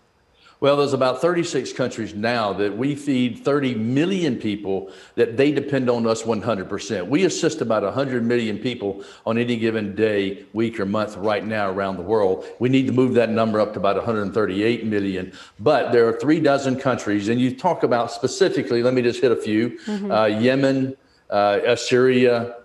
Well, 0.60 0.76
there's 0.76 0.92
about 0.92 1.20
36 1.20 1.72
countries 1.72 2.14
now 2.14 2.52
that 2.54 2.76
we 2.76 2.96
feed 2.96 3.44
30 3.44 3.76
million 3.76 4.36
people 4.36 4.90
that 5.14 5.36
they 5.36 5.52
depend 5.52 5.88
on 5.88 6.04
us 6.04 6.22
100%. 6.22 7.06
We 7.06 7.24
assist 7.24 7.60
about 7.60 7.84
100 7.84 8.24
million 8.24 8.58
people 8.58 9.04
on 9.24 9.38
any 9.38 9.56
given 9.56 9.94
day, 9.94 10.46
week, 10.52 10.80
or 10.80 10.84
month 10.84 11.16
right 11.16 11.46
now 11.46 11.70
around 11.70 11.96
the 11.96 12.02
world. 12.02 12.44
We 12.58 12.68
need 12.68 12.88
to 12.88 12.92
move 12.92 13.14
that 13.14 13.30
number 13.30 13.60
up 13.60 13.72
to 13.74 13.78
about 13.78 13.94
138 13.94 14.84
million. 14.84 15.32
But 15.60 15.92
there 15.92 16.08
are 16.08 16.18
three 16.18 16.40
dozen 16.40 16.76
countries, 16.76 17.28
and 17.28 17.40
you 17.40 17.54
talk 17.54 17.84
about 17.84 18.10
specifically, 18.10 18.82
let 18.82 18.94
me 18.94 19.02
just 19.02 19.20
hit 19.20 19.30
a 19.30 19.36
few 19.36 19.78
mm-hmm. 19.86 20.10
uh, 20.10 20.26
Yemen, 20.26 20.96
uh, 21.30 21.76
Syria, 21.76 22.56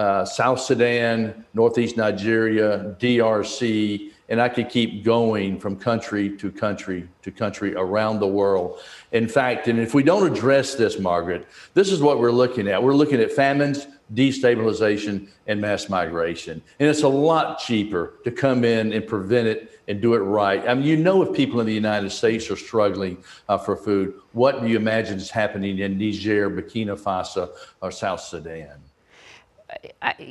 uh, 0.00 0.24
South 0.24 0.58
Sudan, 0.58 1.44
Northeast 1.52 1.98
Nigeria, 1.98 2.96
DRC, 2.98 4.12
and 4.30 4.40
I 4.40 4.48
could 4.48 4.70
keep 4.70 5.04
going 5.04 5.60
from 5.60 5.76
country 5.76 6.34
to 6.38 6.50
country 6.50 7.06
to 7.20 7.30
country 7.30 7.74
around 7.74 8.18
the 8.18 8.26
world. 8.26 8.80
In 9.12 9.28
fact, 9.28 9.68
and 9.68 9.78
if 9.78 9.92
we 9.92 10.02
don't 10.02 10.26
address 10.26 10.74
this, 10.74 10.98
Margaret, 10.98 11.46
this 11.74 11.92
is 11.92 12.00
what 12.00 12.18
we're 12.18 12.30
looking 12.30 12.66
at. 12.66 12.82
We're 12.82 12.94
looking 12.94 13.20
at 13.20 13.30
famines, 13.30 13.88
destabilization, 14.14 15.28
and 15.46 15.60
mass 15.60 15.90
migration. 15.90 16.62
And 16.78 16.88
it's 16.88 17.02
a 17.02 17.08
lot 17.08 17.58
cheaper 17.58 18.14
to 18.24 18.30
come 18.30 18.64
in 18.64 18.94
and 18.94 19.06
prevent 19.06 19.48
it 19.48 19.80
and 19.86 20.00
do 20.00 20.14
it 20.14 20.20
right. 20.20 20.66
I 20.66 20.72
mean, 20.72 20.86
you 20.86 20.96
know, 20.96 21.20
if 21.20 21.36
people 21.36 21.60
in 21.60 21.66
the 21.66 21.74
United 21.74 22.08
States 22.08 22.50
are 22.50 22.56
struggling 22.56 23.22
uh, 23.50 23.58
for 23.58 23.76
food, 23.76 24.14
what 24.32 24.62
do 24.62 24.68
you 24.68 24.76
imagine 24.76 25.18
is 25.18 25.30
happening 25.30 25.80
in 25.80 25.98
Niger, 25.98 26.48
Burkina 26.48 26.98
Faso, 26.98 27.50
or 27.82 27.90
South 27.90 28.22
Sudan? 28.22 28.80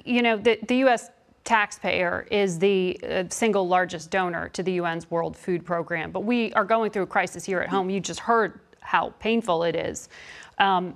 You 0.06 0.22
know, 0.22 0.38
the, 0.38 0.60
the 0.68 0.76
U.S 0.78 1.10
taxpayer 1.50 2.28
is 2.30 2.60
the 2.60 3.00
uh, 3.04 3.24
single 3.30 3.68
largest 3.68 4.12
donor 4.12 4.50
to 4.50 4.62
the 4.62 4.80
UN's 4.80 5.10
World 5.10 5.36
Food 5.36 5.66
Program. 5.66 6.12
But 6.12 6.20
we 6.20 6.54
are 6.54 6.64
going 6.64 6.92
through 6.92 7.04
a 7.04 7.08
crisis 7.08 7.44
here 7.44 7.60
at 7.60 7.70
home. 7.70 7.90
You 7.90 8.00
just 8.00 8.20
heard 8.20 8.60
how 8.82 9.16
painful 9.20 9.64
it 9.64 9.76
is. 9.76 10.10
Um, 10.60 10.94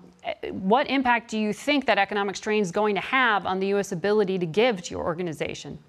what 0.52 0.88
impact 0.89 1.32
do 1.32 1.39
you 1.39 1.54
think 1.54 1.86
that 1.88 1.98
economic 1.98 2.36
strain 2.36 2.62
is 2.62 2.72
going 2.72 2.94
to 2.94 3.02
have 3.02 3.48
on 3.48 3.60
the 3.60 3.68
U.S. 3.68 3.91
ability 3.91 4.38
to 4.38 4.46
give 4.46 4.82
to 4.84 4.91
your 4.91 5.04
organization? 5.04 5.80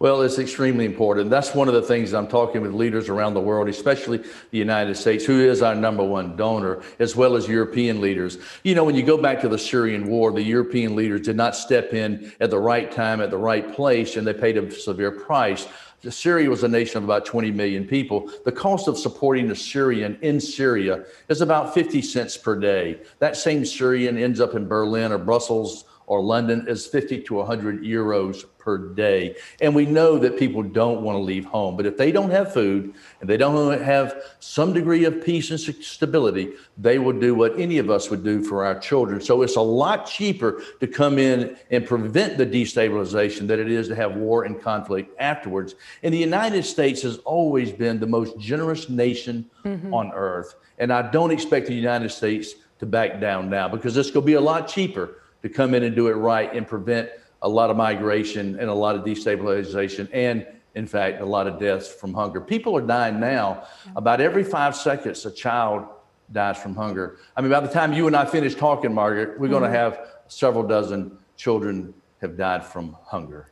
Well, 0.00 0.22
it's 0.22 0.38
extremely 0.38 0.86
important. 0.86 1.30
That's 1.30 1.54
one 1.54 1.68
of 1.68 1.74
the 1.74 1.82
things 1.82 2.14
I'm 2.14 2.26
talking 2.26 2.62
with 2.62 2.74
leaders 2.74 3.08
around 3.08 3.34
the 3.34 3.40
world, 3.40 3.68
especially 3.68 4.18
the 4.18 4.58
United 4.58 4.96
States, 4.96 5.24
who 5.24 5.40
is 5.40 5.62
our 5.62 5.74
number 5.74 6.02
one 6.02 6.36
donor, 6.36 6.82
as 6.98 7.14
well 7.14 7.36
as 7.36 7.46
European 7.46 8.00
leaders. 8.00 8.38
You 8.64 8.74
know, 8.74 8.82
when 8.82 8.96
you 8.96 9.04
go 9.04 9.16
back 9.16 9.40
to 9.42 9.48
the 9.48 9.58
Syrian 9.58 10.06
war, 10.08 10.32
the 10.32 10.42
European 10.42 10.96
leaders 10.96 11.20
did 11.22 11.36
not 11.36 11.54
step 11.54 11.94
in 11.94 12.32
at 12.40 12.50
the 12.50 12.58
right 12.58 12.90
time, 12.90 13.20
at 13.20 13.30
the 13.30 13.38
right 13.38 13.72
place, 13.72 14.16
and 14.16 14.26
they 14.26 14.34
paid 14.34 14.56
a 14.56 14.68
severe 14.70 15.12
price. 15.12 15.68
Syria 16.10 16.50
was 16.50 16.64
a 16.64 16.68
nation 16.68 16.98
of 16.98 17.04
about 17.04 17.24
20 17.24 17.50
million 17.52 17.86
people. 17.86 18.30
The 18.44 18.52
cost 18.52 18.88
of 18.88 18.98
supporting 18.98 19.50
a 19.50 19.56
Syrian 19.56 20.18
in 20.20 20.40
Syria 20.40 21.04
is 21.28 21.40
about 21.40 21.72
50 21.72 22.02
cents 22.02 22.36
per 22.36 22.58
day. 22.58 23.00
That 23.20 23.36
same 23.36 23.64
Syrian 23.64 24.18
ends 24.18 24.40
up 24.40 24.54
in 24.54 24.68
Berlin 24.68 25.12
or 25.12 25.18
Brussels 25.18 25.84
or 26.06 26.22
London 26.22 26.66
is 26.68 26.86
50 26.86 27.22
to 27.22 27.34
100 27.34 27.82
euros 27.82 28.44
per 28.58 28.78
day. 28.78 29.36
And 29.60 29.74
we 29.74 29.84
know 29.84 30.18
that 30.18 30.38
people 30.38 30.62
don't 30.62 31.02
want 31.02 31.16
to 31.16 31.20
leave 31.20 31.44
home. 31.44 31.76
But 31.76 31.84
if 31.84 31.98
they 31.98 32.10
don't 32.10 32.30
have 32.30 32.52
food 32.52 32.94
and 33.20 33.28
they 33.28 33.36
don't 33.36 33.80
have 33.80 34.22
some 34.40 34.72
degree 34.72 35.04
of 35.04 35.22
peace 35.22 35.50
and 35.50 35.60
stability, 35.60 36.52
they 36.78 36.98
will 36.98 37.12
do 37.12 37.34
what 37.34 37.58
any 37.58 37.78
of 37.78 37.90
us 37.90 38.10
would 38.10 38.24
do 38.24 38.42
for 38.42 38.64
our 38.64 38.78
children. 38.78 39.20
So 39.20 39.42
it's 39.42 39.56
a 39.56 39.60
lot 39.60 40.06
cheaper 40.06 40.62
to 40.80 40.86
come 40.86 41.18
in 41.18 41.56
and 41.70 41.86
prevent 41.86 42.38
the 42.38 42.46
destabilization 42.46 43.46
than 43.46 43.60
it 43.60 43.70
is 43.70 43.88
to 43.88 43.94
have 43.94 44.16
war 44.16 44.44
and 44.44 44.60
conflict 44.60 45.14
afterwards. 45.20 45.74
And 46.02 46.12
the 46.12 46.18
United 46.18 46.64
States 46.64 47.02
has 47.02 47.18
always 47.18 47.70
been 47.70 48.00
the 48.00 48.06
most 48.06 48.38
generous 48.38 48.88
nation 48.88 49.50
mm-hmm. 49.64 49.92
on 49.92 50.10
earth. 50.14 50.54
And 50.78 50.92
I 50.92 51.02
don't 51.10 51.30
expect 51.30 51.66
the 51.66 51.74
United 51.74 52.10
States 52.10 52.54
to 52.80 52.86
back 52.86 53.20
down 53.20 53.50
now 53.50 53.68
because 53.68 53.96
it's 53.96 54.10
going 54.10 54.24
to 54.24 54.26
be 54.26 54.34
a 54.34 54.40
lot 54.40 54.68
cheaper 54.68 55.16
to 55.44 55.50
come 55.50 55.74
in 55.74 55.82
and 55.84 55.94
do 55.94 56.08
it 56.08 56.14
right 56.14 56.52
and 56.54 56.66
prevent 56.66 57.10
a 57.42 57.48
lot 57.48 57.68
of 57.68 57.76
migration 57.76 58.58
and 58.58 58.70
a 58.70 58.74
lot 58.74 58.96
of 58.96 59.04
destabilization 59.04 60.08
and 60.12 60.46
in 60.74 60.86
fact, 60.88 61.20
a 61.20 61.24
lot 61.24 61.46
of 61.46 61.60
deaths 61.60 61.86
from 61.86 62.12
hunger. 62.12 62.40
People 62.40 62.76
are 62.76 62.84
dying 62.84 63.20
now. 63.20 63.64
About 63.94 64.20
every 64.20 64.42
five 64.42 64.74
seconds, 64.74 65.24
a 65.24 65.30
child 65.30 65.86
dies 66.32 66.58
from 66.58 66.74
hunger. 66.74 67.18
I 67.36 67.42
mean, 67.42 67.50
by 67.52 67.60
the 67.60 67.68
time 67.68 67.92
you 67.92 68.08
and 68.08 68.16
I 68.16 68.24
finish 68.24 68.56
talking, 68.56 68.92
Margaret, 68.92 69.38
we're 69.38 69.46
going 69.46 69.62
to 69.62 69.70
have 69.70 70.08
several 70.26 70.66
dozen 70.66 71.16
children 71.36 71.94
have 72.20 72.36
died 72.36 72.64
from 72.64 72.96
hunger. 73.04 73.50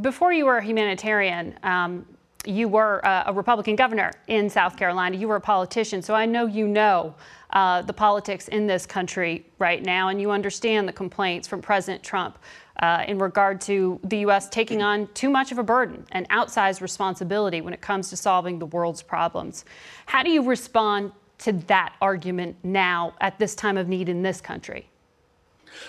Before 0.00 0.32
you 0.32 0.44
were 0.44 0.58
a 0.58 0.64
humanitarian, 0.64 1.58
um, 1.64 2.06
you 2.44 2.68
were 2.68 3.00
a 3.04 3.32
Republican 3.32 3.76
governor 3.76 4.12
in 4.26 4.50
South 4.50 4.76
Carolina. 4.76 5.16
You 5.16 5.28
were 5.28 5.36
a 5.36 5.40
politician, 5.40 6.02
so 6.02 6.14
I 6.14 6.26
know 6.26 6.46
you 6.46 6.68
know 6.68 7.14
uh, 7.52 7.82
the 7.82 7.92
politics 7.92 8.48
in 8.48 8.66
this 8.66 8.86
country 8.86 9.46
right 9.58 9.82
now, 9.84 10.08
and 10.08 10.20
you 10.20 10.30
understand 10.30 10.88
the 10.88 10.92
complaints 10.92 11.46
from 11.46 11.60
President 11.60 12.02
Trump 12.02 12.38
uh, 12.80 13.04
in 13.06 13.18
regard 13.18 13.60
to 13.60 14.00
the 14.04 14.18
U.S. 14.18 14.48
taking 14.48 14.82
on 14.82 15.08
too 15.14 15.30
much 15.30 15.52
of 15.52 15.58
a 15.58 15.62
burden 15.62 16.06
and 16.12 16.28
outsized 16.30 16.80
responsibility 16.80 17.60
when 17.60 17.74
it 17.74 17.80
comes 17.80 18.08
to 18.10 18.16
solving 18.16 18.58
the 18.58 18.66
world's 18.66 19.02
problems. 19.02 19.64
How 20.06 20.22
do 20.22 20.30
you 20.30 20.42
respond 20.42 21.12
to 21.38 21.52
that 21.52 21.94
argument 22.00 22.56
now 22.62 23.14
at 23.20 23.38
this 23.38 23.54
time 23.54 23.76
of 23.76 23.88
need 23.88 24.08
in 24.08 24.22
this 24.22 24.40
country? 24.40 24.88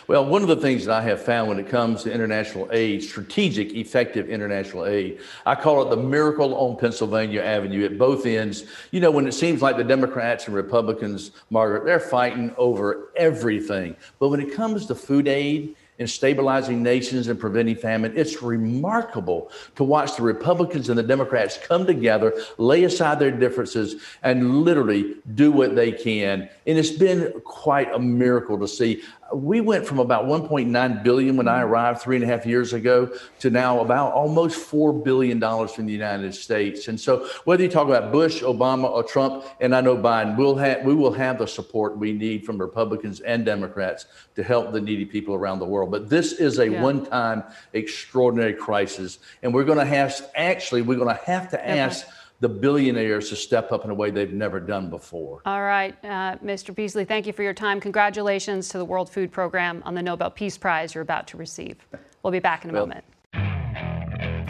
Well, 0.07 0.25
one 0.25 0.41
of 0.41 0.47
the 0.47 0.55
things 0.55 0.85
that 0.85 0.93
I 0.93 1.01
have 1.03 1.21
found 1.21 1.49
when 1.49 1.59
it 1.59 1.69
comes 1.69 2.03
to 2.03 2.11
international 2.11 2.69
aid, 2.71 3.03
strategic, 3.03 3.73
effective 3.73 4.29
international 4.29 4.85
aid, 4.85 5.19
I 5.45 5.55
call 5.55 5.81
it 5.83 5.89
the 5.89 6.01
miracle 6.01 6.55
on 6.55 6.77
Pennsylvania 6.77 7.41
Avenue 7.41 7.85
at 7.85 7.97
both 7.97 8.25
ends. 8.25 8.65
You 8.91 8.99
know, 8.99 9.11
when 9.11 9.27
it 9.27 9.33
seems 9.33 9.61
like 9.61 9.77
the 9.77 9.83
Democrats 9.83 10.47
and 10.47 10.55
Republicans, 10.55 11.31
Margaret, 11.49 11.85
they're 11.85 11.99
fighting 11.99 12.53
over 12.57 13.11
everything. 13.15 13.95
But 14.19 14.29
when 14.29 14.39
it 14.39 14.53
comes 14.53 14.85
to 14.87 14.95
food 14.95 15.27
aid, 15.27 15.75
and 15.99 16.09
stabilizing 16.09 16.81
nations 16.81 17.27
and 17.27 17.39
preventing 17.39 17.75
famine. 17.75 18.13
It's 18.15 18.41
remarkable 18.41 19.51
to 19.75 19.83
watch 19.83 20.15
the 20.15 20.23
Republicans 20.23 20.89
and 20.89 20.97
the 20.97 21.03
Democrats 21.03 21.57
come 21.57 21.85
together, 21.85 22.33
lay 22.57 22.83
aside 22.83 23.19
their 23.19 23.31
differences, 23.31 24.01
and 24.23 24.61
literally 24.61 25.15
do 25.35 25.51
what 25.51 25.75
they 25.75 25.91
can. 25.91 26.49
And 26.65 26.77
it's 26.77 26.91
been 26.91 27.33
quite 27.43 27.93
a 27.93 27.99
miracle 27.99 28.57
to 28.59 28.67
see 28.67 29.03
we 29.33 29.61
went 29.61 29.85
from 29.85 29.99
about 29.99 30.25
1.9 30.25 31.03
billion 31.03 31.37
when 31.37 31.47
I 31.47 31.61
mm-hmm. 31.61 31.69
arrived 31.71 32.01
three 32.01 32.15
and 32.15 32.23
a 32.23 32.27
half 32.27 32.45
years 32.45 32.73
ago 32.73 33.11
to 33.39 33.49
now 33.49 33.79
about 33.79 34.13
almost 34.13 34.57
four 34.57 34.93
billion 34.93 35.39
dollars 35.39 35.71
from 35.71 35.85
the 35.85 35.93
United 35.93 36.33
States. 36.35 36.87
And 36.87 36.99
so, 36.99 37.27
whether 37.45 37.63
you 37.63 37.69
talk 37.69 37.87
about 37.87 38.11
Bush, 38.11 38.43
Obama, 38.43 38.89
or 38.89 39.03
Trump, 39.03 39.45
and 39.59 39.75
I 39.75 39.81
know 39.81 39.97
Biden, 39.97 40.37
we'll 40.37 40.55
have 40.55 40.83
we 40.83 40.93
will 40.93 41.13
have 41.13 41.39
the 41.39 41.47
support 41.47 41.97
we 41.97 42.13
need 42.13 42.45
from 42.45 42.57
Republicans 42.57 43.19
and 43.21 43.45
Democrats 43.45 44.05
to 44.35 44.43
help 44.43 44.71
the 44.71 44.81
needy 44.81 45.05
people 45.05 45.33
around 45.33 45.59
the 45.59 45.65
world. 45.65 45.91
But 45.91 46.09
this 46.09 46.33
is 46.33 46.59
a 46.59 46.69
yeah. 46.69 46.81
one-time 46.81 47.43
extraordinary 47.73 48.53
crisis, 48.53 49.19
and 49.41 49.53
we're 49.53 49.63
going 49.63 49.79
to 49.79 49.85
have 49.85 50.13
actually 50.35 50.81
we're 50.81 50.97
going 50.97 51.15
to 51.15 51.23
have 51.25 51.49
to 51.49 51.67
ask 51.67 52.05
the 52.43 52.49
billionaires 52.49 53.29
to 53.29 53.37
step 53.37 53.71
up 53.71 53.85
in 53.85 53.89
a 53.89 53.93
way 53.93 54.11
they've 54.11 54.33
never 54.33 54.59
done 54.59 54.89
before. 54.89 55.41
All 55.45 55.61
right, 55.61 55.95
uh, 56.03 56.35
Mr. 56.43 56.75
Beasley, 56.75 57.05
thank 57.05 57.25
you 57.25 57.31
for 57.31 57.41
your 57.41 57.53
time. 57.53 57.79
Congratulations 57.79 58.67
to 58.67 58.77
the 58.77 58.83
World 58.83 59.09
Food 59.09 59.31
Program 59.31 59.81
on 59.85 59.95
the 59.95 60.03
Nobel 60.03 60.29
Peace 60.29 60.57
Prize 60.57 60.93
you're 60.93 61.03
about 61.03 61.25
to 61.27 61.37
receive. 61.37 61.77
We'll 62.21 62.31
be 62.31 62.39
back 62.39 62.65
in 62.65 62.71
a 62.71 62.73
well, 62.73 62.85
moment. 62.85 63.05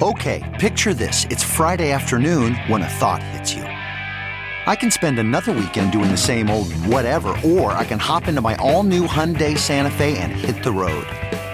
Okay, 0.02 0.42
picture 0.60 0.96
this. 0.96 1.26
It's 1.30 1.44
Friday 1.44 1.92
afternoon 1.92 2.56
when 2.66 2.82
a 2.82 2.90
thought 2.90 3.22
hits 3.22 3.54
you. 3.54 3.62
I 3.62 4.76
can 4.76 4.90
spend 4.90 5.20
another 5.20 5.52
weekend 5.52 5.92
doing 5.92 6.10
the 6.10 6.18
same 6.18 6.50
old 6.50 6.74
whatever, 6.88 7.38
or 7.46 7.74
I 7.74 7.86
can 7.86 8.00
hop 8.00 8.28
into 8.28 8.42
my 8.42 8.56
all 8.56 8.82
new 8.82 9.06
Hyundai 9.06 9.56
Santa 9.56 9.92
Fe 9.92 10.18
and 10.18 10.32
hit 10.32 10.64
the 10.64 10.72
road. 10.72 11.06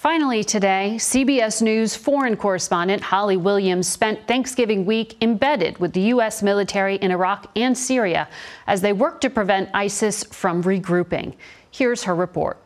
Finally, 0.00 0.42
today, 0.42 0.94
CBS 0.96 1.60
News 1.60 1.94
foreign 1.94 2.34
correspondent 2.34 3.02
Holly 3.02 3.36
Williams 3.36 3.86
spent 3.86 4.26
Thanksgiving 4.26 4.86
week 4.86 5.14
embedded 5.20 5.76
with 5.76 5.92
the 5.92 6.00
U.S. 6.14 6.42
military 6.42 6.96
in 6.96 7.10
Iraq 7.10 7.50
and 7.54 7.76
Syria 7.76 8.26
as 8.66 8.80
they 8.80 8.94
work 8.94 9.20
to 9.20 9.28
prevent 9.28 9.68
ISIS 9.74 10.24
from 10.24 10.62
regrouping. 10.62 11.34
Here's 11.70 12.02
her 12.04 12.14
report. 12.14 12.56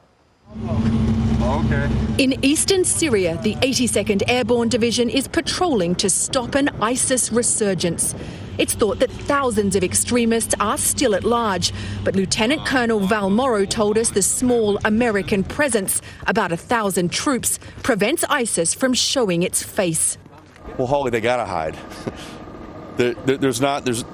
Okay. 1.43 1.91
In 2.19 2.45
eastern 2.45 2.85
Syria, 2.85 3.37
the 3.43 3.57
82nd 3.57 4.23
Airborne 4.29 4.69
Division 4.69 5.11
is 5.11 5.27
patrolling 5.27 5.97
to 5.97 6.09
stop 6.09 6.55
an 6.55 6.69
ISIS 6.81 7.33
resurgence. 7.33 8.15
It's 8.57 8.75
thought 8.75 9.01
that 9.01 9.11
thousands 9.11 9.75
of 9.75 9.83
extremists 9.83 10.55
are 10.61 10.79
still 10.79 11.15
at 11.15 11.25
large, 11.25 11.73
but 12.05 12.15
Lieutenant 12.15 12.65
Colonel 12.65 13.01
Val 13.01 13.31
Morrow 13.31 13.65
told 13.65 13.99
us 13.99 14.11
the 14.11 14.23
small 14.23 14.79
American 14.85 15.43
presence, 15.43 16.01
about 16.27 16.53
a 16.53 16.57
thousand 16.57 17.11
troops, 17.11 17.59
prevents 17.83 18.25
ISIS 18.25 18.73
from 18.73 18.95
showing 18.95 19.43
its 19.43 19.63
face. 19.63 20.19
Well, 20.79 20.87
Holly, 20.87 21.11
they 21.11 21.21
gotta 21.21 21.45
hide. 21.45 21.77
there, 22.97 23.15
there, 23.15 23.37
there's 23.39 23.61
not, 23.61 23.85
there's, 23.85 24.05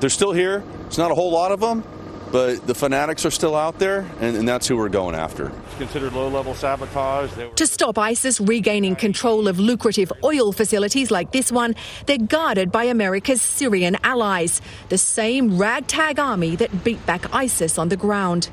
they're 0.00 0.10
still 0.10 0.32
here. 0.32 0.64
It's 0.86 0.98
not 0.98 1.10
a 1.10 1.14
whole 1.14 1.30
lot 1.30 1.52
of 1.52 1.60
them, 1.60 1.84
but 2.32 2.66
the 2.66 2.74
fanatics 2.74 3.24
are 3.24 3.30
still 3.30 3.56
out 3.56 3.78
there, 3.78 4.06
and, 4.20 4.36
and 4.36 4.48
that's 4.48 4.68
who 4.68 4.76
we're 4.76 4.88
going 4.88 5.14
after. 5.14 5.46
It's 5.66 5.78
Considered 5.78 6.12
low 6.12 6.28
level 6.28 6.54
sabotage. 6.54 7.36
Were- 7.36 7.48
to 7.48 7.66
stop 7.66 7.98
ISIS 7.98 8.40
regaining 8.40 8.96
control 8.96 9.48
of 9.48 9.58
lucrative 9.58 10.12
oil 10.24 10.52
facilities 10.52 11.10
like 11.10 11.32
this 11.32 11.50
one, 11.50 11.74
they're 12.06 12.18
guarded 12.18 12.70
by 12.70 12.84
America's 12.84 13.42
Syrian 13.42 13.96
allies, 14.04 14.60
the 14.88 14.98
same 14.98 15.58
ragtag 15.58 16.18
army 16.18 16.56
that 16.56 16.84
beat 16.84 17.04
back 17.06 17.34
ISIS 17.34 17.78
on 17.78 17.88
the 17.88 17.96
ground. 17.96 18.50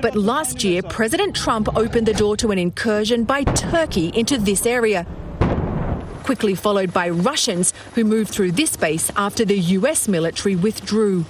But 0.00 0.16
last 0.16 0.64
year, 0.64 0.82
President 0.82 1.36
Trump 1.36 1.76
opened 1.76 2.06
the 2.06 2.14
door 2.14 2.36
to 2.38 2.50
an 2.50 2.58
incursion 2.58 3.24
by 3.24 3.44
Turkey 3.44 4.08
into 4.14 4.38
this 4.38 4.64
area. 4.64 5.06
Quickly 6.22 6.54
followed 6.54 6.92
by 6.92 7.10
Russians 7.10 7.74
who 7.94 8.04
moved 8.04 8.30
through 8.30 8.52
this 8.52 8.76
base 8.76 9.10
after 9.16 9.44
the 9.44 9.58
US 9.58 10.08
military 10.08 10.56
withdrew. 10.56 11.24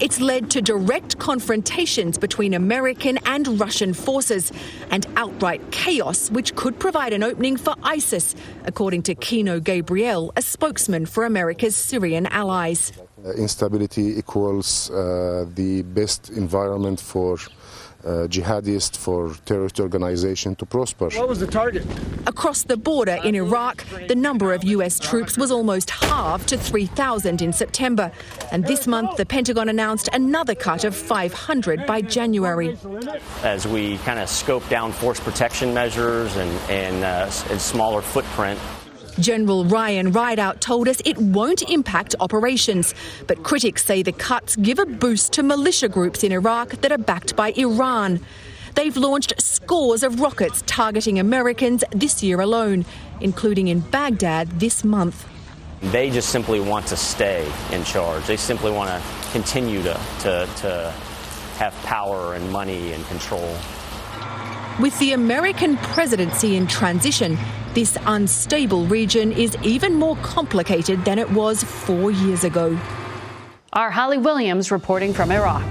It's 0.00 0.18
led 0.18 0.50
to 0.52 0.62
direct 0.62 1.18
confrontations 1.18 2.16
between 2.16 2.54
American 2.54 3.18
and 3.26 3.60
Russian 3.60 3.92
forces 3.92 4.50
and 4.90 5.06
outright 5.16 5.60
chaos, 5.72 6.30
which 6.30 6.56
could 6.56 6.78
provide 6.78 7.12
an 7.12 7.22
opening 7.22 7.58
for 7.58 7.74
ISIS, 7.82 8.34
according 8.64 9.02
to 9.02 9.14
Kino 9.14 9.60
Gabriel, 9.60 10.32
a 10.36 10.42
spokesman 10.42 11.04
for 11.04 11.26
America's 11.26 11.76
Syrian 11.76 12.24
allies. 12.28 12.92
Uh, 13.22 13.32
instability 13.32 14.16
equals 14.16 14.90
uh, 14.90 15.44
the 15.54 15.82
best 15.82 16.30
environment 16.30 16.98
for 16.98 17.36
jihadists, 18.02 18.96
for 18.96 19.34
terrorist 19.44 19.80
organization 19.80 20.54
to 20.56 20.66
prosper. 20.66 21.10
What 21.10 21.28
was 21.28 21.40
the 21.40 21.46
target? 21.46 21.84
Across 22.26 22.64
the 22.64 22.76
border 22.76 23.18
in 23.24 23.34
Iraq, 23.34 23.84
the 24.08 24.14
number 24.14 24.52
of 24.52 24.64
U.S. 24.64 24.98
troops 24.98 25.36
was 25.36 25.50
almost 25.50 25.90
halved 25.90 26.48
to 26.48 26.58
3,000 26.58 27.42
in 27.42 27.52
September. 27.52 28.12
And 28.52 28.66
this 28.66 28.86
month, 28.86 29.16
the 29.16 29.26
Pentagon 29.26 29.68
announced 29.68 30.08
another 30.12 30.54
cut 30.54 30.84
of 30.84 30.94
500 30.94 31.86
by 31.86 32.02
January. 32.02 32.76
As 33.42 33.66
we 33.66 33.98
kind 33.98 34.18
of 34.18 34.28
scope 34.28 34.68
down 34.68 34.92
force 34.92 35.20
protection 35.20 35.74
measures 35.74 36.36
and, 36.36 36.50
and, 36.70 37.04
uh, 37.04 37.30
and 37.50 37.60
smaller 37.60 38.02
footprint, 38.02 38.58
General 39.20 39.64
Ryan 39.66 40.12
Rideout 40.12 40.60
told 40.60 40.88
us 40.88 41.02
it 41.04 41.18
won't 41.18 41.62
impact 41.68 42.14
operations, 42.20 42.94
but 43.26 43.42
critics 43.42 43.84
say 43.84 44.02
the 44.02 44.12
cuts 44.12 44.56
give 44.56 44.78
a 44.78 44.86
boost 44.86 45.32
to 45.34 45.42
militia 45.42 45.88
groups 45.88 46.24
in 46.24 46.32
Iraq 46.32 46.70
that 46.80 46.90
are 46.90 46.98
backed 46.98 47.36
by 47.36 47.52
Iran. 47.56 48.20
They've 48.74 48.96
launched 48.96 49.40
scores 49.40 50.02
of 50.02 50.20
rockets 50.20 50.62
targeting 50.66 51.18
Americans 51.18 51.84
this 51.90 52.22
year 52.22 52.40
alone, 52.40 52.86
including 53.20 53.68
in 53.68 53.80
Baghdad 53.80 54.58
this 54.58 54.84
month. 54.84 55.26
They 55.82 56.10
just 56.10 56.30
simply 56.30 56.60
want 56.60 56.86
to 56.86 56.96
stay 56.96 57.50
in 57.72 57.84
charge. 57.84 58.26
They 58.26 58.36
simply 58.36 58.70
want 58.70 58.90
to 58.90 59.32
continue 59.32 59.82
to, 59.82 60.00
to, 60.20 60.48
to 60.56 60.94
have 61.58 61.74
power 61.84 62.34
and 62.34 62.50
money 62.50 62.92
and 62.92 63.04
control. 63.06 63.54
With 64.80 64.98
the 64.98 65.12
American 65.12 65.76
presidency 65.76 66.56
in 66.56 66.66
transition, 66.66 67.36
This 67.74 67.96
unstable 68.06 68.86
region 68.86 69.30
is 69.30 69.56
even 69.62 69.94
more 69.94 70.16
complicated 70.16 71.04
than 71.04 71.20
it 71.20 71.30
was 71.30 71.62
four 71.62 72.10
years 72.10 72.42
ago. 72.42 72.76
Our 73.74 73.90
Holly 73.90 74.18
Williams 74.18 74.72
reporting 74.72 75.12
from 75.14 75.30
Iraq. 75.30 75.62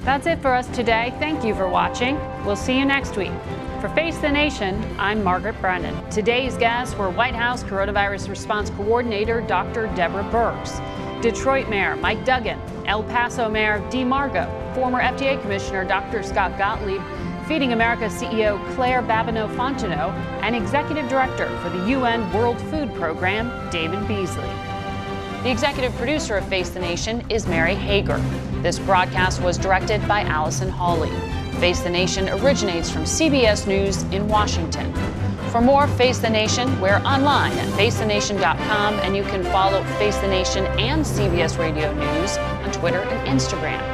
That's 0.00 0.26
it 0.26 0.40
for 0.40 0.52
us 0.52 0.66
today. 0.68 1.14
Thank 1.20 1.44
you 1.44 1.54
for 1.54 1.68
watching. 1.68 2.18
We'll 2.44 2.56
see 2.56 2.76
you 2.76 2.84
next 2.84 3.16
week. 3.16 3.30
For 3.80 3.88
Face 3.90 4.18
the 4.18 4.32
Nation, 4.32 4.82
I'm 4.98 5.22
Margaret 5.22 5.60
Brennan. 5.60 5.94
Today's 6.10 6.56
guests 6.56 6.96
were 6.96 7.10
White 7.10 7.36
House 7.36 7.62
Coronavirus 7.62 8.28
Response 8.28 8.70
Coordinator 8.70 9.40
Dr. 9.42 9.86
Deborah 9.94 10.28
Birx, 10.32 10.80
Detroit 11.22 11.68
Mayor 11.68 11.94
Mike 11.94 12.24
Duggan, 12.24 12.58
El 12.86 13.04
Paso 13.04 13.48
Mayor 13.48 13.86
Dee 13.90 14.04
Margo, 14.04 14.46
former 14.74 15.00
FDA 15.00 15.40
Commissioner 15.42 15.84
Dr. 15.84 16.24
Scott 16.24 16.58
Gottlieb, 16.58 17.02
Feeding 17.46 17.74
America 17.74 18.04
CEO 18.04 18.58
Claire 18.74 19.02
Babineaux 19.02 19.54
Fontenot, 19.54 20.14
and 20.42 20.56
Executive 20.56 21.06
Director 21.10 21.46
for 21.58 21.68
the 21.68 21.90
UN 21.90 22.32
World 22.32 22.58
Food 22.70 22.94
Program, 22.94 23.70
David 23.70 24.08
Beasley. 24.08 24.48
The 25.42 25.50
executive 25.50 25.94
producer 25.96 26.38
of 26.38 26.48
Face 26.48 26.70
the 26.70 26.80
Nation 26.80 27.22
is 27.28 27.46
Mary 27.46 27.74
Hager. 27.74 28.16
This 28.62 28.78
broadcast 28.78 29.42
was 29.42 29.58
directed 29.58 30.06
by 30.08 30.22
Allison 30.22 30.70
Hawley. 30.70 31.10
Face 31.60 31.80
the 31.80 31.90
Nation 31.90 32.30
originates 32.30 32.90
from 32.90 33.02
CBS 33.02 33.66
News 33.66 34.04
in 34.04 34.26
Washington. 34.26 34.90
For 35.50 35.60
more 35.60 35.86
Face 35.86 36.18
the 36.18 36.30
Nation, 36.30 36.80
we're 36.80 37.02
online 37.04 37.52
at 37.52 37.68
facethenation.com 37.78 38.94
and 39.00 39.14
you 39.14 39.22
can 39.22 39.44
follow 39.44 39.84
Face 39.98 40.16
the 40.16 40.28
Nation 40.28 40.64
and 40.80 41.04
CBS 41.04 41.58
Radio 41.58 41.92
News 41.92 42.38
on 42.38 42.72
Twitter 42.72 43.00
and 43.02 43.28
Instagram. 43.28 43.93